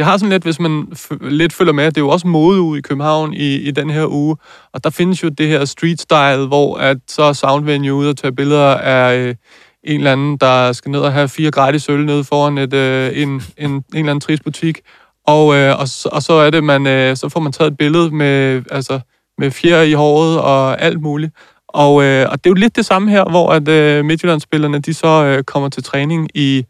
Det 0.00 0.06
har 0.06 0.16
sådan 0.16 0.30
lidt, 0.30 0.42
hvis 0.42 0.60
man 0.60 0.88
f- 0.94 1.28
lidt 1.28 1.52
følger 1.52 1.72
med, 1.72 1.84
det 1.84 1.96
er 1.96 2.00
jo 2.00 2.08
også 2.08 2.26
mode 2.26 2.60
ude 2.60 2.78
i 2.78 2.82
København 2.82 3.34
i, 3.34 3.54
i 3.56 3.70
den 3.70 3.90
her 3.90 4.06
uge. 4.06 4.36
Og 4.72 4.84
der 4.84 4.90
findes 4.90 5.22
jo 5.22 5.28
det 5.28 5.48
her 5.48 5.64
street 5.64 6.00
style, 6.00 6.46
hvor 6.46 6.76
at 6.76 6.96
så 7.08 7.22
er 7.22 7.32
Soundvenue 7.32 7.94
ude 7.94 8.10
og 8.10 8.16
tage 8.16 8.32
billeder 8.32 8.74
af 8.74 9.16
øh, 9.16 9.34
en 9.84 9.96
eller 9.96 10.12
anden, 10.12 10.36
der 10.36 10.72
skal 10.72 10.90
ned 10.90 11.00
og 11.00 11.12
have 11.12 11.28
fire 11.28 11.50
gratis 11.50 11.88
øl 11.88 12.04
nede 12.04 12.24
foran 12.24 12.58
et, 12.58 12.74
øh, 12.74 13.22
en, 13.22 13.28
en, 13.28 13.42
en 13.58 13.82
eller 13.92 14.10
anden 14.10 14.20
trist 14.20 14.44
butik. 14.44 14.78
Og, 15.26 15.54
øh, 15.56 15.80
og, 15.80 15.88
så, 15.88 16.08
og 16.12 16.22
så 16.22 16.32
er 16.32 16.50
det, 16.50 16.64
man, 16.64 16.86
øh, 16.86 17.16
så 17.16 17.28
får 17.28 17.40
man 17.40 17.52
taget 17.52 17.70
et 17.70 17.78
billede 17.78 18.10
med, 18.10 18.62
altså, 18.70 19.00
med 19.38 19.50
fjer 19.50 19.82
i 19.82 19.92
håret 19.92 20.40
og 20.40 20.82
alt 20.82 21.00
muligt. 21.00 21.32
Og, 21.68 22.04
øh, 22.04 22.26
og 22.30 22.44
det 22.44 22.46
er 22.46 22.50
jo 22.50 22.54
lidt 22.54 22.76
det 22.76 22.86
samme 22.86 23.10
her, 23.10 23.24
hvor 23.30 23.52
at 23.52 23.68
øh, 23.68 24.04
Midtjyllandsspillerne, 24.04 24.78
de 24.78 24.94
så 24.94 25.24
øh, 25.24 25.44
kommer 25.44 25.68
til 25.68 25.82
træning 25.82 26.28
i, 26.34 26.64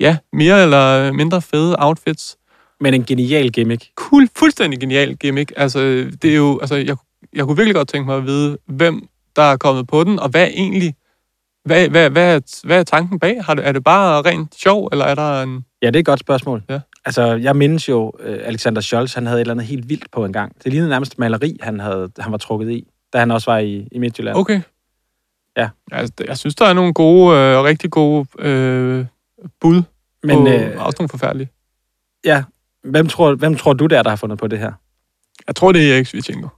ja, 0.00 0.16
mere 0.32 0.62
eller 0.62 1.12
mindre 1.12 1.42
fede 1.42 1.76
outfits. 1.78 2.36
Men 2.80 2.94
en 2.94 3.04
genial 3.04 3.52
gimmick. 3.52 3.90
Cool, 3.94 4.28
fuldstændig 4.36 4.80
genial 4.80 5.16
gimmick. 5.16 5.52
Altså, 5.56 5.78
det 6.22 6.30
er 6.30 6.36
jo, 6.36 6.58
altså, 6.60 6.74
jeg, 6.74 6.96
jeg 7.34 7.44
kunne 7.44 7.56
virkelig 7.56 7.74
godt 7.74 7.88
tænke 7.88 8.06
mig 8.06 8.16
at 8.16 8.26
vide, 8.26 8.58
hvem 8.66 9.08
der 9.36 9.42
er 9.42 9.56
kommet 9.56 9.86
på 9.86 10.04
den, 10.04 10.18
og 10.18 10.28
hvad 10.28 10.42
er 10.42 10.46
egentlig, 10.46 10.94
hvad, 11.64 11.88
hvad, 11.88 12.10
hvad, 12.10 12.36
er, 12.36 12.40
hvad 12.66 12.78
er 12.78 12.82
tanken 12.82 13.18
bag? 13.18 13.44
Har 13.44 13.54
det, 13.54 13.66
er 13.66 13.72
det 13.72 13.84
bare 13.84 14.22
rent 14.22 14.54
sjov, 14.54 14.88
eller 14.92 15.04
er 15.04 15.14
der 15.14 15.42
en... 15.42 15.64
Ja, 15.82 15.86
det 15.86 15.96
er 15.96 16.00
et 16.00 16.06
godt 16.06 16.20
spørgsmål. 16.20 16.62
Ja. 16.70 16.80
Altså, 17.04 17.22
jeg 17.22 17.56
mindes 17.56 17.88
jo, 17.88 18.12
øh, 18.20 18.38
Alexander 18.42 18.80
Scholz, 18.80 19.14
han 19.14 19.26
havde 19.26 19.38
et 19.38 19.40
eller 19.40 19.54
andet 19.54 19.66
helt 19.66 19.88
vildt 19.88 20.10
på 20.10 20.24
en 20.24 20.32
gang. 20.32 20.54
Det 20.64 20.72
lignede 20.72 20.90
nærmest 20.90 21.18
maleri, 21.18 21.58
han, 21.62 21.80
havde, 21.80 22.10
han 22.18 22.32
var 22.32 22.38
trukket 22.38 22.70
i, 22.70 22.86
da 23.12 23.18
han 23.18 23.30
også 23.30 23.50
var 23.50 23.58
i, 23.58 23.88
i 23.92 23.98
Midtjylland. 23.98 24.36
Okay. 24.36 24.60
Ja. 25.56 25.68
Altså, 25.92 26.14
jeg 26.28 26.38
synes, 26.38 26.54
der 26.54 26.66
er 26.66 26.72
nogle 26.72 26.94
gode, 26.94 27.36
øh, 27.38 27.62
rigtig 27.62 27.90
gode 27.90 28.26
øh, 28.38 29.06
bud, 29.60 29.82
Men 30.22 30.38
og 30.38 30.48
øh, 30.48 30.86
også 30.86 30.96
nogle 30.98 31.08
forfærdelige. 31.08 31.48
ja, 32.24 32.44
hvem 32.90 33.08
tror, 33.08 33.34
hvem 33.34 33.56
tror 33.56 33.72
du 33.72 33.86
der, 33.86 34.02
der 34.02 34.10
har 34.10 34.16
fundet 34.16 34.38
på 34.38 34.46
det 34.46 34.58
her? 34.58 34.72
Jeg 35.46 35.56
tror, 35.56 35.72
det 35.72 35.88
er 35.88 35.94
Erik 35.94 36.06
Svitjenko. 36.06 36.48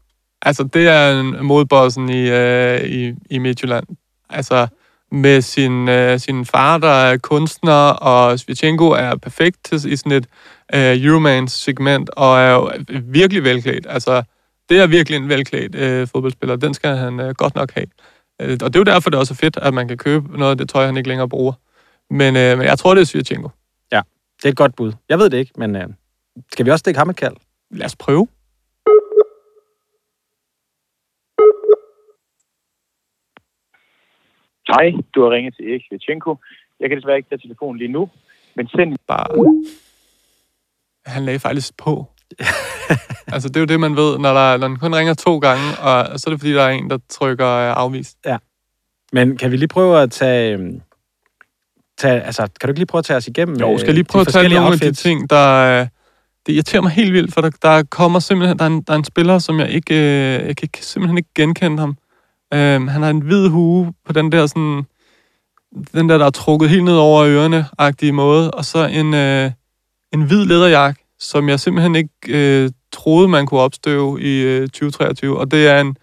Altså, 0.42 0.64
det 0.64 0.88
er 0.88 1.20
en 1.20 1.46
modbossen 1.46 2.08
i, 2.08 2.30
øh, 2.30 2.84
i, 2.84 3.14
i 3.30 3.38
Midtjylland. 3.38 3.86
Altså, 4.30 4.66
med 5.12 5.40
sin, 5.42 5.88
øh, 5.88 6.18
sin 6.18 6.44
far, 6.44 6.78
der 6.78 6.88
er 6.88 7.16
kunstner, 7.16 7.90
og 7.90 8.38
Svitjenko 8.38 8.90
er 8.90 9.16
perfekt 9.16 9.56
til, 9.64 9.92
i 9.92 9.96
sådan 9.96 10.12
et 10.12 10.26
øh, 10.74 11.04
Euromance-segment, 11.04 12.10
og 12.10 12.40
er 12.40 12.50
jo 12.50 12.70
virkelig 13.02 13.44
velklædt. 13.44 13.86
Altså, 13.88 14.22
det 14.68 14.80
er 14.80 14.86
virkelig 14.86 15.16
en 15.16 15.28
velklædt 15.28 15.74
øh, 15.74 16.08
fodboldspiller. 16.08 16.56
Den 16.56 16.74
skal 16.74 16.96
han 16.96 17.20
øh, 17.20 17.34
godt 17.34 17.54
nok 17.54 17.72
have. 17.74 17.86
Øh, 18.40 18.58
og 18.62 18.74
det 18.74 18.76
er 18.76 18.80
jo 18.80 18.84
derfor, 18.84 19.10
det 19.10 19.16
er 19.16 19.20
også 19.20 19.34
fedt, 19.34 19.56
at 19.56 19.74
man 19.74 19.88
kan 19.88 19.96
købe 19.96 20.38
noget 20.38 20.50
af 20.50 20.58
det 20.58 20.68
tøj, 20.68 20.86
han 20.86 20.96
ikke 20.96 21.08
længere 21.08 21.28
bruger. 21.28 21.52
Men, 22.10 22.36
øh, 22.36 22.58
men 22.58 22.66
jeg 22.66 22.78
tror, 22.78 22.94
det 22.94 23.00
er 23.00 23.06
Svitjenko. 23.06 23.50
Det 24.38 24.44
er 24.44 24.48
et 24.48 24.56
godt 24.56 24.76
bud. 24.76 24.92
Jeg 25.08 25.18
ved 25.18 25.30
det 25.30 25.38
ikke, 25.38 25.52
men 25.56 25.76
øh, 25.76 25.88
skal 26.52 26.66
vi 26.66 26.70
også 26.70 26.82
stikke 26.82 26.98
ham 26.98 27.10
et 27.10 27.16
kald? 27.16 27.36
Lad 27.70 27.86
os 27.86 27.96
prøve. 27.96 28.28
Hej, 34.68 34.92
du 35.14 35.22
har 35.22 35.30
ringet 35.30 35.54
til 35.56 35.70
Erik 35.70 35.82
Svetchenko. 35.88 36.36
Jeg 36.80 36.88
kan 36.88 36.98
desværre 36.98 37.16
ikke 37.16 37.28
tage 37.28 37.38
telefonen 37.38 37.78
lige 37.78 37.92
nu, 37.92 38.10
men 38.54 38.68
send 38.68 38.96
Bare... 39.06 39.62
Han 41.06 41.24
lagde 41.24 41.38
faktisk 41.38 41.76
på. 41.76 42.06
altså, 43.34 43.48
det 43.48 43.56
er 43.56 43.60
jo 43.60 43.66
det, 43.66 43.80
man 43.80 43.96
ved, 43.96 44.18
når, 44.18 44.32
der, 44.34 44.56
når 44.56 44.68
den 44.68 44.78
kun 44.78 44.94
ringer 44.94 45.14
to 45.14 45.38
gange, 45.38 45.64
og 45.82 46.20
så 46.20 46.24
er 46.26 46.30
det, 46.30 46.40
fordi 46.40 46.52
der 46.52 46.62
er 46.62 46.70
en, 46.70 46.90
der 46.90 46.98
trykker 47.08 47.46
øh, 47.46 47.76
afvist. 47.76 48.26
Men 49.12 49.36
kan 49.36 49.50
vi 49.50 49.56
lige 49.56 49.68
prøve 49.68 50.02
at 50.02 50.10
tage... 50.10 50.52
øhm, 50.52 50.80
tage 51.98 52.20
altså, 52.20 52.42
kan 52.42 52.66
du 52.66 52.70
ikke 52.70 52.80
lige 52.80 52.86
prøve 52.86 52.98
at 52.98 53.04
tage 53.04 53.16
os 53.16 53.28
igennem 53.28 53.56
Jo, 53.56 53.72
øh, 53.72 53.78
skal 53.78 53.86
jeg 53.86 53.94
lige 53.94 54.04
prøve 54.04 54.20
at 54.20 54.28
tage 54.28 54.48
nogle 54.48 54.72
af 54.72 54.78
de 54.78 54.92
ting, 54.92 55.30
der... 55.30 55.86
Det 56.48 56.54
irriterer 56.54 56.82
mig 56.82 56.90
helt 56.90 57.12
vildt, 57.12 57.34
for 57.34 57.40
der, 57.40 57.50
der 57.62 57.82
kommer 57.82 58.18
simpelthen... 58.18 58.58
Der 58.58 58.64
er, 58.64 58.68
en, 58.68 58.82
der 58.82 58.92
er 58.92 58.96
en 58.96 59.04
spiller, 59.04 59.38
som 59.38 59.60
jeg 59.60 59.70
ikke... 59.70 59.94
øh, 59.94 60.46
Jeg 60.46 60.56
kan 60.56 60.64
ikke, 60.64 60.86
simpelthen 60.86 61.18
ikke 61.18 61.30
genkende 61.34 61.78
ham. 61.78 61.96
Øhm, 62.54 62.88
han 62.88 63.02
har 63.02 63.10
en 63.10 63.20
hvid 63.20 63.48
hue 63.48 63.92
på 64.06 64.12
den 64.12 64.32
der 64.32 64.46
sådan... 64.46 64.82
Den 65.92 66.08
der, 66.08 66.18
der 66.18 66.26
er 66.26 66.30
trukket 66.30 66.70
helt 66.70 66.84
ned 66.84 66.96
over 66.96 67.26
ørerne-agtige 67.26 68.12
måde. 68.12 68.50
Og 68.50 68.64
så 68.64 68.86
en, 68.86 69.14
øh, 69.14 69.50
en 70.12 70.22
hvid 70.22 70.44
lederjakke, 70.44 71.04
som 71.18 71.48
jeg 71.48 71.60
simpelthen 71.60 71.94
ikke 71.94 72.10
øh, 72.28 72.70
troede, 72.92 73.28
man 73.28 73.46
kunne 73.46 73.60
opstøve 73.60 74.22
i 74.22 74.40
øh, 74.42 74.68
2023. 74.68 75.38
Og 75.38 75.50
det 75.50 75.68
er 75.68 75.80
en... 75.80 75.96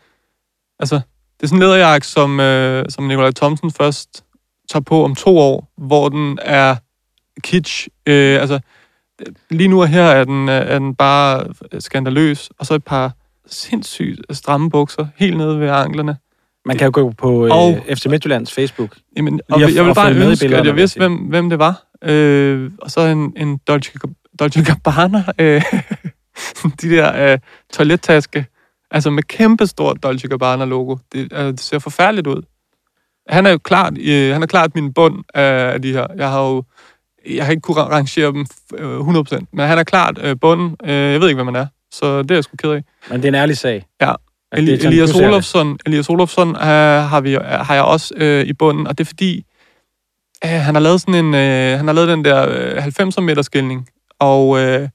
Altså, 0.80 0.96
det 1.38 1.44
er 1.44 1.48
sådan 1.48 1.58
en 1.58 1.68
lederjakke, 1.68 2.08
som, 2.08 2.40
øh, 2.40 2.86
som 2.90 3.04
Nikolaj 3.04 3.32
Thomsen 3.32 3.72
først 3.72 4.24
tager 4.72 4.84
på 4.84 5.04
om 5.04 5.16
to 5.16 5.38
år, 5.38 5.72
hvor 5.78 6.10
den 6.10 6.40
er 6.42 6.76
kitsch. 7.44 7.88
Øh, 8.06 8.42
altså, 8.42 8.60
lige 9.50 9.68
nu 9.68 9.82
og 9.82 9.88
her 9.88 10.04
er 10.04 10.24
den, 10.24 10.50
øh, 10.50 10.56
er 10.56 10.80
den 10.80 10.96
bare 10.96 11.46
skandaløs, 11.80 12.50
og 12.60 12.66
så 12.66 12.74
et 12.74 12.84
par 12.84 13.12
sindssygt 13.48 14.22
stramme 14.38 14.70
bukser, 14.70 15.08
helt 15.16 15.38
nede 15.38 15.60
ved 15.60 15.70
anklerne. 15.70 16.18
Man 16.66 16.78
kan 16.78 16.86
jo 16.86 16.92
gå 16.94 17.12
på 17.12 17.46
øh, 17.46 17.52
Og- 17.52 17.80
FC 17.94 18.06
Midtjyllands 18.06 18.54
Facebook. 18.54 18.96
Jamen, 19.18 19.42
og 19.50 19.62
at- 19.62 19.76
jeg 19.76 19.86
vil 19.86 19.94
bare 19.94 20.14
ønske, 20.16 20.58
at 20.58 20.66
jeg 20.66 20.76
vidste, 20.76 20.98
hvem, 20.98 21.14
hvem 21.16 21.50
det 21.50 21.60
var. 21.60 21.84
Øh, 22.04 22.72
og 22.82 22.92
så 22.92 23.02
en, 23.02 23.34
en 23.38 23.58
Dolce, 23.68 23.92
Dolce 24.40 24.64
Gabbana, 24.64 25.24
øh, 25.40 25.62
de 26.82 26.90
der 26.90 27.32
øh, 27.34 27.40
toilettaske, 27.74 28.46
altså 28.92 29.10
med 29.10 29.24
kæmpe 29.24 29.68
stort 29.68 30.04
Dolce 30.04 30.28
Gabbana-logo. 30.28 30.98
Det, 31.12 31.34
øh, 31.34 31.46
det 31.46 31.60
ser 31.60 31.80
forfærdeligt 31.80 32.28
ud. 32.28 32.42
Han 33.30 33.46
er 33.46 33.52
jo 33.52 33.58
klart, 33.58 33.94
øh, 33.98 34.34
han 34.34 34.44
er 34.44 34.48
klart 34.48 34.76
min 34.76 34.94
bund 34.94 35.24
af 35.34 35.82
de 35.82 35.92
her. 35.94 36.08
Jeg 36.18 36.30
har 36.30 36.42
jo 36.48 36.64
jeg 37.30 37.46
har 37.46 37.52
ikke 37.52 37.62
kunne 37.62 37.82
rangere 37.82 38.28
dem 38.32 38.46
øh, 38.78 39.00
100%, 39.00 39.46
men 39.54 39.68
han 39.68 39.78
er 39.78 39.84
klart 39.84 40.20
øh, 40.22 40.36
bunden. 40.42 40.76
Øh, 40.84 40.90
jeg 40.92 41.22
ved 41.22 41.28
ikke, 41.28 41.44
hvad 41.44 41.52
man 41.52 41.56
er, 41.56 41.68
så 41.92 42.22
det 42.22 42.32
er 42.32 42.36
jeg 42.36 42.44
sgu 42.44 42.56
ked 42.58 42.72
af. 42.72 42.84
Men 43.10 43.18
det 43.18 43.26
er 43.26 43.30
en 43.30 43.36
ærlig 43.36 43.58
sag. 43.58 43.86
Ja. 44.02 44.14
Det 44.56 44.62
Eli- 44.62 44.78
sådan, 44.78 44.94
Elias 44.94 45.10
det. 45.10 45.28
Olofsson, 45.28 45.78
Elias 45.86 46.10
Olofsson 46.10 46.50
øh, 46.50 46.62
har, 47.10 47.22
vi, 47.22 47.34
har 47.44 47.74
jeg 47.74 47.84
også 47.84 48.14
øh, 48.18 48.46
i 48.46 48.54
bunden, 48.54 48.88
og 48.88 48.98
det 48.98 49.04
er 49.04 49.08
fordi, 49.08 49.46
øh, 50.46 50.50
han 50.50 50.76
har 50.76 50.82
lavet 50.82 51.02
sådan 51.02 51.26
en, 51.26 51.34
øh, 51.34 51.78
han 51.78 51.88
har 51.88 51.94
lavet 51.94 52.10
den 52.10 52.26
der 52.26 52.48
øh, 52.76 52.82
90 52.84 53.20
meter 53.20 53.42
skilning, 53.42 53.90
og 54.20 54.60
øh, 54.60 54.90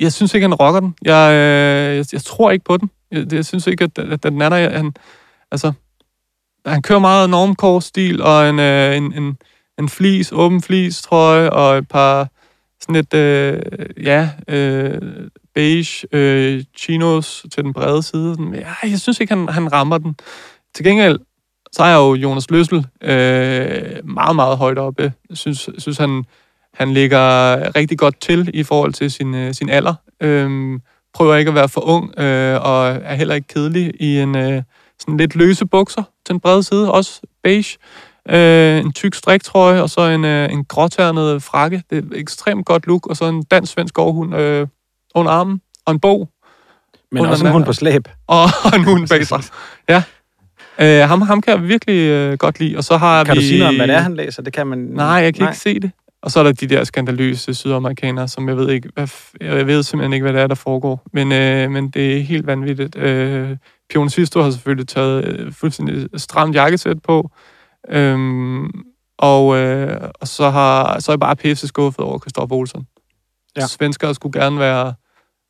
jeg 0.00 0.12
synes 0.12 0.34
ikke, 0.34 0.44
han 0.44 0.54
rocker 0.54 0.80
den. 0.80 0.94
Jeg, 1.02 1.32
øh, 1.32 1.96
jeg, 1.96 2.04
jeg 2.12 2.22
tror 2.22 2.50
ikke 2.50 2.64
på 2.64 2.76
den. 2.76 2.90
Jeg, 3.10 3.32
jeg 3.32 3.44
synes 3.44 3.66
ikke, 3.66 3.84
at, 3.84 3.98
at 3.98 4.22
den 4.22 4.42
er 4.42 4.48
der. 4.48 4.70
Han, 4.70 4.94
altså, 5.50 5.72
han 6.66 6.82
kører 6.82 6.98
meget 6.98 7.30
normkår-stil, 7.30 8.22
og 8.22 8.48
en, 8.48 8.58
øh, 8.58 8.96
en, 8.96 9.12
en, 9.12 9.38
en 9.78 9.88
flis, 9.88 10.32
åben 10.32 10.62
flis, 10.62 11.02
trøje, 11.02 11.50
og 11.50 11.78
et 11.78 11.88
par 11.88 12.28
sådan 12.80 12.96
et, 12.96 13.14
øh, 13.14 13.62
ja, 14.04 14.30
øh, 14.48 15.00
beige 15.54 16.06
øh, 16.12 16.64
chinos 16.76 17.46
til 17.52 17.64
den 17.64 17.72
brede 17.72 18.02
side. 18.02 18.36
Men 18.38 18.54
ja, 18.54 18.72
jeg 18.82 19.00
synes 19.00 19.20
ikke, 19.20 19.34
han, 19.34 19.48
han 19.48 19.72
rammer 19.72 19.98
den. 19.98 20.16
Til 20.74 20.84
gengæld, 20.84 21.18
så 21.72 21.82
er 21.82 21.88
jeg 21.88 21.96
jo 21.96 22.14
Jonas 22.14 22.50
Løssel 22.50 22.86
øh, 23.02 24.08
meget, 24.08 24.36
meget 24.36 24.58
højt 24.58 24.78
oppe. 24.78 25.12
Jeg 25.30 25.36
synes, 25.36 25.68
synes 25.78 25.98
han, 25.98 26.24
han 26.74 26.94
ligger 26.94 27.22
rigtig 27.76 27.98
godt 27.98 28.20
til 28.20 28.50
i 28.54 28.62
forhold 28.62 28.92
til 28.92 29.10
sin, 29.10 29.34
øh, 29.34 29.54
sin 29.54 29.68
alder. 29.68 29.94
Øh, 30.20 30.80
prøver 31.14 31.36
ikke 31.36 31.48
at 31.48 31.54
være 31.54 31.68
for 31.68 31.80
ung, 31.80 32.18
øh, 32.18 32.60
og 32.62 32.88
er 32.88 33.14
heller 33.14 33.34
ikke 33.34 33.48
kedelig 33.48 33.92
i 34.00 34.18
en 34.18 34.36
øh, 34.36 34.62
sådan 34.98 35.16
lidt 35.16 35.36
løse 35.36 35.66
bukser 35.66 36.02
til 36.26 36.32
den 36.32 36.40
brede 36.40 36.62
side, 36.62 36.92
også 36.92 37.20
beige. 37.42 37.78
Øh, 38.28 38.78
en 38.78 38.92
tyk 38.92 39.14
striktrøje, 39.14 39.82
og 39.82 39.90
så 39.90 40.00
en, 40.00 40.24
øh, 40.24 40.52
en 40.52 40.64
gråternet 40.64 41.42
frakke. 41.42 41.82
Det 41.90 41.98
er 41.98 42.02
et 42.02 42.20
ekstremt 42.20 42.66
godt 42.66 42.86
look, 42.86 43.06
og 43.06 43.16
så 43.16 43.24
en 43.24 43.42
dansk-svensk 43.42 43.94
gårdhund 43.94 44.36
øh, 44.36 44.66
under 45.14 45.32
armen, 45.32 45.60
og 45.86 45.92
en 45.92 46.00
bog, 46.00 46.28
Men 47.12 47.20
Under 47.20 47.30
også 47.32 47.46
en 47.46 47.52
hund 47.52 47.64
på 47.64 47.72
slæb. 47.72 48.08
og, 48.26 48.42
og 48.42 48.76
en 48.76 48.84
hund 48.84 49.08
bag 49.08 49.26
sig. 49.26 49.40
Ja. 49.88 50.02
Øh, 50.80 51.08
ham, 51.08 51.22
ham 51.22 51.40
kan 51.40 51.52
jeg 51.54 51.68
virkelig 51.68 51.98
øh, 51.98 52.38
godt 52.38 52.60
lide. 52.60 52.76
Og 52.76 52.84
så 52.84 52.96
har 52.96 53.24
Kan 53.24 53.34
vi... 53.34 53.40
du 53.40 53.44
sige 53.44 53.58
noget 53.58 53.68
om, 53.68 53.76
hvad 53.76 53.88
det 53.88 53.96
er, 53.96 54.00
han 54.00 54.16
læser? 54.16 54.42
Det 54.42 54.52
kan 54.52 54.66
man... 54.66 54.78
Nej, 54.78 55.06
jeg 55.06 55.34
kan 55.34 55.48
ikke 55.48 55.58
se 55.58 55.80
det. 55.80 55.90
Og 56.22 56.30
så 56.30 56.38
er 56.38 56.42
der 56.42 56.52
de 56.52 56.66
der 56.66 56.84
skandaløse 56.84 57.54
sydamerikanere, 57.54 58.28
som 58.28 58.48
jeg 58.48 58.56
ved 58.56 58.70
ikke, 58.70 58.88
hvad, 58.94 59.08
jeg 59.40 59.66
ved 59.66 59.82
simpelthen 59.82 60.12
ikke, 60.12 60.24
hvad 60.24 60.32
det 60.32 60.40
er, 60.40 60.46
der 60.46 60.54
foregår. 60.54 61.06
Men, 61.12 61.32
øh, 61.32 61.70
men 61.70 61.90
det 61.90 62.16
er 62.16 62.20
helt 62.20 62.46
vanvittigt. 62.46 62.96
Øh, 62.96 63.56
Pion 63.90 64.10
Sisto 64.10 64.42
har 64.42 64.50
selvfølgelig 64.50 64.88
taget 64.88 65.24
øh, 65.24 65.52
fuldstændig 65.52 66.08
stramt 66.16 66.54
jakkesæt 66.54 67.02
på. 67.02 67.30
Øhm, 67.88 68.70
og, 69.18 69.56
øh, 69.56 70.10
og 70.20 70.28
så, 70.28 70.50
har, 70.50 71.00
så 71.00 71.12
er 71.12 71.14
jeg 71.14 71.20
bare 71.20 71.36
pisse 71.36 71.68
skuffet 71.68 72.04
over 72.04 72.18
Kristoffer 72.18 72.56
Olsen. 72.56 72.86
Ja. 73.56 73.66
Svenskere 73.66 74.14
skulle 74.14 74.40
gerne 74.40 74.58
være 74.58 74.94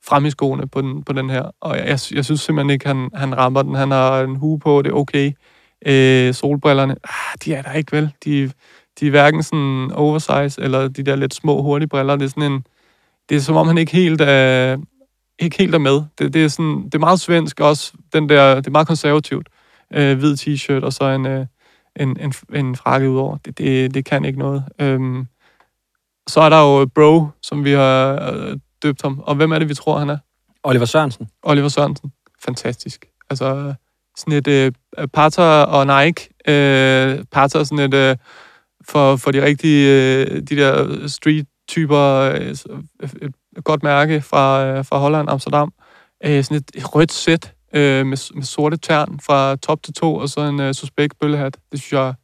frem 0.07 0.25
i 0.25 0.31
skoene 0.31 0.69
på 0.69 0.81
den, 0.81 1.05
på 1.05 1.13
den 1.13 1.31
her. 1.31 1.51
Og 1.61 1.77
jeg, 1.77 1.87
jeg, 1.87 1.99
jeg 2.15 2.25
synes 2.25 2.41
simpelthen 2.41 2.71
ikke, 2.71 2.87
han, 2.87 3.11
han 3.15 3.37
rammer 3.37 3.63
den. 3.63 3.75
Han 3.75 3.91
har 3.91 4.23
en 4.23 4.37
hue 4.37 4.59
på, 4.59 4.83
det 4.83 4.91
er 4.91 4.95
okay. 4.95 5.33
Øh, 5.87 6.35
solbrillerne, 6.35 6.97
ah, 7.05 7.39
de 7.45 7.55
er 7.55 7.63
der 7.63 7.73
ikke 7.73 7.93
vel. 7.93 8.13
De, 8.25 8.51
de 9.01 9.07
er 9.07 9.11
hverken 9.11 9.43
sådan 9.43 9.91
oversize, 9.95 10.63
eller 10.63 10.89
de 10.89 11.03
der 11.03 11.17
lidt 11.17 11.35
små, 11.35 11.63
hurtige 11.63 11.89
briller. 11.89 12.17
Det 12.17 12.25
er 12.25 12.29
sådan 12.29 12.53
en... 12.53 12.65
Det 13.29 13.37
er 13.37 13.41
som 13.41 13.57
om, 13.57 13.67
han 13.67 13.79
ikke 13.79 13.93
helt 13.93 14.21
er, 14.21 14.77
ikke 15.39 15.59
helt 15.59 15.75
er 15.75 15.79
med. 15.79 16.03
Det, 16.19 16.35
det, 16.35 16.45
er 16.45 16.49
sådan, 16.49 16.85
det 16.85 16.95
er 16.95 16.99
meget 16.99 17.21
svensk 17.21 17.61
også. 17.61 17.93
Den 18.13 18.29
der, 18.29 18.55
det 18.55 18.67
er 18.67 18.71
meget 18.71 18.87
konservativt. 18.87 19.49
Øh, 19.95 20.19
hvid 20.19 20.37
t-shirt, 20.37 20.85
og 20.85 20.93
så 20.93 21.05
en, 21.05 21.27
øh, 21.27 21.47
en, 21.97 22.21
en, 22.21 22.33
en 22.55 22.77
frakke 22.77 23.11
udover. 23.11 23.37
Det, 23.37 23.59
det, 23.59 23.95
det 23.95 24.05
kan 24.05 24.25
ikke 24.25 24.39
noget. 24.39 24.65
Øhm, 24.81 25.27
så 26.29 26.41
er 26.41 26.49
der 26.49 26.61
jo 26.61 26.87
Bro, 26.95 27.27
som 27.43 27.65
vi 27.65 27.71
har 27.73 28.33
øh, 28.33 28.57
døbt 28.83 29.03
ham. 29.03 29.19
Og 29.19 29.35
hvem 29.35 29.53
er 29.53 29.59
det, 29.59 29.69
vi 29.69 29.75
tror, 29.75 29.99
han 29.99 30.11
er? 30.11 30.19
Oliver 30.63 30.85
Sørensen. 30.85 31.29
Oliver 31.43 31.69
Sørensen. 31.69 32.13
Fantastisk. 32.45 33.07
Altså, 33.31 33.75
sådan 34.17 34.39
et 34.39 34.49
øh, 34.49 34.73
Pata 35.13 35.43
og 35.63 35.87
Nike. 35.87 36.29
Øh, 36.49 37.25
Pata 37.33 37.59
er 37.59 37.65
sådan 37.65 37.79
et, 37.79 37.95
øh, 37.95 38.17
for, 38.89 39.17
for 39.17 39.31
de 39.31 39.45
rigtige, 39.45 39.89
øh, 39.91 40.43
de 40.43 40.57
der 40.57 41.07
street-typer, 41.09 41.99
øh, 41.99 42.55
et, 43.23 43.35
godt 43.65 43.83
mærke 43.83 44.21
fra, 44.21 44.67
øh, 44.67 44.85
fra 44.85 44.99
Holland, 44.99 45.31
Amsterdam. 45.31 45.73
Øh, 46.25 46.45
sådan 46.45 46.57
et 46.57 46.95
rødt 46.95 47.13
sæt 47.13 47.53
øh, 47.75 48.07
med, 48.07 48.35
med 48.35 48.43
sorte 48.43 48.77
tern 48.77 49.21
fra 49.21 49.57
top 49.57 49.83
til 49.83 49.95
to, 49.95 50.15
og 50.17 50.29
så 50.29 50.41
en 50.41 50.61
øh, 50.61 50.75
suspekt 50.75 51.19
bøllehat. 51.21 51.57
Det 51.73 51.81
synes 51.81 51.93
jeg, 51.93 52.15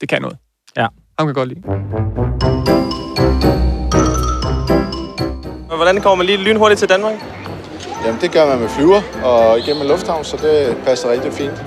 det 0.00 0.08
kan 0.08 0.22
noget. 0.22 0.36
Ja. 0.76 0.86
Ham 1.18 1.26
kan 1.26 1.26
jeg 1.26 1.34
godt 1.34 1.48
lide. 1.48 1.60
Hvordan 5.76 6.00
kommer 6.00 6.16
man 6.16 6.26
lige 6.26 6.38
lynhurtigt 6.38 6.78
til 6.78 6.88
Danmark? 6.88 7.14
Jamen, 8.04 8.20
det 8.20 8.32
gør 8.32 8.46
man 8.46 8.58
med 8.58 8.68
flyver 8.68 9.00
og 9.24 9.58
igennem 9.58 9.82
en 9.82 9.88
lufthavn, 9.88 10.24
så 10.24 10.36
det 10.36 10.76
passer 10.84 11.10
rigtig 11.10 11.32
fint. 11.32 11.64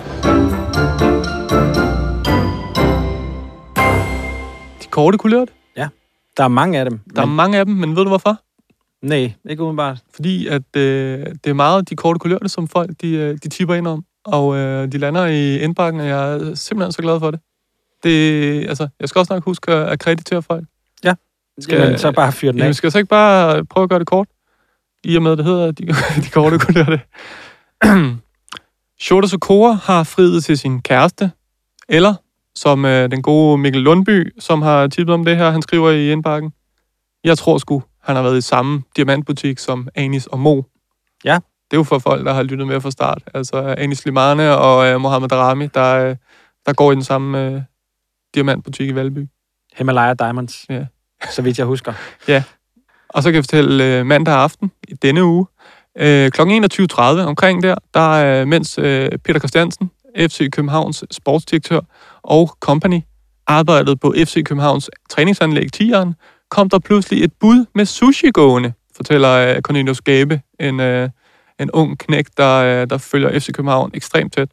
De 4.84 4.88
korte 4.89 5.17
kulørte. 5.17 5.52
Der 6.38 6.43
er 6.43 6.48
mange 6.48 6.80
af 6.80 6.86
dem. 6.86 7.00
Der 7.15 7.21
er 7.21 7.26
men, 7.26 7.36
mange 7.36 7.58
af 7.58 7.65
dem, 7.65 7.76
men 7.76 7.95
ved 7.95 8.04
du 8.04 8.10
hvorfor? 8.10 8.38
Nej, 9.01 9.34
ikke 9.49 9.63
umiddelbart. 9.63 10.03
Fordi 10.15 10.47
at 10.47 10.75
øh, 10.77 11.25
det 11.43 11.47
er 11.49 11.53
meget 11.53 11.89
de 11.89 11.95
korte 11.95 12.19
kulørte, 12.19 12.49
som 12.49 12.67
folk 12.67 12.91
de, 13.01 13.10
øh, 13.10 13.38
de 13.43 13.49
tipper 13.49 13.75
ind 13.75 13.88
om. 13.88 14.05
Og 14.25 14.55
øh, 14.55 14.91
de 14.91 14.97
lander 14.97 15.25
i 15.25 15.60
indbakken, 15.60 16.01
og 16.01 16.08
jeg 16.08 16.34
er 16.34 16.55
simpelthen 16.55 16.91
så 16.91 17.01
glad 17.01 17.19
for 17.19 17.31
det. 17.31 17.39
det 18.03 18.69
altså, 18.69 18.88
jeg 18.99 19.10
skal 19.10 19.19
også 19.19 19.34
nok 19.34 19.43
huske 19.43 19.71
at 19.71 19.89
akkreditere 19.89 20.41
folk. 20.41 20.65
Skal, 21.60 21.79
Jamen, 21.79 21.97
så 21.97 22.12
bare 22.12 22.31
fyre 22.31 22.51
den 22.51 22.60
af. 22.60 22.63
Jamen, 22.63 22.73
skal 22.73 22.88
jeg 22.88 22.91
så 22.91 22.97
ikke 22.97 23.10
bare 23.10 23.65
prøve 23.65 23.84
at 23.84 23.89
gøre 23.89 23.99
det 23.99 24.08
kort? 24.08 24.27
I 25.03 25.15
og 25.15 25.23
med, 25.23 25.31
at 25.31 25.38
det 25.38 25.45
hedder 25.45 25.71
de, 25.71 25.86
de 26.23 26.29
korte 26.34 26.60
kulørte. 26.60 27.01
Shota 29.05 29.27
Sokora 29.27 29.73
har 29.73 30.03
friet 30.03 30.43
til 30.43 30.58
sin 30.58 30.81
kæreste, 30.81 31.31
eller 31.89 32.13
som 32.55 32.86
øh, 32.86 33.12
den 33.12 33.21
gode 33.21 33.58
Mikkel 33.58 33.81
Lundby, 33.81 34.34
som 34.39 34.62
har 34.62 34.88
tippet 34.88 35.13
om 35.13 35.25
det 35.25 35.38
her, 35.38 35.49
han 35.51 35.62
skriver 35.62 35.91
i 35.91 36.12
indbakken. 36.12 36.51
Jeg 37.23 37.38
tror 37.38 37.58
sgu, 37.58 37.84
han 38.05 38.15
har 38.15 38.23
været 38.23 38.37
i 38.37 38.41
samme 38.41 38.83
diamantbutik 38.95 39.59
som 39.59 39.87
Anis 39.95 40.25
og 40.27 40.39
Mo. 40.39 40.61
Ja. 41.25 41.33
Det 41.71 41.77
er 41.77 41.79
jo 41.79 41.83
for 41.83 41.99
folk, 41.99 42.25
der 42.25 42.33
har 42.33 42.43
lyttet 42.43 42.67
med 42.67 42.81
fra 42.81 42.91
start. 42.91 43.21
Altså 43.33 43.75
Anis 43.77 44.05
Limane 44.05 44.57
og 44.57 44.85
øh, 44.85 45.01
Mohamed 45.01 45.29
Darami, 45.29 45.67
der, 45.67 45.95
øh, 46.09 46.15
der 46.65 46.73
går 46.73 46.91
i 46.91 46.95
den 46.95 47.03
samme 47.03 47.45
øh, 47.45 47.61
diamantbutik 48.35 48.89
i 48.89 48.95
Valby. 48.95 49.27
Himalaya 49.75 50.13
Diamonds, 50.13 50.65
Ja. 50.69 50.85
så 51.31 51.41
vidt 51.41 51.57
jeg 51.57 51.65
husker. 51.65 51.93
Og 53.09 53.23
så 53.23 53.29
kan 53.29 53.35
jeg 53.35 53.43
fortælle 53.43 53.83
øh, 53.83 54.05
mandag 54.05 54.33
aften 54.33 54.71
i 54.87 54.93
denne 54.93 55.23
uge, 55.23 55.45
øh, 55.97 56.31
kl. 56.31 56.41
21.30 56.41 57.01
omkring 57.01 57.63
der, 57.63 57.75
der 57.93 58.09
øh, 58.41 58.47
mens 58.47 58.77
øh, 58.77 59.09
Peter 59.23 59.39
Christiansen, 59.39 59.91
FC 60.17 60.49
Københavns 60.51 61.03
sportsdirektør 61.11 61.79
og 62.23 62.47
company, 62.59 63.01
arbejdede 63.47 63.95
på 63.97 64.13
FC 64.17 64.43
Københavns 64.43 64.89
træningsanlæg 65.09 65.71
Tieren, 65.73 66.15
kom 66.49 66.69
der 66.69 66.79
pludselig 66.79 67.23
et 67.23 67.34
bud 67.39 67.65
med 67.75 67.86
sushi 67.86 68.31
gående, 68.31 68.73
fortæller 68.95 69.31
øh, 69.31 69.62
Cornelius 69.62 70.01
Gabe, 70.01 70.41
en, 70.60 70.79
øh, 70.79 71.10
en 71.60 71.71
ung 71.71 71.99
knæk, 71.99 72.25
der, 72.38 72.55
øh, 72.55 72.89
der 72.89 72.97
følger 72.97 73.39
FC 73.39 73.51
København 73.53 73.91
ekstremt 73.93 74.34
tæt. 74.34 74.49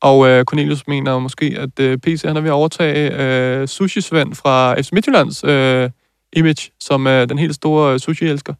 Og 0.00 0.28
øh, 0.28 0.44
Cornelius 0.44 0.86
mener 0.86 1.18
måske, 1.18 1.56
at 1.58 1.80
øh, 1.80 1.98
PC 1.98 2.22
han 2.22 2.36
er 2.36 2.40
ved 2.40 2.50
at 2.50 2.54
overtage 2.54 3.12
øh, 3.12 3.68
sushi-Svend 3.68 4.34
fra 4.34 4.80
FC 4.80 4.92
Midtjyllands 4.92 5.44
øh, 5.44 5.90
image, 6.32 6.70
som 6.80 7.06
øh, 7.06 7.28
den 7.28 7.38
helt 7.38 7.54
store 7.54 7.92
øh, 7.92 8.00
sushi-elsker. 8.00 8.54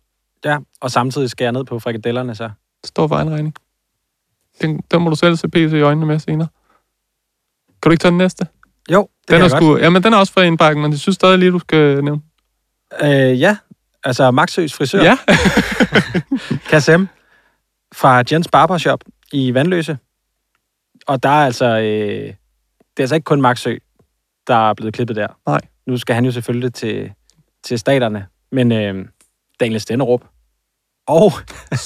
Ja, 0.44 0.59
og 0.81 0.90
samtidig 0.90 1.31
skære 1.31 1.53
ned 1.53 1.64
på 1.64 1.79
frikadellerne 1.79 2.35
så. 2.35 2.44
Det 2.83 2.88
står 2.88 3.09
for 3.09 3.16
egen 3.16 3.31
regning. 3.31 3.55
Den, 4.62 4.81
den 4.90 5.03
må 5.03 5.11
du 5.11 5.16
selv 5.16 5.37
se 5.37 5.49
PC 5.49 5.72
i 5.72 5.81
øjnene 5.81 6.07
med 6.07 6.18
senere. 6.18 6.49
Kan 7.83 7.90
du 7.90 7.90
ikke 7.90 8.03
tage 8.03 8.11
den 8.11 8.18
næste? 8.18 8.46
Jo, 8.92 9.01
det 9.01 9.29
Den 9.29 9.35
kan 9.35 9.40
er, 9.40 9.44
jeg 9.44 9.51
sgu, 9.51 9.77
jamen, 9.77 10.03
den 10.03 10.12
er 10.12 10.16
også 10.16 10.33
fra 10.33 10.42
indbakken, 10.42 10.83
men 10.83 10.92
det 10.92 11.01
synes 11.01 11.14
stadig 11.14 11.38
lige, 11.38 11.51
du 11.51 11.59
skal 11.59 12.05
nævne. 12.05 12.20
Øh, 13.03 13.40
ja, 13.40 13.57
altså 14.05 14.31
Maxøs 14.31 14.75
frisør. 14.75 15.03
Ja. 15.03 15.18
Kassem 16.70 17.09
fra 17.94 18.22
Jens 18.33 18.49
Barbershop 18.49 19.01
i 19.33 19.55
Vandløse. 19.55 19.99
Og 21.07 21.22
der 21.22 21.29
er 21.29 21.44
altså... 21.46 21.64
Øh, 21.79 22.35
det 22.96 23.03
er 23.03 23.03
altså 23.03 23.14
ikke 23.14 23.25
kun 23.25 23.40
Maxø, 23.40 23.77
der 24.46 24.70
er 24.70 24.75
blevet 24.75 24.94
klippet 24.94 25.16
der. 25.16 25.27
Nej. 25.46 25.61
Nu 25.87 25.96
skal 25.96 26.14
han 26.14 26.25
jo 26.25 26.31
selvfølgelig 26.31 26.75
til, 26.75 27.12
til 27.64 27.79
staterne. 27.79 28.27
Men 28.53 28.72
øh, 28.72 29.05
Daniel 29.61 29.81
Stenderup 29.81 30.20
og 31.07 31.33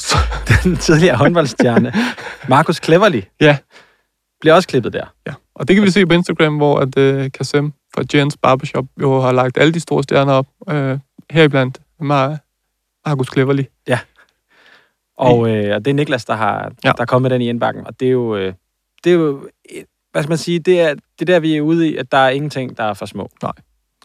den 0.64 0.76
tidligere 0.76 1.16
håndboldstjerne 1.16 1.92
Markus 2.48 2.80
Cleverly 2.84 3.20
Ja. 3.40 3.58
bliver 4.40 4.54
også 4.54 4.68
klippet 4.68 4.92
der. 4.92 5.14
ja. 5.26 5.32
Og 5.54 5.68
det 5.68 5.76
kan 5.76 5.84
vi 5.84 5.90
se 5.90 6.06
på 6.06 6.12
Instagram, 6.14 6.56
hvor 6.56 6.78
at 6.78 6.98
øh, 6.98 7.30
Kasem 7.32 7.72
fra 7.94 8.04
Jens 8.14 8.36
Barbershop 8.42 8.84
jo 9.02 9.20
har 9.20 9.32
lagt 9.32 9.58
alle 9.58 9.74
de 9.74 9.80
store 9.80 10.02
stjerner 10.02 10.32
op. 10.32 10.46
Øh, 10.70 10.98
heriblandt 11.30 11.78
Mar- 12.02 12.36
Markus 13.06 13.28
Cleverly. 13.32 13.62
Og, 15.18 15.50
øh, 15.50 15.74
og 15.74 15.84
det 15.84 15.90
er 15.90 15.94
Niklas, 15.94 16.24
der 16.24 16.34
har 16.34 16.54
Ja. 16.84 16.88
ja. 16.88 16.92
der 16.96 17.02
er 17.02 17.06
kommet 17.06 17.30
den 17.30 17.42
i 17.42 17.48
indbakken. 17.48 17.86
Og 17.86 18.00
det 18.00 18.08
er 18.08 18.12
jo... 18.12 18.36
Øh, 18.36 18.52
det 19.04 19.10
er 19.12 19.16
jo 19.16 19.48
hvad 20.12 20.22
skal 20.22 20.28
man 20.30 20.38
sige, 20.38 20.58
det 20.58 20.80
er, 20.80 20.94
det 20.94 21.20
er 21.20 21.24
der, 21.24 21.40
vi 21.40 21.56
er 21.56 21.60
ude 21.60 21.88
i, 21.88 21.96
at 21.96 22.12
der 22.12 22.18
er 22.18 22.28
ingenting, 22.30 22.76
der 22.76 22.84
er 22.84 22.94
for 22.94 23.06
små. 23.06 23.30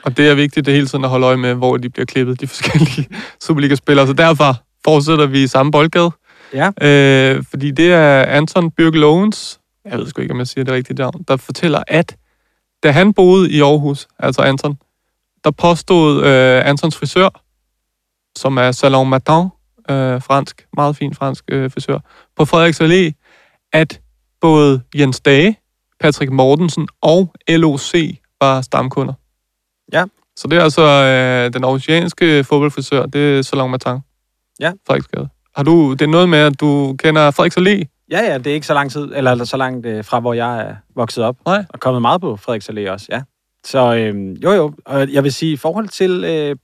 Og 0.04 0.18
det 0.18 0.30
er 0.30 0.36
vigtigt, 0.36 0.66
det 0.66 0.74
hele 0.74 0.88
tiden 0.88 1.04
at 1.04 1.10
holde 1.10 1.26
øje 1.28 1.38
med, 1.38 1.54
hvor 1.54 1.78
de 1.78 1.90
bliver 1.90 2.06
klippet, 2.06 2.42
de 2.42 2.48
forskellige 2.48 3.08
Superliga-spillere. 3.48 4.08
Så 4.08 4.14
derfor 4.14 4.64
fortsætter 4.86 5.26
vi 5.26 5.44
i 5.44 5.48
samme 5.48 5.72
boldgade. 5.72 6.12
Ja. 6.54 6.72
Øh, 6.82 7.44
fordi 7.50 7.72
det 7.72 7.94
er 7.94 8.24
Anton 8.24 8.72
Bjørk 8.72 8.94
Lovens, 8.96 9.60
jeg 9.86 9.98
ved 10.00 10.08
sgu 10.08 10.22
ikke, 10.22 10.32
om 10.34 10.40
jeg 10.40 10.48
siger 10.48 10.66
det 10.66 10.74
rigtige 10.74 10.98
navn, 10.98 11.24
der 11.28 11.38
fortæller, 11.38 11.84
at 11.88 12.16
da 12.86 12.92
han 12.92 13.14
boede 13.14 13.52
i 13.52 13.62
Aarhus, 13.62 14.08
altså 14.20 14.42
Anton, 14.42 14.78
der 15.44 15.52
påstod 15.52 16.24
øh, 16.24 16.70
Antons 16.70 16.98
frisør, 16.98 17.30
som 18.38 18.58
er 18.58 18.72
Salon 18.72 19.10
Matin, 19.10 19.44
øh, 19.90 20.22
fransk, 20.22 20.68
meget 20.74 20.96
fin 20.96 21.14
fransk 21.14 21.44
øh, 21.52 21.72
frisør, 21.72 22.00
på 22.36 22.46
Frederiks 22.46 22.82
Allé, 22.82 23.12
at 23.74 24.02
både 24.42 24.82
Jens 24.96 25.20
Dage, 25.20 25.60
Patrick 26.00 26.32
Mortensen 26.32 26.88
og 27.02 27.34
LOC 27.48 27.94
var 28.42 28.62
stamkunder. 28.62 29.14
Ja. 29.94 30.06
Så 30.36 30.48
det 30.48 30.58
er 30.58 30.64
altså 30.64 30.82
øh, 30.82 31.54
den 31.54 31.64
oceanske 31.64 32.44
fodboldfrisør, 32.44 33.06
det 33.06 33.38
er 33.38 33.42
Salon 33.42 33.72
Matin. 33.72 34.00
Ja. 34.60 34.72
Frederiksgade. 34.88 35.30
Har 35.56 35.64
du, 35.64 35.92
det 35.92 36.02
er 36.02 36.08
noget 36.08 36.30
med, 36.30 36.40
at 36.40 36.60
du 36.60 36.96
kender 37.00 37.32
Frederiks 37.32 37.58
Allé? 37.58 37.95
Ja, 38.12 38.20
ja, 38.32 38.38
det 38.38 38.48
er 38.48 38.54
ikke 38.54 38.68
så 38.68 38.74
lang 38.74 38.92
tid, 38.92 39.12
eller 39.16 39.44
så 39.44 39.58
langt 39.58 39.86
øh, 39.86 40.04
fra, 40.06 40.20
hvor 40.20 40.34
jeg 40.34 40.62
er 40.62 40.76
vokset 40.96 41.24
op. 41.24 41.36
Nej. 41.46 41.66
Og 41.70 41.80
kommet 41.80 42.02
meget 42.02 42.22
på 42.22 42.36
Frederiks 42.38 42.70
Allé 42.70 42.90
også, 42.92 43.08
ja. 43.12 43.22
Så 43.66 43.96
øh, 43.96 44.44
jo, 44.44 44.52
jo, 44.52 44.74
og 44.86 45.14
jeg 45.14 45.24
vil 45.24 45.34
sige, 45.34 45.54
i 45.54 45.58
forhold 45.58 45.88
til... 45.88 46.24
Øh, 46.24 46.56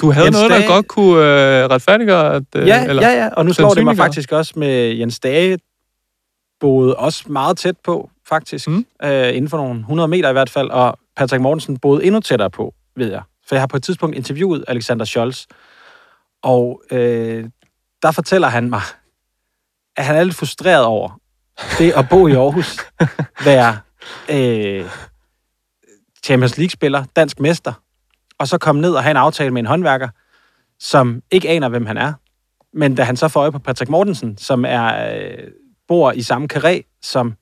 Du 0.00 0.10
havde 0.10 0.24
Jens 0.26 0.36
noget, 0.36 0.50
der 0.50 0.58
Dage- 0.58 0.68
godt 0.68 0.88
kunne 0.88 1.16
øh, 1.62 1.70
retfærdiggøre, 1.70 2.34
at... 2.34 2.42
Øh, 2.56 2.66
ja, 2.68 2.84
ja, 2.94 3.10
ja, 3.10 3.28
og 3.36 3.44
nu 3.44 3.52
slår 3.52 3.74
det 3.74 3.84
mig 3.84 3.96
faktisk 3.96 4.32
også 4.32 4.52
med 4.56 4.94
Jens 4.94 5.20
Dage, 5.20 5.58
boede 6.60 6.96
også 6.96 7.24
meget 7.26 7.56
tæt 7.56 7.74
på, 7.84 8.10
faktisk. 8.28 8.68
Mm. 8.68 8.86
Øh, 9.04 9.28
inden 9.36 9.48
for 9.48 9.56
nogle 9.56 9.80
100 9.80 10.08
meter 10.08 10.28
i 10.28 10.32
hvert 10.32 10.50
fald, 10.50 10.70
og 10.70 10.98
Patrick 11.16 11.40
Mortensen 11.42 11.78
boede 11.78 12.04
endnu 12.04 12.20
tættere 12.20 12.50
på, 12.50 12.74
ved 12.96 13.10
jeg. 13.10 13.22
For 13.48 13.54
jeg 13.54 13.62
har 13.62 13.66
på 13.66 13.76
et 13.76 13.82
tidspunkt 13.82 14.16
interviewet 14.16 14.64
Alexander 14.68 15.04
Scholz, 15.04 15.44
og 16.42 16.82
øh, 16.90 17.44
der 18.02 18.10
fortæller 18.10 18.48
han 18.48 18.70
mig, 18.70 18.80
at 19.96 20.04
han 20.04 20.16
er 20.16 20.24
lidt 20.24 20.36
frustreret 20.36 20.84
over 20.84 21.20
det 21.78 21.92
at 21.92 22.08
bo 22.08 22.28
i 22.28 22.32
Aarhus, 22.32 22.76
være 23.44 23.78
øh, 24.30 24.90
Champions 26.24 26.58
League-spiller, 26.58 27.04
dansk 27.16 27.40
mester, 27.40 27.72
og 28.38 28.48
så 28.48 28.58
komme 28.58 28.80
ned 28.80 28.94
og 28.94 29.02
have 29.02 29.10
en 29.10 29.16
aftale 29.16 29.50
med 29.50 29.60
en 29.62 29.66
håndværker, 29.66 30.08
som 30.80 31.22
ikke 31.30 31.48
aner, 31.48 31.68
hvem 31.68 31.86
han 31.86 31.96
er. 31.96 32.12
Men 32.74 32.94
da 32.94 33.02
han 33.02 33.16
så 33.16 33.28
får 33.28 33.40
øje 33.40 33.52
på 33.52 33.58
Patrick 33.58 33.90
Mortensen, 33.90 34.38
som 34.38 34.64
er 34.64 35.14
øh, 35.14 35.38
bor 35.88 36.12
i 36.12 36.22
samme 36.22 36.48
karé 36.54 36.98
som 37.02 37.34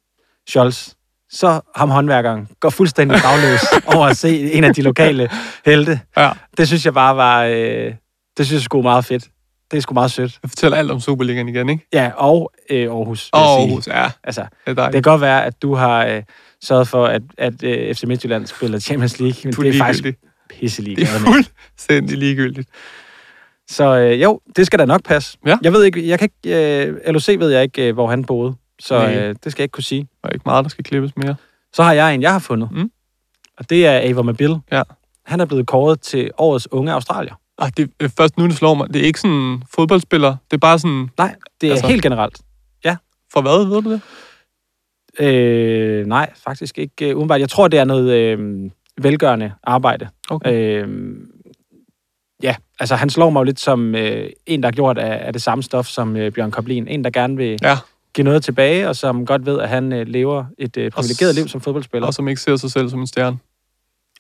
Scholz, 0.49 0.95
så 1.31 1.61
ham 1.77 1.91
håndværkeren 1.91 2.49
går 2.61 2.71
fuldstændig 2.71 3.19
bagløs 3.23 3.61
over 3.95 4.07
at 4.07 4.17
se 4.17 4.53
en 4.53 4.65
af 4.65 4.75
de 4.75 4.83
lokale 4.83 5.31
helte. 5.65 6.01
Ja. 6.17 6.31
Det 6.57 6.69
synes 6.69 6.85
jeg 6.85 6.95
bare 6.95 7.17
var... 7.17 7.45
Øh, 7.45 7.95
det 8.37 8.47
synes 8.47 8.53
jeg 8.53 8.63
sgu 8.63 8.83
meget 8.83 9.05
fedt. 9.05 9.29
Det 9.71 9.77
er 9.77 9.81
sgu 9.81 9.95
meget 9.95 10.11
sødt. 10.11 10.39
Jeg 10.43 10.51
fortæller 10.51 10.79
alt 10.79 10.91
om 10.91 11.01
Superligaen 11.01 11.49
igen, 11.49 11.69
ikke? 11.69 11.87
Ja, 11.93 12.11
og 12.17 12.53
øh, 12.71 12.83
Aarhus. 12.91 13.31
Og 13.33 13.39
sige. 13.41 13.69
Aarhus, 13.69 13.87
ja. 13.87 14.11
Altså, 14.25 14.47
Det 14.67 14.77
det 14.77 14.93
kan 14.93 15.03
godt 15.03 15.21
være, 15.21 15.45
at 15.45 15.63
du 15.63 15.75
har 15.75 16.07
øh, 16.07 16.23
sørget 16.63 16.89
for, 16.89 17.07
at, 17.07 17.23
at 17.39 17.63
øh, 17.65 17.95
FC 17.95 18.03
Midtjylland 18.05 18.47
spiller 18.47 18.79
Champions 18.79 19.21
League, 19.21 19.41
men 19.45 19.53
Du 19.53 19.63
det 19.63 19.75
er 19.75 19.79
faktisk 19.79 20.05
ligegyldigt. 20.05 20.31
pisselig 20.61 20.97
Det 20.97 21.03
er 21.05 21.19
fuldstændig 21.33 22.19
ligegyldigt. 22.19 22.69
Så 23.71 23.99
øh, 23.99 24.23
jo, 24.23 24.41
det 24.57 24.67
skal 24.67 24.79
da 24.79 24.85
nok 24.85 25.03
passe. 25.05 25.39
Ja. 25.47 25.59
Jeg 25.63 25.73
ved 25.73 25.85
ikke, 25.85 26.09
jeg 26.09 26.19
kan 26.19 26.29
ikke, 26.45 26.87
øh, 26.87 27.13
LOC 27.15 27.29
ved 27.29 27.51
jeg 27.51 27.63
ikke, 27.63 27.89
øh, 27.89 27.95
hvor 27.95 28.07
han 28.07 28.25
boede, 28.25 28.55
så 28.81 28.99
Nej. 28.99 29.17
øh, 29.17 29.35
det 29.45 29.53
skal 29.53 29.63
jeg 29.63 29.65
ikke 29.65 29.73
kunne 29.73 29.85
sige. 29.85 30.09
Der 30.23 30.29
er 30.29 30.33
ikke 30.33 30.43
meget, 30.47 30.65
der 30.65 30.69
skal 30.69 30.85
klippes 30.85 31.17
mere. 31.17 31.37
Så 31.73 31.83
har 31.83 31.93
jeg 31.93 32.15
en, 32.15 32.23
jeg 32.23 32.33
har 32.33 32.39
fundet, 32.39 32.69
Mm. 32.73 32.91
og 33.59 33.71
det 33.71 33.87
er 33.87 34.01
Ava 34.11 34.23
Mabil. 34.23 34.57
Ja. 34.73 34.83
Han 35.27 35.41
er 35.41 35.45
blevet 35.45 35.67
kåret 35.67 36.01
til 36.01 36.31
årets 36.39 36.73
unge 36.73 36.93
australier. 36.93 37.35
Ej, 37.61 37.71
det 37.77 37.91
er 38.01 38.09
først 38.09 38.39
nu, 38.39 38.45
det 38.47 38.55
slår 38.57 38.75
mig. 38.75 38.95
Det 38.95 39.03
er 39.03 39.07
ikke 39.07 39.21
sådan 39.21 39.37
en 39.37 39.63
fodboldspiller. 39.75 40.37
Det 40.51 40.57
er 40.57 40.59
bare 40.59 40.79
sådan... 40.79 41.09
Nej, 41.19 41.35
det 41.61 41.67
er 41.67 41.71
Altså- 41.71 41.87
helt 41.87 42.03
generelt. 42.03 42.41
For 43.33 43.41
hvad, 43.41 43.67
ved 43.69 43.83
du 43.83 43.91
det? 43.93 44.01
Øh, 45.27 46.07
nej, 46.07 46.31
faktisk 46.45 46.79
ikke 46.79 47.09
øh, 47.11 47.17
umiddelbart. 47.17 47.41
Jeg 47.41 47.49
tror, 47.49 47.69
det 47.69 47.79
er 47.79 47.85
noget 47.85 48.11
øh, 48.13 48.71
velgørende 49.03 49.53
arbejde. 49.63 50.09
Okay. 50.31 50.53
Øh, 50.85 50.89
ja, 52.43 52.57
altså 52.81 52.95
han 52.97 53.11
slår 53.11 53.31
mig 53.31 53.39
jo 53.41 53.45
lidt 53.45 53.61
som 53.61 53.95
øh, 53.95 54.31
en, 54.47 54.63
der 54.63 54.67
har 54.67 54.73
gjort 54.73 54.99
af, 54.99 55.27
af 55.27 55.33
det 55.33 55.43
samme 55.43 55.63
stof 55.63 55.87
som 55.87 56.17
øh, 56.17 56.33
Bjørn 56.33 56.51
Koblin. 56.51 56.89
En, 56.89 57.05
der 57.05 57.11
gerne 57.11 57.37
vil 57.37 57.59
Ja. 57.63 57.77
give 58.15 58.25
noget 58.25 58.45
tilbage, 58.45 58.89
og 58.89 58.97
som 58.97 59.27
godt 59.27 59.47
ved, 59.47 59.61
at 59.61 59.69
han 59.69 59.93
øh, 59.93 60.07
lever 60.07 60.45
et 60.59 60.77
øh, 60.77 60.91
privilegeret 60.91 61.35
liv 61.35 61.49
som 61.49 61.61
fodboldspiller. 61.61 62.07
Og 62.07 62.15
som 62.15 62.29
ikke 62.29 62.41
ser 62.41 62.57
sig 62.57 62.71
selv 62.71 62.89
som 62.91 63.01
en 63.01 63.07
stjerne. 63.07 63.39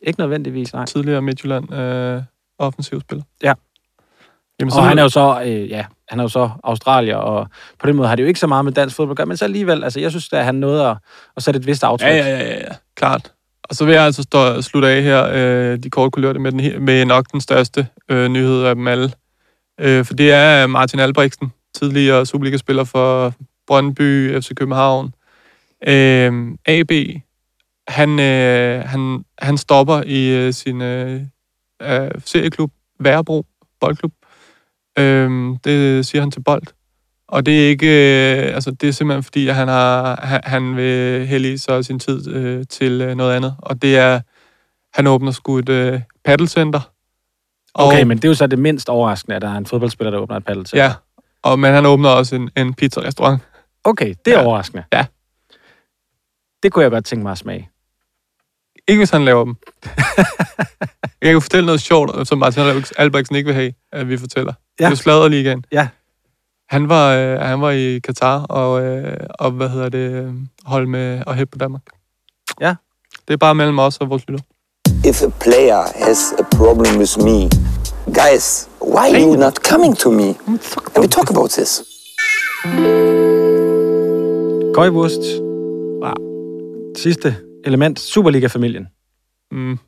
Ikke 0.03 0.21
nødvendigvis, 0.21 0.73
nej. 0.73 0.85
Tidligere 0.85 1.23
Midtjylland 1.23 1.75
øh, 1.75 2.23
offensivspiller. 2.61 3.25
Ja. 3.43 3.53
Jamen, 4.61 4.73
Og 4.73 4.89
han 4.89 4.99
er 4.99 5.03
jo 5.03 5.09
så, 5.09 5.43
øh, 5.45 5.71
ja, 5.71 5.85
han 6.09 6.19
er 6.21 6.25
jo 6.25 6.29
så 6.29 6.51
australier, 6.65 7.17
og 7.17 7.49
på 7.79 7.87
den 7.87 7.97
måde 7.97 8.09
har 8.09 8.17
det 8.17 8.23
jo 8.23 8.29
ikke 8.29 8.41
så 8.41 8.47
meget 8.47 8.65
med 8.65 8.73
dansk 8.73 8.97
fodbold 8.97 9.13
at 9.13 9.17
gøre, 9.17 9.27
men 9.27 9.37
så 9.37 9.45
alligevel, 9.45 9.85
altså 9.85 10.01
jeg 10.01 10.11
synes, 10.11 10.33
at 10.33 10.45
han 10.45 10.55
nåede 10.55 10.87
at, 10.87 10.97
at 11.37 11.43
sætte 11.43 11.61
et 11.61 11.67
vist 11.67 11.85
aftryk. 11.85 12.09
Ja, 12.09 12.17
ja, 12.17 12.39
ja, 12.39 12.59
ja. 12.59 12.75
Klart. 12.97 13.33
Og 13.63 13.77
så 13.77 13.85
vil 13.85 13.95
jeg 13.95 14.05
altså 14.05 14.23
stå, 14.23 14.63
slutte 14.63 14.89
af 14.89 15.03
her, 15.03 15.31
øh, 15.33 15.79
de 15.79 15.91
korte 15.91 16.11
kulørte, 16.11 16.39
med, 16.39 16.53
den, 16.53 16.85
med 16.85 17.05
nok 17.05 17.33
den 17.33 17.41
største 17.41 17.87
øh, 18.09 18.29
nyhed 18.29 18.65
af 18.65 18.75
dem 18.75 18.89
alle. 18.89 19.13
Øh, 19.81 20.05
for 20.05 20.15
det 20.15 20.33
er 20.33 20.67
Martin 20.67 21.01
Albrechtsen, 21.01 21.53
tidligere 21.75 22.27
Superliga-spiller 22.27 22.85
for 22.85 23.35
Brøndby, 23.67 24.41
FC 24.41 24.55
København. 24.55 25.15
Øh, 25.89 26.33
AB, 26.67 26.91
han, 27.89 28.21
øh, 28.21 28.85
han, 28.85 29.25
han 29.39 29.57
stopper 29.57 30.03
i 30.07 30.29
øh, 30.29 30.53
sin 30.53 30.83
øh, 30.83 31.21
øh, 31.83 32.11
serieklub, 32.25 32.71
Værebro 33.01 33.47
Boldklub. 33.81 34.13
Øh, 34.99 35.31
det 35.65 36.07
siger 36.07 36.23
han 36.23 36.31
til 36.31 36.43
Bold. 36.43 36.63
Og 37.29 37.47
det 37.47 37.65
er 37.65 37.69
ikke, 37.69 37.87
øh, 38.49 38.55
altså 38.55 38.71
det 38.71 38.89
er 38.89 38.93
simpelthen 38.93 39.23
fordi, 39.23 39.49
at 39.49 39.55
han, 39.55 39.69
har, 39.69 40.21
han, 40.23 40.41
han 40.45 40.77
vil 40.77 41.27
hælde 41.27 41.59
så 41.59 41.83
sin 41.83 41.99
tid 41.99 42.29
øh, 42.29 42.65
til 42.71 43.01
øh, 43.01 43.15
noget 43.15 43.37
andet. 43.37 43.55
Og 43.59 43.83
det 43.83 43.99
er, 43.99 44.21
han 44.95 45.07
åbner 45.07 45.31
sgu 45.33 45.59
et 45.59 45.69
øh, 45.69 46.01
paddlecenter. 46.25 46.81
Okay, 47.75 48.03
men 48.03 48.17
det 48.17 48.25
er 48.25 48.29
jo 48.29 48.35
så 48.35 48.47
det 48.47 48.59
mindst 48.59 48.89
overraskende, 48.89 49.37
at 49.37 49.43
der 49.43 49.49
er 49.49 49.57
en 49.59 49.67
fodboldspiller, 49.67 50.11
der 50.11 50.19
åbner 50.19 50.37
et 50.37 50.45
paddlecenter. 50.45 50.85
Ja, 50.85 50.93
og, 51.43 51.59
men 51.59 51.73
han 51.75 51.87
åbner 51.87 52.09
også 52.09 52.37
en, 52.37 52.51
en 52.57 52.75
pizza-restaurant. 52.75 53.43
Okay, 53.85 54.15
det 54.25 54.35
er 54.35 54.39
Ja. 54.41 54.47
overraskende. 54.47 54.85
Ja. 54.93 55.07
Det 56.63 56.73
kunne 56.73 56.83
jeg 56.83 56.91
godt 56.91 57.05
tænke 57.05 57.23
mig 57.23 57.33
at 57.33 57.39
smage. 57.39 57.71
Ikke 58.91 59.01
hvis 59.01 59.11
han 59.11 59.25
laver 59.25 59.45
dem. 59.45 59.57
jeg 61.23 61.33
kan 61.33 61.43
fortælle 61.43 61.67
noget 61.67 61.81
sjovt, 61.81 62.29
som 62.29 62.39
Martin 62.39 62.63
Albrechtsen 62.99 63.37
ikke 63.37 63.47
vil 63.47 63.55
have, 63.55 63.73
at 63.93 64.09
vi 64.09 64.17
fortæller. 64.17 64.53
Ja. 64.81 64.85
Det 64.85 64.93
er 64.93 64.97
Sladderligaen. 64.97 65.65
Ja. 65.73 65.89
Han 66.69 66.89
var, 66.89 67.15
øh, 67.15 67.41
han 67.41 67.61
var 67.61 67.71
i 67.71 67.99
Katar 67.99 68.43
og, 68.43 68.83
øh, 68.83 69.17
og 69.39 69.51
hvad 69.51 69.69
hedder 69.69 69.89
det, 69.89 70.11
øh, 70.11 70.33
hold 70.65 70.87
med 70.87 71.23
og 71.27 71.35
hæppe 71.35 71.51
på 71.51 71.59
Danmark. 71.59 71.83
Ja. 72.61 72.75
Det 73.29 73.35
er 73.35 73.37
bare 73.37 73.55
mellem 73.55 73.79
os 73.79 73.97
og 73.97 74.11
vores 74.11 74.29
lytter. 74.29 74.45
If 75.05 75.23
a 75.23 75.29
player 75.41 75.83
has 76.07 76.35
a 76.39 76.43
problem 76.57 76.99
with 76.99 77.19
me, 77.19 77.51
guys, 78.07 78.69
why 78.83 79.07
are 79.15 79.23
you 79.23 79.37
not 79.37 79.57
coming 79.69 79.99
to 79.99 80.11
me? 80.11 80.29
And 80.95 80.99
we 80.99 81.07
talk 81.07 81.31
about 81.31 81.51
this. 81.51 81.83
Køjvurst. 84.75 85.23
Wow. 86.03 86.15
Sidste 86.97 87.50
element. 87.65 88.01
Superliga-familien. 88.01 88.89
Mm. 89.51 89.79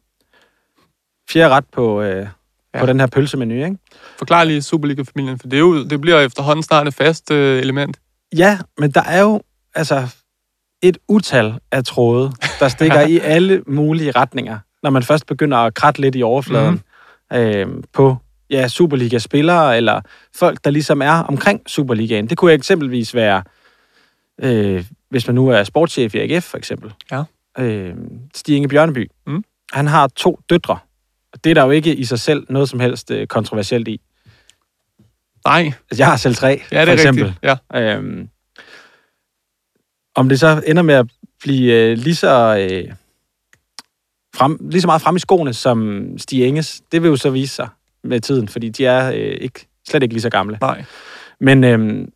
Fjerde 1.31 1.55
ret 1.55 1.65
på, 1.73 2.03
øh, 2.03 2.27
Ja. 2.75 2.81
på 2.81 2.87
den 2.87 3.01
her 3.01 3.07
pølsemenu, 3.07 3.55
ikke? 3.55 3.77
Forklar 4.19 4.45
lige 4.45 4.63
Superliga-familien, 4.63 5.39
for 5.39 5.49
det, 5.49 5.57
er 5.57 5.61
jo, 5.61 5.85
det 5.85 6.01
bliver 6.01 6.21
efterhånden 6.21 6.63
snart 6.63 6.89
et 6.89 6.95
fast 6.95 7.31
øh, 7.31 7.61
element. 7.61 8.01
Ja, 8.37 8.59
men 8.79 8.91
der 8.91 9.03
er 9.03 9.21
jo 9.21 9.43
altså 9.75 10.09
et 10.83 10.99
utal 11.09 11.55
af 11.73 11.85
tråde, 11.85 12.33
der 12.61 12.69
stikker 12.69 13.01
i 13.15 13.19
alle 13.19 13.63
mulige 13.67 14.11
retninger, 14.11 14.59
når 14.83 14.91
man 14.91 15.03
først 15.03 15.27
begynder 15.27 15.59
at 15.59 15.75
kratte 15.75 16.01
lidt 16.01 16.15
i 16.17 16.23
overfladen 16.23 16.83
mm. 17.31 17.37
øh, 17.37 17.67
på 17.93 18.17
ja, 18.51 18.69
Superliga-spillere, 18.69 19.77
eller 19.77 20.01
folk, 20.35 20.59
der 20.65 20.71
ligesom 20.71 21.03
er 21.03 21.13
omkring 21.23 21.61
Superligaen. 21.67 22.27
Det 22.27 22.39
kunne 22.39 22.53
eksempelvis 22.53 23.15
være, 23.15 23.43
øh, 24.43 24.85
hvis 25.11 25.27
man 25.27 25.35
nu 25.35 25.49
er 25.49 25.65
sportschef 25.65 26.15
i 26.15 26.19
AGF, 26.19 26.45
for 26.45 26.59
eksempel. 26.59 26.93
Ja. 27.11 27.23
Øh, 27.59 27.95
Stig 28.35 28.57
Inge 28.57 28.69
Bjørneby. 28.69 29.11
Mm. 29.27 29.45
Han 29.73 29.87
har 29.87 30.09
to 30.09 30.41
døtre. 30.51 30.79
Det 31.45 31.51
er 31.51 31.55
der 31.55 31.65
jo 31.65 31.71
ikke 31.71 31.95
i 31.95 32.05
sig 32.05 32.19
selv 32.21 32.47
noget 32.51 32.69
som 32.69 32.81
helst 32.81 33.11
øh, 33.11 33.27
kontroversielt 33.27 33.89
i. 33.89 34.01
Nej, 35.47 35.61
Altså, 35.91 36.03
jeg 36.03 36.07
har 36.07 36.17
selv 36.17 36.35
tre, 36.35 36.49
ja, 36.73 36.81
det 36.81 36.87
for 36.87 36.91
er 36.91 36.93
eksempel. 36.93 37.25
rigtigt. 37.25 37.59
Ja. 37.75 37.97
Øhm, 37.97 38.29
om 40.15 40.29
det 40.29 40.41
så 40.41 40.63
ender 40.67 40.83
med 40.83 40.95
at 40.95 41.07
blive 41.41 41.73
øh, 41.73 41.99
lige 41.99 42.15
så 42.15 42.57
øh, 42.71 42.95
frem, 44.37 44.59
lige 44.71 44.81
så 44.81 44.87
meget 44.87 45.03
frem 45.03 45.17
i 45.17 45.19
skoene 45.19 45.55
som 45.55 46.05
Stig 46.19 46.45
Enges, 46.45 46.83
det 46.93 47.03
vil 47.03 47.09
jo 47.09 47.17
så 47.17 47.31
vise 47.31 47.55
sig 47.55 47.69
med 48.05 48.21
tiden, 48.21 48.49
fordi 48.49 48.69
de 48.69 48.87
er 48.87 49.11
øh, 49.11 49.37
ikke, 49.41 49.67
slet 49.89 50.03
ikke 50.03 50.15
lige 50.15 50.23
så 50.23 50.31
gamle. 50.31 50.59
Nej. 50.61 50.85
Men 51.41 51.65
øhm, 51.65 52.13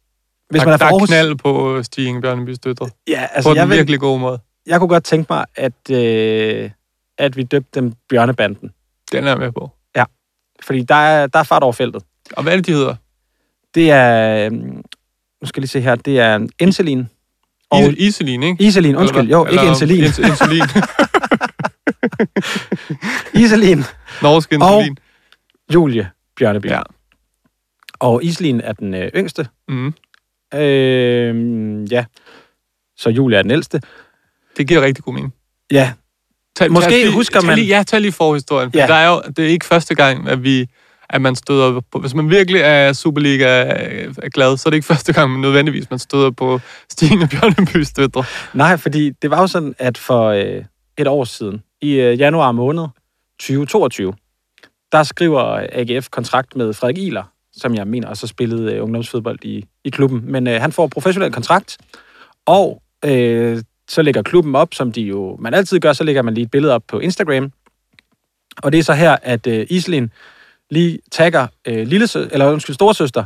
hvis 0.51 0.61
der, 0.61 0.67
man 0.67 0.73
er 0.73 0.77
der 0.77 0.79
for 0.79 0.85
er 0.85 0.89
Aarhus, 0.93 1.09
knald 1.09 1.35
på 1.35 1.83
Stig 1.83 2.07
Inge 2.07 2.21
Bjørnebys 2.23 2.59
døtre. 2.59 2.89
ja, 3.09 3.13
Altså, 3.21 3.35
altså, 3.35 3.51
på 3.51 3.55
jeg, 3.55 3.63
den 3.63 3.71
vil, 3.71 3.77
virkelig 3.77 4.01
gode 4.01 4.19
måde. 4.21 4.39
Jeg 4.67 4.79
kunne 4.81 4.89
godt 4.89 5.05
tænke 5.05 5.27
mig, 5.33 5.45
at, 5.57 5.91
øh, 5.91 6.71
at 7.19 7.37
vi 7.37 7.43
døbte 7.43 7.81
dem 7.81 7.93
Bjørnebanden. 8.09 8.73
Den 9.13 9.25
er 9.25 9.29
jeg 9.29 9.39
med 9.39 9.53
på. 9.53 9.71
Fordi 10.63 10.83
der 10.83 10.95
er, 10.95 11.27
der 11.27 11.39
er 11.39 11.43
fart 11.43 11.63
over 11.63 11.73
feltet. 11.73 12.03
Og 12.33 12.43
hvad 12.43 12.53
er 12.53 12.57
det, 12.57 12.67
de 12.67 12.73
hedder? 12.73 12.95
Det 13.75 13.91
er, 13.91 14.47
øhm, 14.47 14.57
nu 15.41 15.47
skal 15.47 15.61
jeg 15.61 15.63
lige 15.63 15.69
se 15.69 15.81
her, 15.81 15.95
det 15.95 16.21
er 16.21 16.47
Inselin. 16.61 17.09
Og 17.71 17.81
Is- 17.83 17.95
Iselin, 18.07 18.43
ikke? 18.43 18.65
Iselin, 18.65 18.97
undskyld, 18.97 19.21
Eller 19.21 19.37
jo, 19.37 19.43
hvad? 19.45 19.53
ikke 19.53 19.61
Eller 19.61 19.71
Inselin. 19.73 20.05
Ins- 20.05 20.27
insulin. 20.31 20.63
Iselin. 23.45 23.83
Norsk 24.23 24.53
insulin. 24.53 24.99
Julie 25.75 26.11
Bjørneby. 26.37 26.67
Ja. 26.67 26.83
Og 27.99 28.25
Iselin 28.25 28.61
er 28.61 28.73
den 28.73 28.95
øh, 28.95 29.11
yngste. 29.17 29.49
Mm. 29.69 29.95
Øh, 30.55 31.93
ja. 31.93 32.05
Så 32.97 33.11
Julie 33.11 33.39
er 33.39 33.43
den 33.43 33.51
ældste. 33.51 33.81
Det 34.57 34.69
giver 34.69 34.81
rigtig 34.83 35.05
god 35.05 35.15
mening. 35.15 35.35
Ja. 35.73 35.93
Tag, 36.57 36.73
Måske 36.73 36.91
tag 36.91 37.13
husker 37.13 37.41
tag 37.41 37.47
man- 37.47 37.59
Lige, 37.59 37.77
ja, 37.77 37.83
tag 37.83 38.01
lige 38.01 38.13
forhistorien. 38.13 38.73
For 38.73 38.79
Ja. 38.79 38.87
der 38.87 38.95
er 38.95 39.09
jo, 39.09 39.23
det 39.37 39.39
er 39.39 39.49
ikke 39.49 39.67
første 39.67 39.95
gang, 39.95 40.29
at 40.29 40.43
vi 40.43 40.67
at 41.11 41.21
man 41.21 41.37
støder 41.37 41.81
på, 41.93 41.99
hvis 41.99 42.15
man 42.15 42.31
virkelig 42.31 42.61
er 42.61 42.93
Superliga 42.93 43.45
er 43.45 44.09
er 44.23 44.29
glad, 44.29 44.57
så 44.57 44.69
er 44.69 44.71
det 44.71 44.77
ikke 44.77 44.87
første 44.87 45.13
gang, 45.13 45.31
man 45.31 45.41
nødvendigvis 45.41 45.91
man 45.91 45.99
støder 45.99 46.31
på 46.31 46.61
Stine 46.91 47.29
Bjørnebys 47.33 47.93
døtre. 47.93 48.25
Nej, 48.55 48.77
fordi 48.77 49.11
det 49.11 49.31
var 49.31 49.41
jo 49.41 49.47
sådan, 49.47 49.75
at 49.79 49.99
for 49.99 50.29
øh, 50.29 50.65
et 50.99 51.07
år 51.07 51.25
siden, 51.25 51.63
i 51.83 51.93
øh, 51.93 52.19
januar 52.19 52.53
måned 52.53 52.87
2022, 53.41 54.15
der 54.93 55.03
skriver 55.03 55.67
AGF 55.73 56.09
kontrakt 56.11 56.57
med 56.57 56.73
Frederik 56.73 56.99
Iler, 56.99 57.23
som 57.57 57.75
jeg 57.75 57.87
mener 57.87 58.09
også 58.09 58.23
har 58.23 58.29
spillet 58.29 58.73
øh, 58.73 58.83
ungdomsfodbold 58.83 59.39
i, 59.43 59.65
i 59.85 59.91
klubben. 59.91 60.33
Men 60.33 60.47
øh, 60.47 60.61
han 60.61 60.73
får 60.73 60.87
professionel 60.87 61.33
kontrakt, 61.33 61.79
og 62.47 62.83
øh, 63.05 63.63
så 63.89 64.03
lægger 64.03 64.23
klubben 64.23 64.55
op, 64.55 64.75
som 64.75 64.93
de 64.93 65.01
jo 65.01 65.37
man 65.41 65.55
altid 65.55 65.81
gør, 65.81 65.93
så 65.93 66.05
lægger 66.05 66.23
man 66.23 66.35
lige 66.35 66.45
et 66.45 66.51
billede 66.51 66.75
op 66.75 66.83
på 66.89 66.99
Instagram. 66.99 67.53
Og 68.63 68.73
det 68.73 68.79
er 68.79 68.83
så 68.83 68.95
her, 68.95 69.17
at 69.23 69.47
øh, 69.47 69.67
Iselin 69.71 70.11
lige 70.71 70.99
tagger 71.13 71.47
øh, 71.67 71.87
lille 71.87 72.09
eller 72.15 72.53
undskyld, 72.53 72.75
storesøster, 72.75 73.25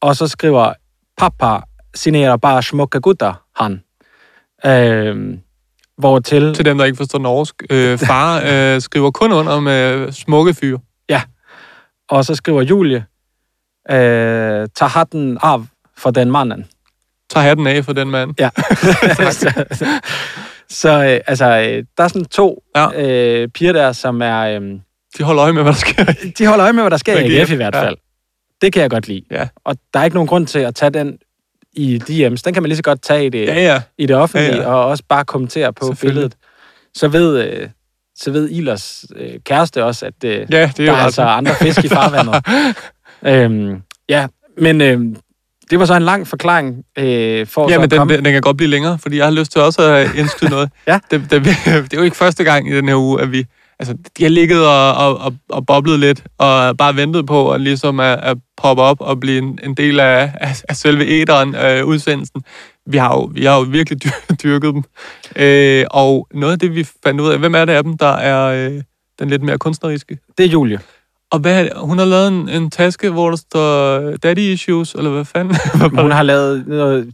og 0.00 0.16
så 0.16 0.28
skriver, 0.28 0.72
pappa 1.18 1.64
signerer 1.94 2.36
bare 2.36 2.62
smukke 2.62 3.00
gutter, 3.00 3.44
han. 3.56 3.82
Øh, 4.66 5.38
hvor 5.98 6.18
til... 6.18 6.54
Til 6.54 6.64
dem, 6.64 6.78
der 6.78 6.84
ikke 6.84 6.96
forstår 6.96 7.18
norsk. 7.18 7.62
Øh, 7.70 7.98
far 8.08 8.42
øh, 8.46 8.80
skriver 8.80 9.10
kun 9.10 9.32
under 9.32 9.60
med 9.60 10.12
smukke 10.12 10.54
fyre. 10.54 10.78
Og 12.12 12.24
så 12.24 12.34
skriver 12.34 12.62
Julie, 12.62 13.06
øh, 13.90 14.68
tag 14.74 14.88
hatten 14.88 15.38
af 15.42 15.66
for 15.98 16.10
den 16.10 16.30
manden. 16.30 16.66
Tag 17.32 17.42
hatten 17.42 17.66
af 17.66 17.84
for 17.84 17.92
den 17.92 18.10
mand. 18.10 18.34
Ja. 18.40 18.50
så 19.32 19.64
så 20.82 20.88
øh, 21.04 21.20
altså, 21.26 21.44
øh, 21.44 21.84
der 21.96 22.04
er 22.04 22.08
sådan 22.08 22.24
to 22.24 22.62
Ja. 22.76 23.02
øh, 23.02 23.48
piger 23.48 23.72
der, 23.72 23.92
som 23.92 24.22
er... 24.22 24.40
Øh, 24.40 24.60
De 25.18 25.22
holder 25.24 25.42
øje 25.42 25.52
med, 25.52 25.62
hvad 25.62 25.72
der 25.72 25.78
sker. 25.78 26.04
de 26.38 26.46
holder 26.46 26.64
øje 26.64 26.72
med, 26.72 26.82
hvad 26.82 26.90
der 26.90 26.96
sker 26.96 27.18
i 27.18 27.36
AGF, 27.38 27.50
i 27.50 27.54
hvert 27.54 27.74
ja. 27.74 27.82
fald. 27.84 27.96
Det 28.62 28.72
kan 28.72 28.82
jeg 28.82 28.90
godt 28.90 29.08
lide. 29.08 29.22
Ja. 29.30 29.48
Og 29.64 29.76
der 29.94 30.00
er 30.00 30.04
ikke 30.04 30.14
nogen 30.16 30.28
grund 30.28 30.46
til 30.46 30.58
at 30.58 30.74
tage 30.74 30.90
den 30.90 31.18
i 31.72 32.00
DM's. 32.10 32.42
Den 32.44 32.54
kan 32.54 32.62
man 32.62 32.66
lige 32.68 32.76
så 32.76 32.82
godt 32.82 33.02
tage 33.02 33.26
i 33.26 33.28
det, 33.28 33.46
Ja, 33.46 33.54
ja. 33.54 33.82
i 33.98 34.06
det 34.06 34.16
offentlige, 34.16 34.54
Ja, 34.56 34.62
ja. 34.62 34.66
og 34.68 34.86
også 34.86 35.04
bare 35.08 35.24
kommentere 35.24 35.72
på 35.72 35.94
billedet. 36.00 36.34
Så 36.94 37.08
ved, 37.08 37.44
øh, 37.44 37.68
så 38.16 38.30
ved 38.30 38.50
Ilers 38.50 39.04
øh, 39.16 39.30
kæreste 39.44 39.84
også, 39.84 40.06
at 40.06 40.24
øh, 40.24 40.30
Ja, 40.32 40.36
det 40.46 40.54
er 40.54 40.70
der 40.92 40.92
er 40.92 40.96
altså 41.04 41.22
andre 41.22 41.54
fisk 41.54 41.84
i 41.84 41.88
farvandet. 41.88 42.44
øhm, 43.42 43.82
ja, 44.08 44.26
men 44.58 44.80
øhm, 44.80 45.16
det 45.70 45.78
var 45.78 45.84
så 45.84 45.94
en 45.94 46.02
lang 46.02 46.26
forklaring 46.26 46.84
øh, 46.98 47.46
for 47.46 47.68
Ja, 47.68 47.74
så 47.74 47.78
men 47.78 47.84
at 47.84 47.90
den, 47.90 47.98
komme... 47.98 48.16
den 48.16 48.24
kan 48.24 48.40
godt 48.40 48.56
blive 48.56 48.70
længere, 48.70 48.98
fordi 48.98 49.16
jeg 49.16 49.26
har 49.26 49.32
lyst 49.32 49.52
til 49.52 49.60
også 49.60 49.82
at 49.82 50.14
indskyde 50.14 50.50
noget. 50.50 50.70
Ja. 50.86 50.98
det, 51.10 51.30
det, 51.30 51.44
det 51.64 51.92
er 51.92 51.96
jo 51.96 52.02
ikke 52.02 52.16
første 52.16 52.44
gang 52.44 52.70
i 52.70 52.76
den 52.76 52.88
her 52.88 52.96
uge, 52.96 53.20
at 53.20 53.32
vi... 53.32 53.44
Altså, 53.78 53.96
de 54.18 54.22
har 54.22 54.30
ligget 54.30 54.66
og, 54.66 54.94
og, 54.94 55.18
og, 55.18 55.34
og 55.48 55.66
boblet 55.66 56.00
lidt, 56.00 56.22
og 56.38 56.76
bare 56.76 56.96
ventet 56.96 57.26
på 57.26 57.52
at, 57.52 57.60
ligesom 57.60 58.00
at, 58.00 58.18
at 58.22 58.36
poppe 58.56 58.82
op 58.82 59.00
og 59.00 59.20
blive 59.20 59.38
en, 59.38 59.58
en 59.62 59.74
del 59.74 60.00
af, 60.00 60.32
af, 60.40 60.62
af 60.68 60.76
selve 60.76 61.06
æderen 61.06 61.54
øh, 61.54 61.86
udsendelsen. 61.86 62.42
Vi 62.86 62.96
har, 62.96 63.14
jo, 63.14 63.30
vi 63.34 63.44
har 63.44 63.56
jo 63.56 63.62
virkelig 63.62 64.04
dyr, 64.04 64.10
dyrket 64.42 64.74
dem. 64.74 64.84
Øh, 65.36 65.84
og 65.90 66.28
noget 66.34 66.52
af 66.52 66.58
det, 66.58 66.74
vi 66.74 66.86
fandt 67.04 67.20
ud 67.20 67.28
af, 67.28 67.38
hvem 67.38 67.54
er 67.54 67.64
det 67.64 67.72
af 67.72 67.82
dem, 67.82 67.98
der 67.98 68.12
er 68.12 68.68
øh, 68.68 68.82
den 69.18 69.30
lidt 69.30 69.42
mere 69.42 69.58
kunstneriske? 69.58 70.18
Det 70.38 70.46
er 70.46 70.50
Julie. 70.50 70.80
Og 71.32 71.38
hvad 71.38 71.58
er 71.58 71.62
det? 71.62 71.72
Hun 71.76 71.98
har 71.98 72.04
lavet 72.04 72.28
en, 72.28 72.48
en 72.48 72.70
taske, 72.70 73.10
hvor 73.10 73.28
der 73.30 73.36
står 73.36 73.98
daddy 74.16 74.38
issues, 74.38 74.94
eller 74.94 75.10
hvad 75.14 75.24
fanden? 75.24 75.56
Hun 76.00 76.10
har 76.10 76.22
lavet 76.22 76.66
noget, 76.66 77.04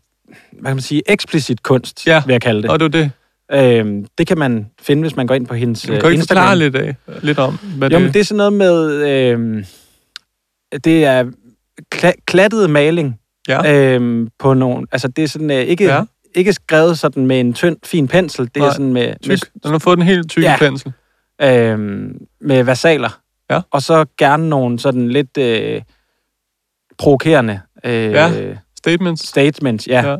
hvad 0.52 0.70
kan 0.70 0.76
man 0.76 0.81
sige, 0.81 1.02
eksplicit 1.07 1.62
kunst, 1.62 2.07
Ja. 2.07 2.22
vil 2.26 2.33
jeg 2.33 2.40
kalde 2.42 2.62
det. 2.62 2.70
Og 2.70 2.81
det 2.81 2.87
er 2.87 2.88
det. 2.88 3.11
Øhm, 3.52 4.07
det 4.18 4.26
kan 4.26 4.38
man 4.38 4.66
finde, 4.83 5.02
hvis 5.02 5.16
man 5.16 5.26
går 5.26 5.35
ind 5.35 5.46
på 5.46 5.54
hendes 5.54 5.85
øh, 5.85 5.88
kan 5.88 5.96
ikke 5.96 6.14
Instagram. 6.14 6.40
forklare 6.42 6.59
lidt, 6.59 6.76
af, 6.76 6.94
lidt 7.23 7.38
om, 7.38 7.58
hvad 7.79 7.90
Jo, 7.90 7.98
men 7.98 8.12
det 8.12 8.21
er 8.21 8.25
sådan 8.25 8.37
noget 8.37 8.52
med... 8.52 8.92
Øh, 9.08 9.64
det 10.85 11.04
er 11.04 11.25
kla- 11.94 12.23
klattet 12.27 12.71
maling 12.71 13.19
Ja. 13.48 13.75
øh, 13.96 14.27
på 14.38 14.54
nogle... 14.54 14.87
Altså, 14.92 15.08
det 15.08 15.25
er 15.25 15.29
sådan 15.29 15.50
øh, 15.50 15.56
ikke, 15.56 15.85
Ja. 15.85 16.02
ikke 16.35 16.52
skrevet 16.52 16.98
sådan 16.98 17.27
med 17.27 17.40
en 17.40 17.54
tynd, 17.54 17.77
fin 17.85 18.08
pensel. 18.08 18.44
Det 18.44 18.56
er 18.56 18.60
Nej, 18.60 18.73
sådan 18.73 18.92
med, 18.92 19.14
Tyk. 19.23 19.38
Den 19.62 19.71
har 19.71 19.79
fået 19.79 19.96
en 19.96 20.02
helt 20.02 20.31
tyk 20.31 20.42
Ja. 20.42 20.56
pensel. 20.58 20.92
med, 21.40 21.58
øh, 21.66 21.79
med 22.40 22.62
versaler. 22.64 23.19
Ja. 23.51 23.61
Og 23.71 23.83
så 23.83 24.05
gerne 24.19 24.49
nogle 24.49 24.79
sådan 24.79 25.09
lidt 25.09 25.37
øh, 25.38 25.83
provokerende 26.99 27.61
øh, 27.85 27.92
Ja. 27.92 28.55
Statements. 28.79 29.29
statements. 29.29 29.87
Ja. 29.88 30.01
Ja. 30.01 30.11
ja. 30.11 30.17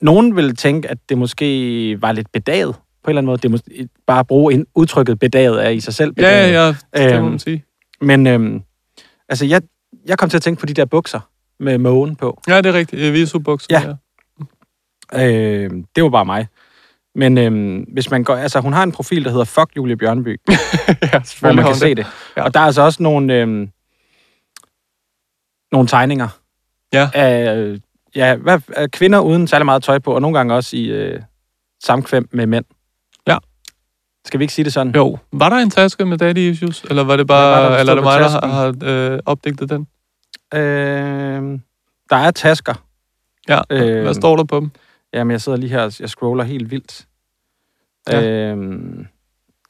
Nogen 0.00 0.36
vil 0.36 0.56
tænke, 0.56 0.90
at 0.90 0.98
det 1.08 1.18
måske 1.18 2.02
var 2.02 2.12
lidt 2.12 2.32
bedaget 2.32 2.74
på 2.74 2.80
en 3.06 3.10
eller 3.10 3.18
anden 3.20 3.26
måde. 3.26 3.38
Det 3.38 3.50
måske 3.50 3.88
bare 4.06 4.20
at 4.20 4.26
bruge 4.26 4.52
ind- 4.52 4.66
udtrykket 4.74 5.18
bedaget 5.18 5.64
er 5.66 5.68
i 5.68 5.80
sig 5.80 5.94
selv 5.94 6.08
Ja, 6.16 6.22
bedaget. 6.22 6.52
ja, 6.52 6.74
ja. 7.02 7.08
Det 7.08 7.12
må 7.12 7.18
Øhm, 7.24 7.30
man 7.30 7.38
sige. 7.38 7.64
Men 8.00 8.26
øhm, 8.26 8.62
altså, 9.28 9.46
jeg, 9.46 9.62
jeg 10.06 10.18
kom 10.18 10.28
til 10.30 10.36
at 10.36 10.42
tænke 10.42 10.60
på 10.60 10.66
de 10.66 10.74
der 10.74 10.84
bukser 10.84 11.20
med 11.60 11.78
mågen 11.78 12.16
på. 12.16 12.40
Ja, 12.48 12.56
det 12.56 12.66
er 12.66 12.72
rigtigt. 12.72 13.12
Visubukser. 13.12 13.68
Ja. 13.70 13.94
Øh, 15.14 15.70
det 15.96 16.02
var 16.04 16.10
bare 16.10 16.24
mig. 16.24 16.46
Men 17.14 17.38
øh, 17.38 17.82
hvis 17.92 18.10
man 18.10 18.24
går, 18.24 18.34
altså 18.36 18.60
hun 18.60 18.72
har 18.72 18.82
en 18.82 18.92
profil, 18.92 19.24
der 19.24 19.30
hedder 19.30 19.44
Fuck 19.44 19.76
Julie 19.76 19.96
Bjørnby, 19.96 20.40
ja, 20.48 21.20
hvor 21.40 21.46
man 21.52 21.56
kan 21.56 21.64
hun 21.64 21.74
se 21.74 21.94
det. 21.94 22.06
Ja. 22.36 22.42
Og 22.44 22.54
der 22.54 22.60
er 22.60 22.64
altså 22.64 22.82
også 22.82 23.02
nogle, 23.02 23.34
øh, 23.34 23.68
nogle 25.72 25.88
tegninger 25.88 26.28
Ja. 26.92 27.10
af, 27.14 27.56
ja, 28.14 28.36
hvad, 28.36 28.60
af 28.76 28.90
kvinder 28.90 29.20
uden 29.20 29.46
særlig 29.48 29.64
meget 29.64 29.82
tøj 29.82 29.98
på, 29.98 30.14
og 30.14 30.20
nogle 30.22 30.38
gange 30.38 30.54
også 30.54 30.76
i 30.76 30.84
øh, 30.84 31.20
samkvem 31.84 32.28
med 32.32 32.46
mænd. 32.46 32.64
Ja. 33.26 33.38
Skal 34.24 34.40
vi 34.40 34.44
ikke 34.44 34.54
sige 34.54 34.64
det 34.64 34.72
sådan? 34.72 34.94
Jo. 34.94 35.18
Var 35.32 35.48
der 35.48 35.56
en 35.56 35.70
taske 35.70 36.04
med 36.06 36.18
daddy 36.18 36.38
issues? 36.38 36.84
Eller 36.90 37.04
var 37.04 37.16
det 37.16 37.26
bare, 37.26 37.62
var 37.62 37.68
der, 37.70 37.78
eller 37.78 37.92
er 37.92 37.94
det 37.94 38.04
mig, 38.04 38.20
der 38.20 38.28
har, 38.28 38.46
har 38.46 38.74
øh, 39.12 39.18
opdigtet 39.26 39.68
den? 39.70 39.86
Øh, 40.54 41.60
der 42.10 42.16
er 42.16 42.30
tasker. 42.30 42.74
Ja. 43.48 43.60
Øh, 43.70 44.02
Hvad 44.02 44.14
står 44.14 44.36
der 44.36 44.44
på 44.44 44.60
dem? 44.60 44.70
Jamen, 45.14 45.30
jeg 45.30 45.40
sidder 45.40 45.58
lige 45.58 45.70
her, 45.70 45.96
jeg 46.00 46.08
scroller 46.08 46.44
helt 46.44 46.70
vildt. 46.70 47.06
Ja. 48.08 48.22
Øhm, 48.22 49.06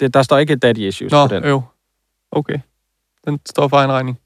det, 0.00 0.14
der 0.14 0.22
står 0.22 0.38
ikke 0.38 0.56
daddy 0.56 0.78
issues 0.78 1.12
Nå, 1.12 1.26
på 1.26 1.34
den. 1.34 1.44
jo. 1.44 1.62
Okay. 2.30 2.58
Den 3.24 3.40
står 3.46 3.68
for 3.68 3.76
egen 3.76 3.92
regning. 3.92 4.18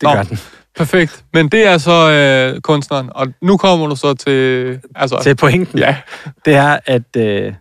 Det 0.00 0.02
Nå. 0.02 0.12
gør 0.14 0.22
den. 0.22 0.38
Perfekt. 0.78 1.24
Men 1.32 1.48
det 1.48 1.66
er 1.66 1.78
så 1.78 2.10
øh, 2.10 2.60
kunstneren. 2.60 3.10
Og 3.14 3.26
nu 3.42 3.56
kommer 3.56 3.86
du 3.86 3.96
så 3.96 4.14
til... 4.14 4.80
Altså, 4.94 5.20
Til 5.22 5.36
pointen. 5.36 5.78
Ja. 5.78 5.96
Det 6.44 6.54
er, 6.54 6.78
at 6.86 7.16
øh, 7.16 7.54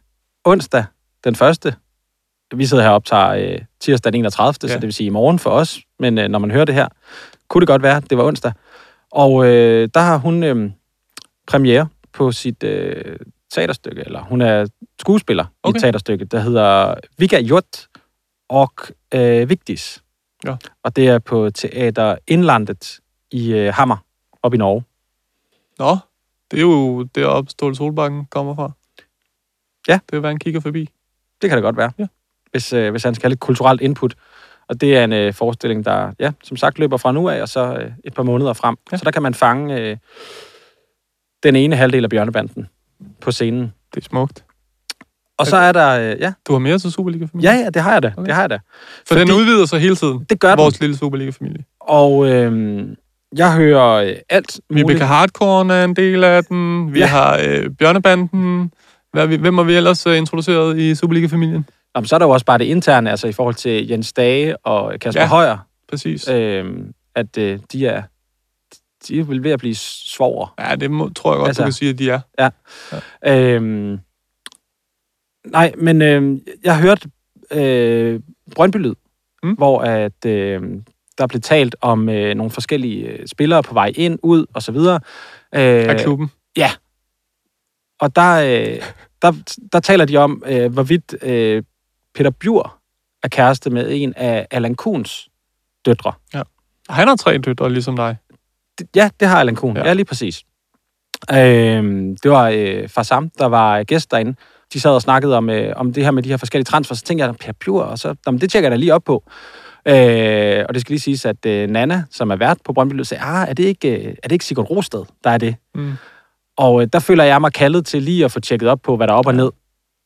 onsdag 0.44 0.86
den 1.24 1.36
første, 1.36 1.76
vi 2.56 2.66
sidder 2.66 2.84
her 2.84 2.90
og 2.90 2.96
optager 2.96 3.30
øh, 3.30 3.60
tirsdag 3.80 4.14
den 4.14 4.20
31., 4.20 4.56
ja. 4.64 4.68
Så 4.68 4.74
det 4.74 4.84
vil 4.84 4.94
sige 4.94 5.08
i 5.08 5.10
morgen 5.10 5.40
for 5.40 5.50
os, 5.50 5.80
men 6.00 6.18
øh, 6.18 6.28
når 6.30 6.40
man 6.40 6.52
hører 6.52 6.66
det 6.66 6.76
her, 6.76 6.88
kunne 7.48 7.62
det 7.62 7.68
godt 7.68 7.84
være, 7.84 8.02
det 8.10 8.18
var 8.18 8.24
onsdag. 8.24 8.54
Og 9.12 9.46
øh, 9.46 9.90
der 9.94 10.00
har 10.00 10.18
hun 10.18 10.44
øh, 10.44 10.72
premiere 11.48 11.88
på 12.14 12.32
sit 12.32 12.64
øh, 12.64 13.20
teaterstykke, 13.54 14.02
eller 14.06 14.22
hun 14.22 14.42
er 14.42 14.68
skuespiller 15.00 15.46
okay. 15.64 15.76
i 15.76 15.78
et 15.78 15.82
teaterstykke, 15.82 16.26
der 16.26 16.40
hedder 16.40 16.96
Viga 17.18 17.40
Jot 17.40 17.88
og 18.50 18.72
øh, 19.14 19.50
Vigdis. 19.50 20.04
Ja. 20.46 20.56
Og 20.84 20.96
det 20.96 21.08
er 21.08 21.20
på 21.20 21.50
Teater 21.50 22.16
Indlandet 22.28 23.00
i 23.32 23.54
øh, 23.54 23.74
Hammer, 23.74 23.98
op 24.44 24.54
i 24.54 24.58
Norge. 24.58 24.84
Nå, 25.80 25.98
det 26.52 26.58
er 26.58 26.62
jo 26.62 27.04
deroppe, 27.04 27.52
Ståle 27.52 27.76
Solbakken 27.76 28.26
kommer 28.26 28.56
fra. 28.56 28.72
Ja. 29.88 29.94
Det 29.94 30.12
vil 30.12 30.24
være 30.24 30.32
en 30.32 30.40
kigger 30.40 30.60
forbi. 30.60 30.90
Det 31.42 31.50
kan 31.50 31.58
det 31.58 31.64
godt 31.64 31.78
være, 31.78 31.92
Ja. 32.00 32.08
hvis, 32.52 32.74
øh, 32.74 32.92
hvis 32.92 33.04
han 33.04 33.16
skal 33.16 33.24
have 33.24 33.30
lidt 33.30 33.40
kulturelt 33.40 33.82
input. 33.82 34.16
Og 34.68 34.82
det 34.82 34.98
er 34.98 35.04
en 35.04 35.14
øh, 35.14 35.34
forestilling, 35.34 35.86
der, 35.86 36.12
ja, 36.20 36.32
som 36.44 36.58
sagt, 36.58 36.80
løber 36.80 36.98
fra 36.98 37.12
nu 37.12 37.30
af, 37.30 37.42
og 37.42 37.50
så 37.50 37.74
øh, 37.74 37.92
et 38.04 38.14
par 38.14 38.24
måneder 38.24 38.54
frem. 38.54 38.78
Ja. 38.92 38.98
Så 38.98 39.06
der 39.06 39.12
kan 39.12 39.22
man 39.22 39.34
fange 39.34 39.80
øh, 39.80 39.98
den 41.44 41.56
ene 41.56 41.76
halvdel 41.76 42.04
af 42.04 42.10
bjørnebanden 42.10 42.68
på 43.22 43.32
scenen. 43.32 43.74
Det 43.96 44.02
er 44.04 44.06
smukt. 44.10 44.44
Og 45.38 45.48
så 45.48 45.56
er 45.58 45.72
der, 45.72 46.00
øh, 46.12 46.20
ja, 46.20 46.34
Du 46.48 46.52
har 46.54 46.60
mere 46.60 46.80
til 46.80 46.92
Superliga-familien? 46.92 47.54
ja, 47.54 47.60
ja, 47.64 47.70
det 47.70 47.82
har 47.82 47.92
jeg 47.94 48.04
da. 48.04 48.14
Okay. 48.18 48.26
Det 48.26 48.34
har 48.34 48.42
jeg 48.42 48.50
da. 48.50 48.60
For 49.08 49.16
den 49.16 49.32
udvider 49.32 49.66
sig 49.66 49.80
hele 49.80 49.96
tiden. 49.96 50.26
Det 50.30 50.40
gør 50.40 50.50
den. 50.50 50.58
Vores 50.58 50.80
lille 50.80 50.98
Superliga-familie. 50.98 51.64
Og 51.80 52.30
øh, 52.32 52.88
jeg 53.38 53.54
hører 53.56 53.90
øh, 53.94 54.16
alt 54.30 54.60
muligt. 54.70 54.88
Vibeke 54.88 55.06
Hardcore 55.06 55.76
er 55.80 55.84
en 55.84 55.96
del 55.96 56.24
af 56.24 56.44
den. 56.44 56.94
Vi 56.94 57.00
Ja. 57.00 57.06
har 57.06 57.40
øh, 57.48 57.70
Bjørnebanden. 57.80 58.72
Hvad 59.14 59.28
vi, 59.28 59.36
hvem 59.36 59.58
har 59.58 59.64
vi 59.64 59.74
ellers 59.76 60.08
øh, 60.08 60.18
introduceret 60.18 60.78
i 60.78 60.96
Superliga-familien? 60.96 61.66
Jamen, 61.96 62.08
så 62.08 62.16
er 62.16 62.20
der 62.20 62.26
jo 62.26 62.30
også 62.32 62.46
bare 62.46 62.58
det 62.58 62.66
interne, 62.66 63.12
altså 63.12 63.28
i 63.28 63.32
forhold 63.32 63.56
til 63.56 63.88
Jens 63.88 64.14
Dage 64.14 64.58
og 64.58 64.94
Kasper. 65.02 65.22
Ja. 65.22 65.28
Højer, 65.28 65.58
Præcis. 65.90 66.28
øh, 66.30 66.66
at 67.16 67.38
øh, 67.38 67.60
de 67.72 67.88
er 67.88 68.02
de 69.08 69.20
er 69.20 69.24
vel 69.24 69.44
ved 69.44 69.52
at 69.52 69.60
blive 69.60 69.76
svoger. 69.76 70.54
Ja, 70.60 70.76
det 70.76 70.92
må, 70.92 71.10
tror 71.10 71.32
jeg 71.34 71.38
godt, 71.38 71.48
Altså- 71.48 71.62
du 71.62 71.66
kan 71.66 71.74
sige, 71.74 71.90
at 71.90 72.00
de 72.00 72.10
er. 72.10 72.50
Øhm, 73.26 74.00
nej, 75.48 75.74
men 75.78 76.02
øh, 76.02 76.40
jeg 76.64 76.80
hørte 76.82 77.10
øh, 77.52 78.20
Brøndby 78.56 78.78
Lyd, 78.78 78.96
mm. 79.44 79.54
Hvor 79.54 79.80
at, 79.82 80.26
øh, 80.26 80.62
der 81.18 81.28
blev 81.28 81.42
talt 81.42 81.76
om 81.82 82.10
øh, 82.10 82.36
nogle 82.36 82.52
forskellige 82.52 83.06
øh, 83.08 83.28
spillere 83.28 83.64
på 83.64 83.74
vej 83.74 83.92
ind, 83.96 84.20
ud 84.24 84.46
og 84.54 84.62
så 84.64 84.72
videre. 84.72 85.00
Øh, 85.56 85.90
Af 85.90 86.00
klubben. 86.00 86.32
og 88.00 88.16
der, 88.16 88.34
øh, 88.34 88.82
der, 89.22 89.34
der 89.74 89.80
taler 89.80 90.06
de 90.06 90.18
om, 90.18 90.44
øh, 90.46 90.74
hvorvidt 90.74 91.16
øh, 91.24 91.64
Peter 92.16 92.30
Bjur 92.30 92.78
er 93.24 93.28
kæreste 93.28 93.70
med 93.70 93.88
en 93.92 94.14
af 94.16 94.48
Allan 94.52 94.76
Kuhns 94.76 95.30
døtre. 95.86 96.14
Og 96.90 96.96
Han 96.96 97.08
har 97.08 97.16
tre 97.16 97.38
døtre, 97.38 97.70
ligesom 97.70 97.96
dig. 97.96 98.18
Ja, 98.96 99.10
det 99.20 99.28
har 99.28 99.40
Allan 99.40 99.56
Kuhn. 99.56 99.78
Ja, 99.78 99.86
Ja. 99.88 99.94
lige 99.94 100.06
præcis. 100.06 100.42
Øhm, 101.34 102.18
det 102.24 102.32
var 102.32 102.50
øh, 102.50 102.90
Farsam, 102.90 103.30
der 103.40 103.46
var 103.46 103.84
gæst 103.84 104.12
derinde. 104.12 104.36
De 104.74 104.80
sad 104.80 104.92
og 104.92 105.02
snakkede 105.02 105.38
om, 105.38 105.50
øh, 105.50 105.74
om 105.76 105.94
det 105.94 106.04
her 106.04 106.12
med 106.12 106.24
de 106.24 106.30
her 106.30 106.38
forskellige 106.38 106.66
transfer. 106.66 106.96
Så 106.96 107.04
tænkte 107.04 107.26
jeg, 107.26 107.36
Per 107.36 107.52
Pure, 107.66 107.86
og 107.86 108.00
så, 108.00 108.16
jamen, 108.28 108.42
det 108.42 108.52
tjekker 108.52 108.66
jeg 108.70 108.72
da 108.72 108.78
lige 108.80 108.94
op 108.94 109.04
på. 109.04 109.24
Øh, 109.88 110.66
og 110.68 110.74
det 110.74 110.82
skal 110.82 110.94
lige 110.94 111.00
siges, 111.00 111.26
at 111.26 111.46
øh, 111.46 111.70
Nana, 111.70 112.04
som 112.12 112.32
er 112.32 112.36
vært 112.36 112.58
på 112.66 112.74
Brøndby, 112.74 112.94
Lyd, 112.94 113.04
sagde, 113.04 113.24
ah, 113.24 113.50
er 113.50 113.54
det 113.54 113.64
ikke, 113.64 113.98
øh, 113.98 114.16
er 114.24 114.28
det 114.28 114.32
ikke 114.32 114.46
Sigurd 114.46 114.70
Rosted, 114.70 115.04
der 115.24 115.30
er 115.30 115.38
det? 115.38 115.56
Mm. 115.76 115.94
Og 116.58 116.82
øh, 116.82 116.88
der 116.94 117.00
føler 117.00 117.24
jeg 117.24 117.42
mig 117.42 117.54
kaldet 117.54 117.86
til 117.86 118.02
lige 118.04 118.26
at 118.26 118.32
få 118.32 118.40
tjekket 118.40 118.70
op 118.70 118.80
på, 118.84 118.98
hvad 118.98 119.08
der 119.08 119.14
er 119.14 119.18
op 119.18 119.28
og 119.28 119.36
ned. 119.36 119.52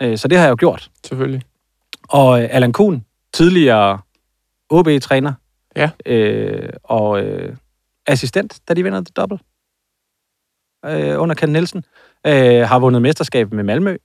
Øh, 0.02 0.18
så 0.18 0.28
det 0.28 0.38
har 0.38 0.46
jeg 0.46 0.52
jo 0.52 0.56
gjort. 0.60 0.90
Selvfølgelig. 1.06 1.42
Og 2.10 2.42
øh, 2.44 2.48
Allan 2.52 2.74
Kuhn, 2.74 3.06
tidligere 3.34 4.00
OB-træner, 4.70 5.34
Ja. 5.76 5.90
øh, 6.06 6.70
og 6.84 7.22
øh, 7.22 7.56
assistent, 8.08 8.58
da 8.68 8.74
de 8.74 8.84
vinder 8.84 9.02
det 9.02 9.18
dobbelt 9.18 9.42
øh, 10.86 11.22
under 11.22 11.36
Ken 11.36 11.50
Nielsen, 11.50 11.84
øh, 12.28 12.68
har 12.68 12.80
vundet 12.80 13.02
mesterskab 13.02 13.54
med 13.54 13.64
Malmø, 13.64 13.96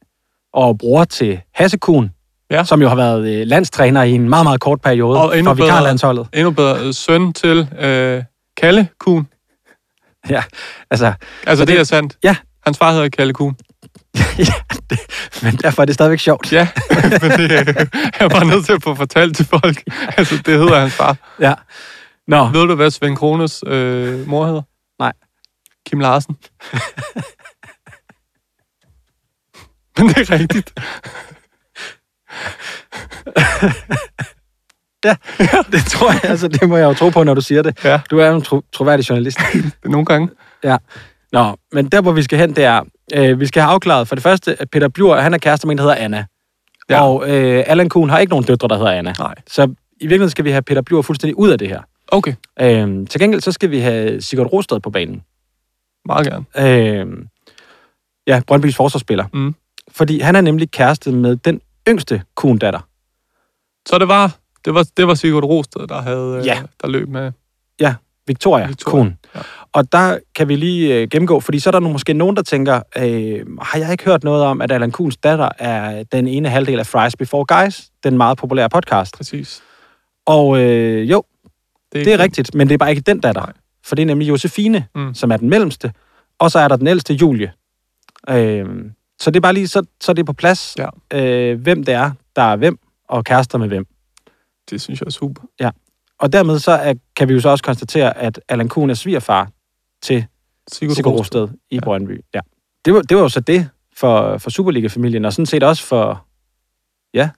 og 0.53 0.79
bror 0.79 1.05
til 1.05 1.41
Hasse 1.55 1.79
Kuhn, 1.79 2.11
Ja. 2.51 2.65
som 2.65 2.83
jo 2.83 2.89
har 2.89 2.97
været 2.97 3.29
øh, 3.41 3.47
landstræner 3.47 4.03
i 4.03 4.11
en 4.13 4.29
meget, 4.29 4.45
meget 4.45 4.61
kort 4.61 4.81
periode 4.81 5.21
Og 5.21 5.39
endnu 5.39 5.51
for 5.51 5.55
bedre- 5.55 5.65
vikarlandsholdet. 5.67 6.27
Endnu 6.33 6.51
bedre 6.51 6.81
øh, 6.87 6.95
søn 6.95 7.33
til 7.33 7.69
øh, 7.79 8.23
Kalle 8.57 8.89
Kuhn. 8.99 9.27
Ja, 10.31 10.43
altså, 10.91 11.13
Altså, 11.47 11.65
det- 11.65 11.73
det, 11.73 11.81
er 11.81 11.85
sandt. 11.85 12.19
Ja. 12.25 12.37
Hans 12.65 12.79
far 12.79 12.93
hedder 12.93 13.09
Kalle 13.09 13.33
Kuhn. 13.33 13.57
ja, 14.39 14.45
det, 14.91 14.99
men 15.43 15.57
derfor 15.57 15.83
er 15.83 15.87
det 15.87 15.95
stadigvæk 15.95 16.19
sjovt. 16.19 16.53
Ja, 16.53 16.69
men 17.23 17.31
det 17.31 17.51
jeg 18.21 18.31
bare 18.31 18.45
nødt 18.45 18.65
til 18.67 18.73
at 18.73 18.83
få 18.83 18.95
fortalt 18.95 19.37
til 19.37 19.47
folk. 19.47 19.83
Altså, 20.17 20.37
det 20.47 20.59
hedder 20.59 20.81
hans 20.81 20.93
far. 20.95 21.17
Ja. 21.41 21.55
Nå, 22.33 22.49
Ved 22.49 22.67
du, 22.69 22.75
hvad 22.75 22.91
Svend 22.91 23.17
Krones 23.17 23.65
øh, 23.67 24.29
mor 24.29 24.47
hedder? 24.47 24.63
Nej. 24.99 25.13
Kim 25.87 26.01
Larsen. 26.01 26.37
Men 29.99 30.09
det 30.09 30.31
er 30.31 30.39
rigtigt. 30.39 30.73
det 35.73 35.85
tror 35.87 36.13
jeg, 36.13 36.25
altså, 36.25 36.49
det 36.49 36.69
må 36.69 36.77
jeg 36.77 36.85
jo 36.85 36.95
tro 36.95 37.09
på, 37.09 37.23
når 37.23 37.35
du 37.35 37.41
siger 37.41 37.63
det. 37.63 37.85
Ja. 37.85 38.01
Du 38.11 38.19
er 38.19 38.27
jo 38.27 38.37
en 38.37 38.43
tro, 38.43 38.63
troværdig 38.73 39.09
journalist. 39.09 39.39
Nogle 39.85 40.07
gange. 40.07 40.29
Nå, 41.33 41.57
men 41.73 41.89
der, 41.89 42.01
hvor 42.01 42.13
vi 42.13 42.23
skal 42.23 42.39
hen, 42.39 42.57
det 42.57 42.65
er, 42.65 42.83
øh, 43.15 43.41
vi 43.41 43.47
skal 43.47 43.63
have 43.63 43.73
afklaret 43.73 44.09
for 44.09 44.15
det 44.15 44.23
første, 44.23 44.61
at 44.61 44.71
Peter 44.71 44.89
Bjur, 44.89 45.17
han 45.17 45.35
er 45.35 45.39
kæreste 45.39 45.67
med 45.67 45.73
en, 45.73 45.79
der 45.79 45.85
hedder 45.85 45.97
Anna. 45.97 46.27
Ja. 46.91 46.95
Ja. 46.95 47.03
Og 47.03 47.31
øh, 47.31 47.65
Allan 47.67 47.89
Kuhn 47.89 48.11
har 48.11 48.19
ikke 48.19 48.31
nogen 48.31 48.45
døtre, 48.45 48.69
der 48.69 48.77
hedder 48.77 48.93
Anna. 48.93 49.15
Nej. 49.19 49.35
Så 49.47 49.63
i 49.63 49.67
virkeligheden 50.01 50.31
skal 50.31 50.45
vi 50.45 50.51
have 50.51 50.63
Peter 50.63 50.83
Bjur 50.83 51.03
fuldstændig 51.03 51.39
ud 51.39 51.51
af 51.51 51.59
det 51.59 51.69
her. 51.69 51.81
Okay, 52.13 52.35
Øh, 52.61 53.07
til 53.09 53.21
gengæld, 53.21 53.41
så 53.41 53.53
skal 53.53 53.71
vi 53.71 53.79
have 53.79 54.21
Sigurd 54.21 54.53
Rosted 54.53 54.81
på 54.81 54.91
banen. 54.91 55.23
meget 56.05 56.27
gerne. 56.27 56.45
Øh, 56.59 57.07
ja, 58.27 58.41
Brøndbys 58.47 58.77
forsvarsspiller. 58.77 59.25
Mm. 59.33 59.55
Fordi 59.91 60.21
han 60.21 60.37
er 60.37 60.41
nemlig 60.41 60.71
kæreste 60.71 61.13
med 61.13 61.37
den 61.37 61.61
yngste 61.89 62.23
Kuhn-datter. 62.35 62.81
Så 63.89 63.99
det 63.99 64.09
var, 64.09 64.37
det 64.65 64.75
var, 64.75 64.87
det 64.97 65.07
var 65.07 65.15
Sigurd 65.15 65.45
Rosted, 65.45 65.87
der, 65.87 66.03
havde, 66.03 66.37
øh, 66.39 66.47
Ja. 66.47 66.63
der 66.83 66.89
løb 66.89 67.09
med. 67.09 67.33
Victoria, 67.81 67.97
Victoria. 68.27 68.67
Victoria, 68.67 69.03
Kuhn. 69.05 69.19
ja. 69.35 69.41
Og 69.73 69.93
der 69.93 70.19
kan 70.35 70.49
vi 70.49 70.57
lige 70.57 70.95
øh, 71.01 71.09
gennemgå, 71.09 71.41
fordi 71.41 71.59
så 71.59 71.71
er 71.71 71.73
der 71.73 71.81
nu 71.81 71.89
måske 71.93 72.13
nogen, 72.15 72.37
der 72.37 72.43
tænker, 72.43 72.81
øh, 72.99 73.47
har 73.63 73.79
jeg 73.79 73.93
ikke 73.93 74.05
hørt 74.05 74.25
noget 74.25 74.43
om, 74.45 74.61
at 74.63 74.73
Allan 74.73 74.91
Kuhns 74.91 75.17
datter 75.17 75.49
er 75.59 76.03
den 76.03 76.27
ene 76.29 76.49
halvdel 76.49 76.79
af 76.79 76.87
Fries 76.87 77.17
Before 77.17 77.45
Guys, 77.65 77.83
den 78.05 78.17
meget 78.17 78.39
populære 78.39 78.69
podcast. 78.71 79.17
Præcis. 79.17 79.63
Og 80.27 80.59
øh, 80.61 81.11
jo, 81.11 81.23
det 81.93 82.13
er 82.13 82.19
rigtigt, 82.19 82.55
men 82.55 82.69
det 82.69 82.75
er 82.75 82.79
bare 82.79 82.91
ikke 82.91 83.03
den 83.03 83.21
datter. 83.21 83.43
Nej. 83.43 83.53
For 83.85 83.95
det 83.95 84.03
er 84.03 84.07
nemlig 84.07 84.29
Josefine, 84.29 84.87
mm. 84.95 85.15
Som 85.15 85.31
er 85.33 85.37
den 85.37 85.51
mellemste, 85.51 85.93
og 86.39 86.51
så 86.51 86.59
er 86.59 86.69
der 86.69 86.77
den 86.77 86.87
ældste, 86.87 87.15
Julie. 87.15 87.53
Øh, 88.29 88.67
så 89.21 89.31
det 89.31 89.37
er 89.37 89.41
bare 89.41 89.53
lige, 89.53 89.69
så, 89.69 89.83
så 90.01 90.13
er 90.13 90.15
det 90.15 90.27
på 90.27 90.33
plads, 90.33 90.77
Ja. 90.79 90.89
øh, 91.21 91.61
hvem 91.61 91.85
det 91.85 91.95
er, 91.95 92.11
der 92.37 92.43
er 92.43 92.57
hvem, 92.57 92.79
og 93.09 93.25
kærester 93.25 93.59
med 93.59 93.69
hvem. 93.69 93.87
Det 94.71 94.81
synes 94.81 95.01
jeg 95.01 95.07
er 95.07 95.11
super. 95.11 95.43
Og 96.19 96.33
dermed 96.33 96.59
så 96.59 96.73
er, 96.73 96.95
kan 97.17 97.29
vi 97.29 97.35
jo 97.35 97.41
så 97.41 97.49
også 97.49 97.65
konstatere, 97.65 98.19
at 98.19 98.41
Allan 98.49 98.69
Kuhn 98.69 98.91
er 98.91 98.95
svigerfar 98.95 99.51
til 100.03 100.27
Sigurd, 100.73 100.97
Sigurd. 100.97 101.19
Rosted 101.19 101.49
i 101.71 101.75
ja. 101.75 101.81
Brøndby. 101.81 102.21
Ja. 102.35 102.41
Det, 102.85 102.95
var, 102.95 103.03
det 103.03 103.17
var 103.17 103.23
jo 103.23 103.29
så 103.29 103.41
det 103.41 103.69
for, 103.97 104.39
for 104.39 104.51
Superliga-familien, 104.51 105.25
og 105.25 105.33
sådan 105.33 105.47
set 105.47 105.63
også 105.63 105.83
for, 105.85 106.27
ja, 107.15 107.31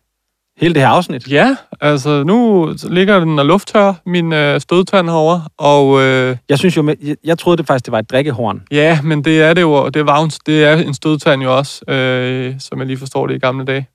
Hele 0.60 0.74
det 0.74 0.82
her 0.82 0.88
afsnit. 0.88 1.30
Ja, 1.30 1.56
altså 1.80 2.22
nu 2.24 2.68
ligger 2.90 3.18
den 3.20 3.38
og 3.38 3.46
lufttør, 3.46 3.92
min 4.06 4.32
øh, 4.32 4.60
stødtand 4.60 5.08
herovre, 5.08 5.42
og 5.58 6.00
øh, 6.02 6.36
Jeg 6.48 6.58
synes 6.58 6.76
jo, 6.76 6.96
jeg, 7.02 7.16
jeg 7.24 7.38
troede 7.38 7.56
det 7.56 7.66
faktisk, 7.66 7.84
det 7.86 7.92
var 7.92 7.98
et 7.98 8.10
drikkehorn. 8.10 8.62
ja, 8.70 8.98
men 9.02 9.24
det 9.24 9.42
er 9.42 9.54
det 9.54 9.62
jo, 9.62 9.86
det 9.88 9.96
er, 10.00 10.04
vagns, 10.04 10.38
det 10.46 10.64
er 10.64 10.76
en 10.76 10.94
stødtand 10.94 11.42
jo 11.42 11.56
også, 11.56 11.84
øh, 11.90 12.54
som 12.60 12.78
jeg 12.78 12.86
lige 12.86 12.96
forstår 12.98 13.26
det 13.26 13.34
i 13.34 13.38
gamle 13.38 13.64
dage. 13.64 13.88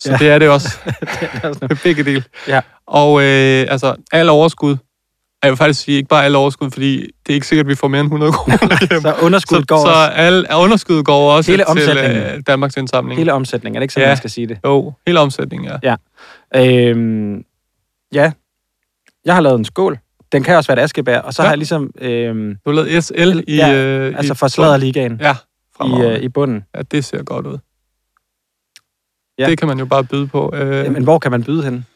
Så 0.00 0.10
Ja. 0.10 0.16
det 0.16 0.28
er 0.30 0.38
det 0.38 0.48
også. 0.48 0.78
er 1.42 1.48
også 1.48 1.76
begge 1.84 2.04
dele. 2.04 2.24
Ja. 2.48 2.60
Og 2.86 3.20
øh, 3.22 3.66
altså, 3.70 3.94
al 4.12 4.28
overskud, 4.28 4.76
jeg 5.42 5.50
vil 5.50 5.56
faktisk 5.56 5.80
sige, 5.80 5.96
ikke 5.96 6.08
bare 6.08 6.24
al 6.24 6.36
overskud, 6.36 6.70
fordi 6.70 6.96
det 7.00 7.32
er 7.32 7.34
ikke 7.34 7.46
sikkert, 7.46 7.64
at 7.66 7.68
vi 7.68 7.74
får 7.74 7.88
mere 7.88 8.00
end 8.00 8.06
100 8.06 8.32
kroner. 8.32 8.56
Så 9.00 9.14
underskuddet 9.22 9.68
går 9.68 9.76
så, 9.76 9.82
så 9.82 9.88
også. 9.88 10.12
al, 10.14 10.46
underskuddet 10.56 11.04
går 11.04 11.32
også 11.32 11.50
Hele 11.50 11.64
til 11.76 11.98
øh, 11.98 12.42
Danmarks 12.46 12.76
indsamling. 12.76 13.18
Hele 13.18 13.32
omsætningen, 13.32 13.76
er 13.76 13.80
det 13.80 13.84
ikke 13.84 13.94
sådan, 13.94 14.04
Ja. 14.04 14.10
man 14.10 14.16
skal 14.16 14.30
sige 14.30 14.46
det? 14.46 14.58
Jo, 14.64 14.92
hele 15.06 15.20
omsætningen, 15.20 15.70
ja. 15.82 15.96
Øhm, 16.56 17.44
ja, 18.14 18.32
jeg 19.24 19.34
har 19.34 19.40
lavet 19.40 19.58
en 19.58 19.64
skål. 19.64 19.98
Den 20.32 20.42
kan 20.42 20.56
også 20.56 20.72
være 20.72 20.80
et 20.80 20.84
askebær, 20.84 21.18
og 21.18 21.34
så 21.34 21.42
Ja. 21.42 21.46
har 21.46 21.52
jeg 21.52 21.58
ligesom... 21.58 21.90
Øhm, 22.00 22.56
Du 22.64 22.70
har 22.70 22.84
lavet 22.84 23.04
SL 23.04 23.40
i... 23.48 23.56
ja, 23.56 23.74
øh, 23.74 24.14
altså 24.16 24.34
for 24.34 24.48
sladderligaen 24.48 25.20
Ja, 25.20 25.36
i, 25.86 26.02
øh, 26.02 26.18
i 26.22 26.28
bunden. 26.28 26.64
Ja, 26.76 26.82
det 26.82 27.04
ser 27.04 27.22
godt 27.22 27.46
ud. 27.46 27.58
Ja. 29.38 29.44
Ja. 29.44 29.50
Det 29.50 29.58
kan 29.58 29.68
man 29.68 29.78
jo 29.78 29.84
bare 29.86 30.04
byde 30.04 30.26
på. 30.26 30.52
Øh, 30.56 30.92
Men 30.92 31.04
hvor 31.04 31.18
kan 31.18 31.30
man 31.30 31.44
byde 31.44 31.62
hen? 31.64 31.86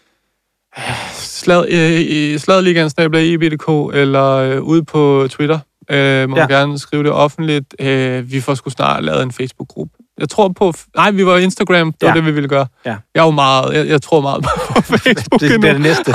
Slad, 1.34 1.64
øh, 1.70 2.00
i 2.00 2.38
Sladligaen, 2.38 2.90
EBDK, 2.98 3.96
eller 3.96 4.30
øh, 4.30 4.62
ude 4.62 4.84
på 4.84 5.26
Twitter. 5.30 5.58
Øh, 5.90 6.28
må 6.28 6.36
Ja. 6.36 6.42
ja. 6.42 6.58
gerne 6.58 6.78
skrive 6.78 7.02
det 7.02 7.12
offentligt. 7.12 7.74
Øh, 7.80 8.32
vi 8.32 8.40
får 8.40 8.54
sgu 8.54 8.70
snart 8.70 9.04
lavet 9.04 9.22
en 9.22 9.32
Facebook-gruppe. 9.32 9.92
Jeg 10.18 10.28
tror 10.28 10.48
på... 10.48 10.72
Nej, 10.96 11.10
vi 11.10 11.26
var 11.26 11.36
Instagram. 11.38 11.92
Det 11.92 12.02
var 12.02 12.08
Ja. 12.08 12.14
det, 12.14 12.26
vi 12.26 12.30
ville 12.30 12.48
gøre. 12.48 12.66
Ja. 12.86 12.96
Jeg 13.14 13.20
er 13.20 13.24
jo 13.24 13.30
meget... 13.30 13.74
Jeg, 13.74 13.88
jeg 13.88 14.02
tror 14.02 14.20
meget 14.20 14.42
på 14.76 14.82
Facebook 14.82 15.40
Det, 15.40 15.50
det 15.62 15.64
er 15.68 15.72
det 15.72 15.80
næste. 15.80 16.12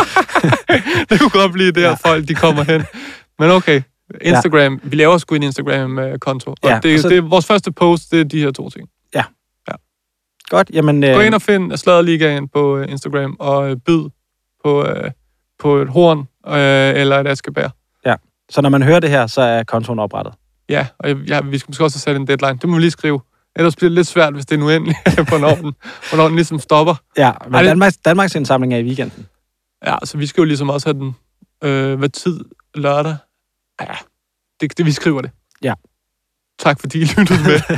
det 1.09 1.19
kunne 1.19 1.29
godt 1.29 1.51
blive 1.53 1.71
der, 1.71 1.81
Ja. 1.81 1.87
ja. 2.03 2.09
folk 2.11 2.27
de 2.27 2.33
kommer 2.35 2.63
hen. 2.63 2.83
Men 3.39 3.49
okay, 3.51 3.81
Instagram. 4.21 4.79
Vi 4.83 4.95
laver 4.95 5.17
sgu 5.17 5.35
en 5.35 5.43
Instagram-konto. 5.43 6.51
Og 6.51 6.57
Ja, 6.63 6.79
det, 6.83 6.93
og 6.95 6.99
så- 6.99 7.09
det, 7.09 7.17
er 7.17 7.21
vores 7.21 7.45
første 7.45 7.71
post, 7.71 8.11
det 8.11 8.19
er 8.19 8.23
de 8.23 8.39
her 8.41 8.51
to 8.51 8.69
ting. 8.69 8.87
Godt, 10.49 10.69
jamen... 10.73 11.01
Gå 11.01 11.07
Øh, 11.07 11.25
ind 11.25 11.33
og 11.33 11.41
find 11.41 11.77
Sladderligaen 11.77 12.47
på 12.47 12.77
øh, 12.77 12.91
Instagram 12.91 13.35
og 13.39 13.69
øh, 13.71 13.77
byd 13.87 14.03
på, 14.63 14.85
øh, 14.85 15.11
på 15.59 15.77
et 15.77 15.89
horn 15.89 16.19
øh, 16.47 17.01
eller 17.01 17.19
et 17.19 17.27
askebær. 17.27 17.69
så 18.49 18.61
når 18.61 18.69
man 18.69 18.83
hører 18.83 18.99
det 18.99 19.09
her, 19.09 19.27
så 19.27 19.41
er 19.41 19.63
kontoen 19.63 19.99
oprettet. 19.99 20.33
Ja, 20.69 20.87
og 20.99 21.09
jeg, 21.09 21.17
ja, 21.17 21.41
vi 21.41 21.57
skal 21.57 21.69
måske 21.69 21.83
også 21.83 21.95
have 21.95 22.01
sat 22.01 22.15
en 22.15 22.27
deadline. 22.27 22.59
Det 22.61 22.69
må 22.69 22.75
vi 22.75 22.81
lige 22.81 22.91
skrive. 22.91 23.21
Ellers 23.55 23.75
bliver 23.75 23.89
det 23.89 23.95
lidt 23.95 24.07
svært, 24.07 24.33
hvis 24.33 24.45
det 24.45 24.59
er 24.59 24.63
uendeligt, 24.63 24.97
hvornår 25.29 25.55
den, 25.55 25.73
hvornår 26.09 26.25
den 26.25 26.35
ligesom 26.35 26.59
stopper. 26.59 26.95
Ja, 27.17 27.31
men 27.45 27.55
Ej, 27.55 27.63
Danmarks, 27.63 27.97
Danmarks 27.97 28.35
indsamling 28.35 28.73
er 28.73 28.77
i 28.77 28.83
weekenden. 28.83 29.27
Ja, 29.85 29.95
så 30.03 30.17
vi 30.17 30.27
skal 30.27 30.41
jo 30.41 30.45
ligesom 30.45 30.69
også 30.69 30.87
have 30.87 30.99
den, 30.99 31.15
øh, 31.63 31.99
hvad 31.99 32.09
tid 32.09 32.39
lørdag. 32.75 33.15
Ja, 33.81 33.95
det, 34.61 34.77
det, 34.77 34.85
vi 34.85 34.91
skriver 34.91 35.21
det. 35.21 35.31
Ja. 35.63 35.73
Tak 36.59 36.79
fordi 36.79 37.01
I 37.01 37.05
lyttede 37.17 37.43
med. 37.43 37.77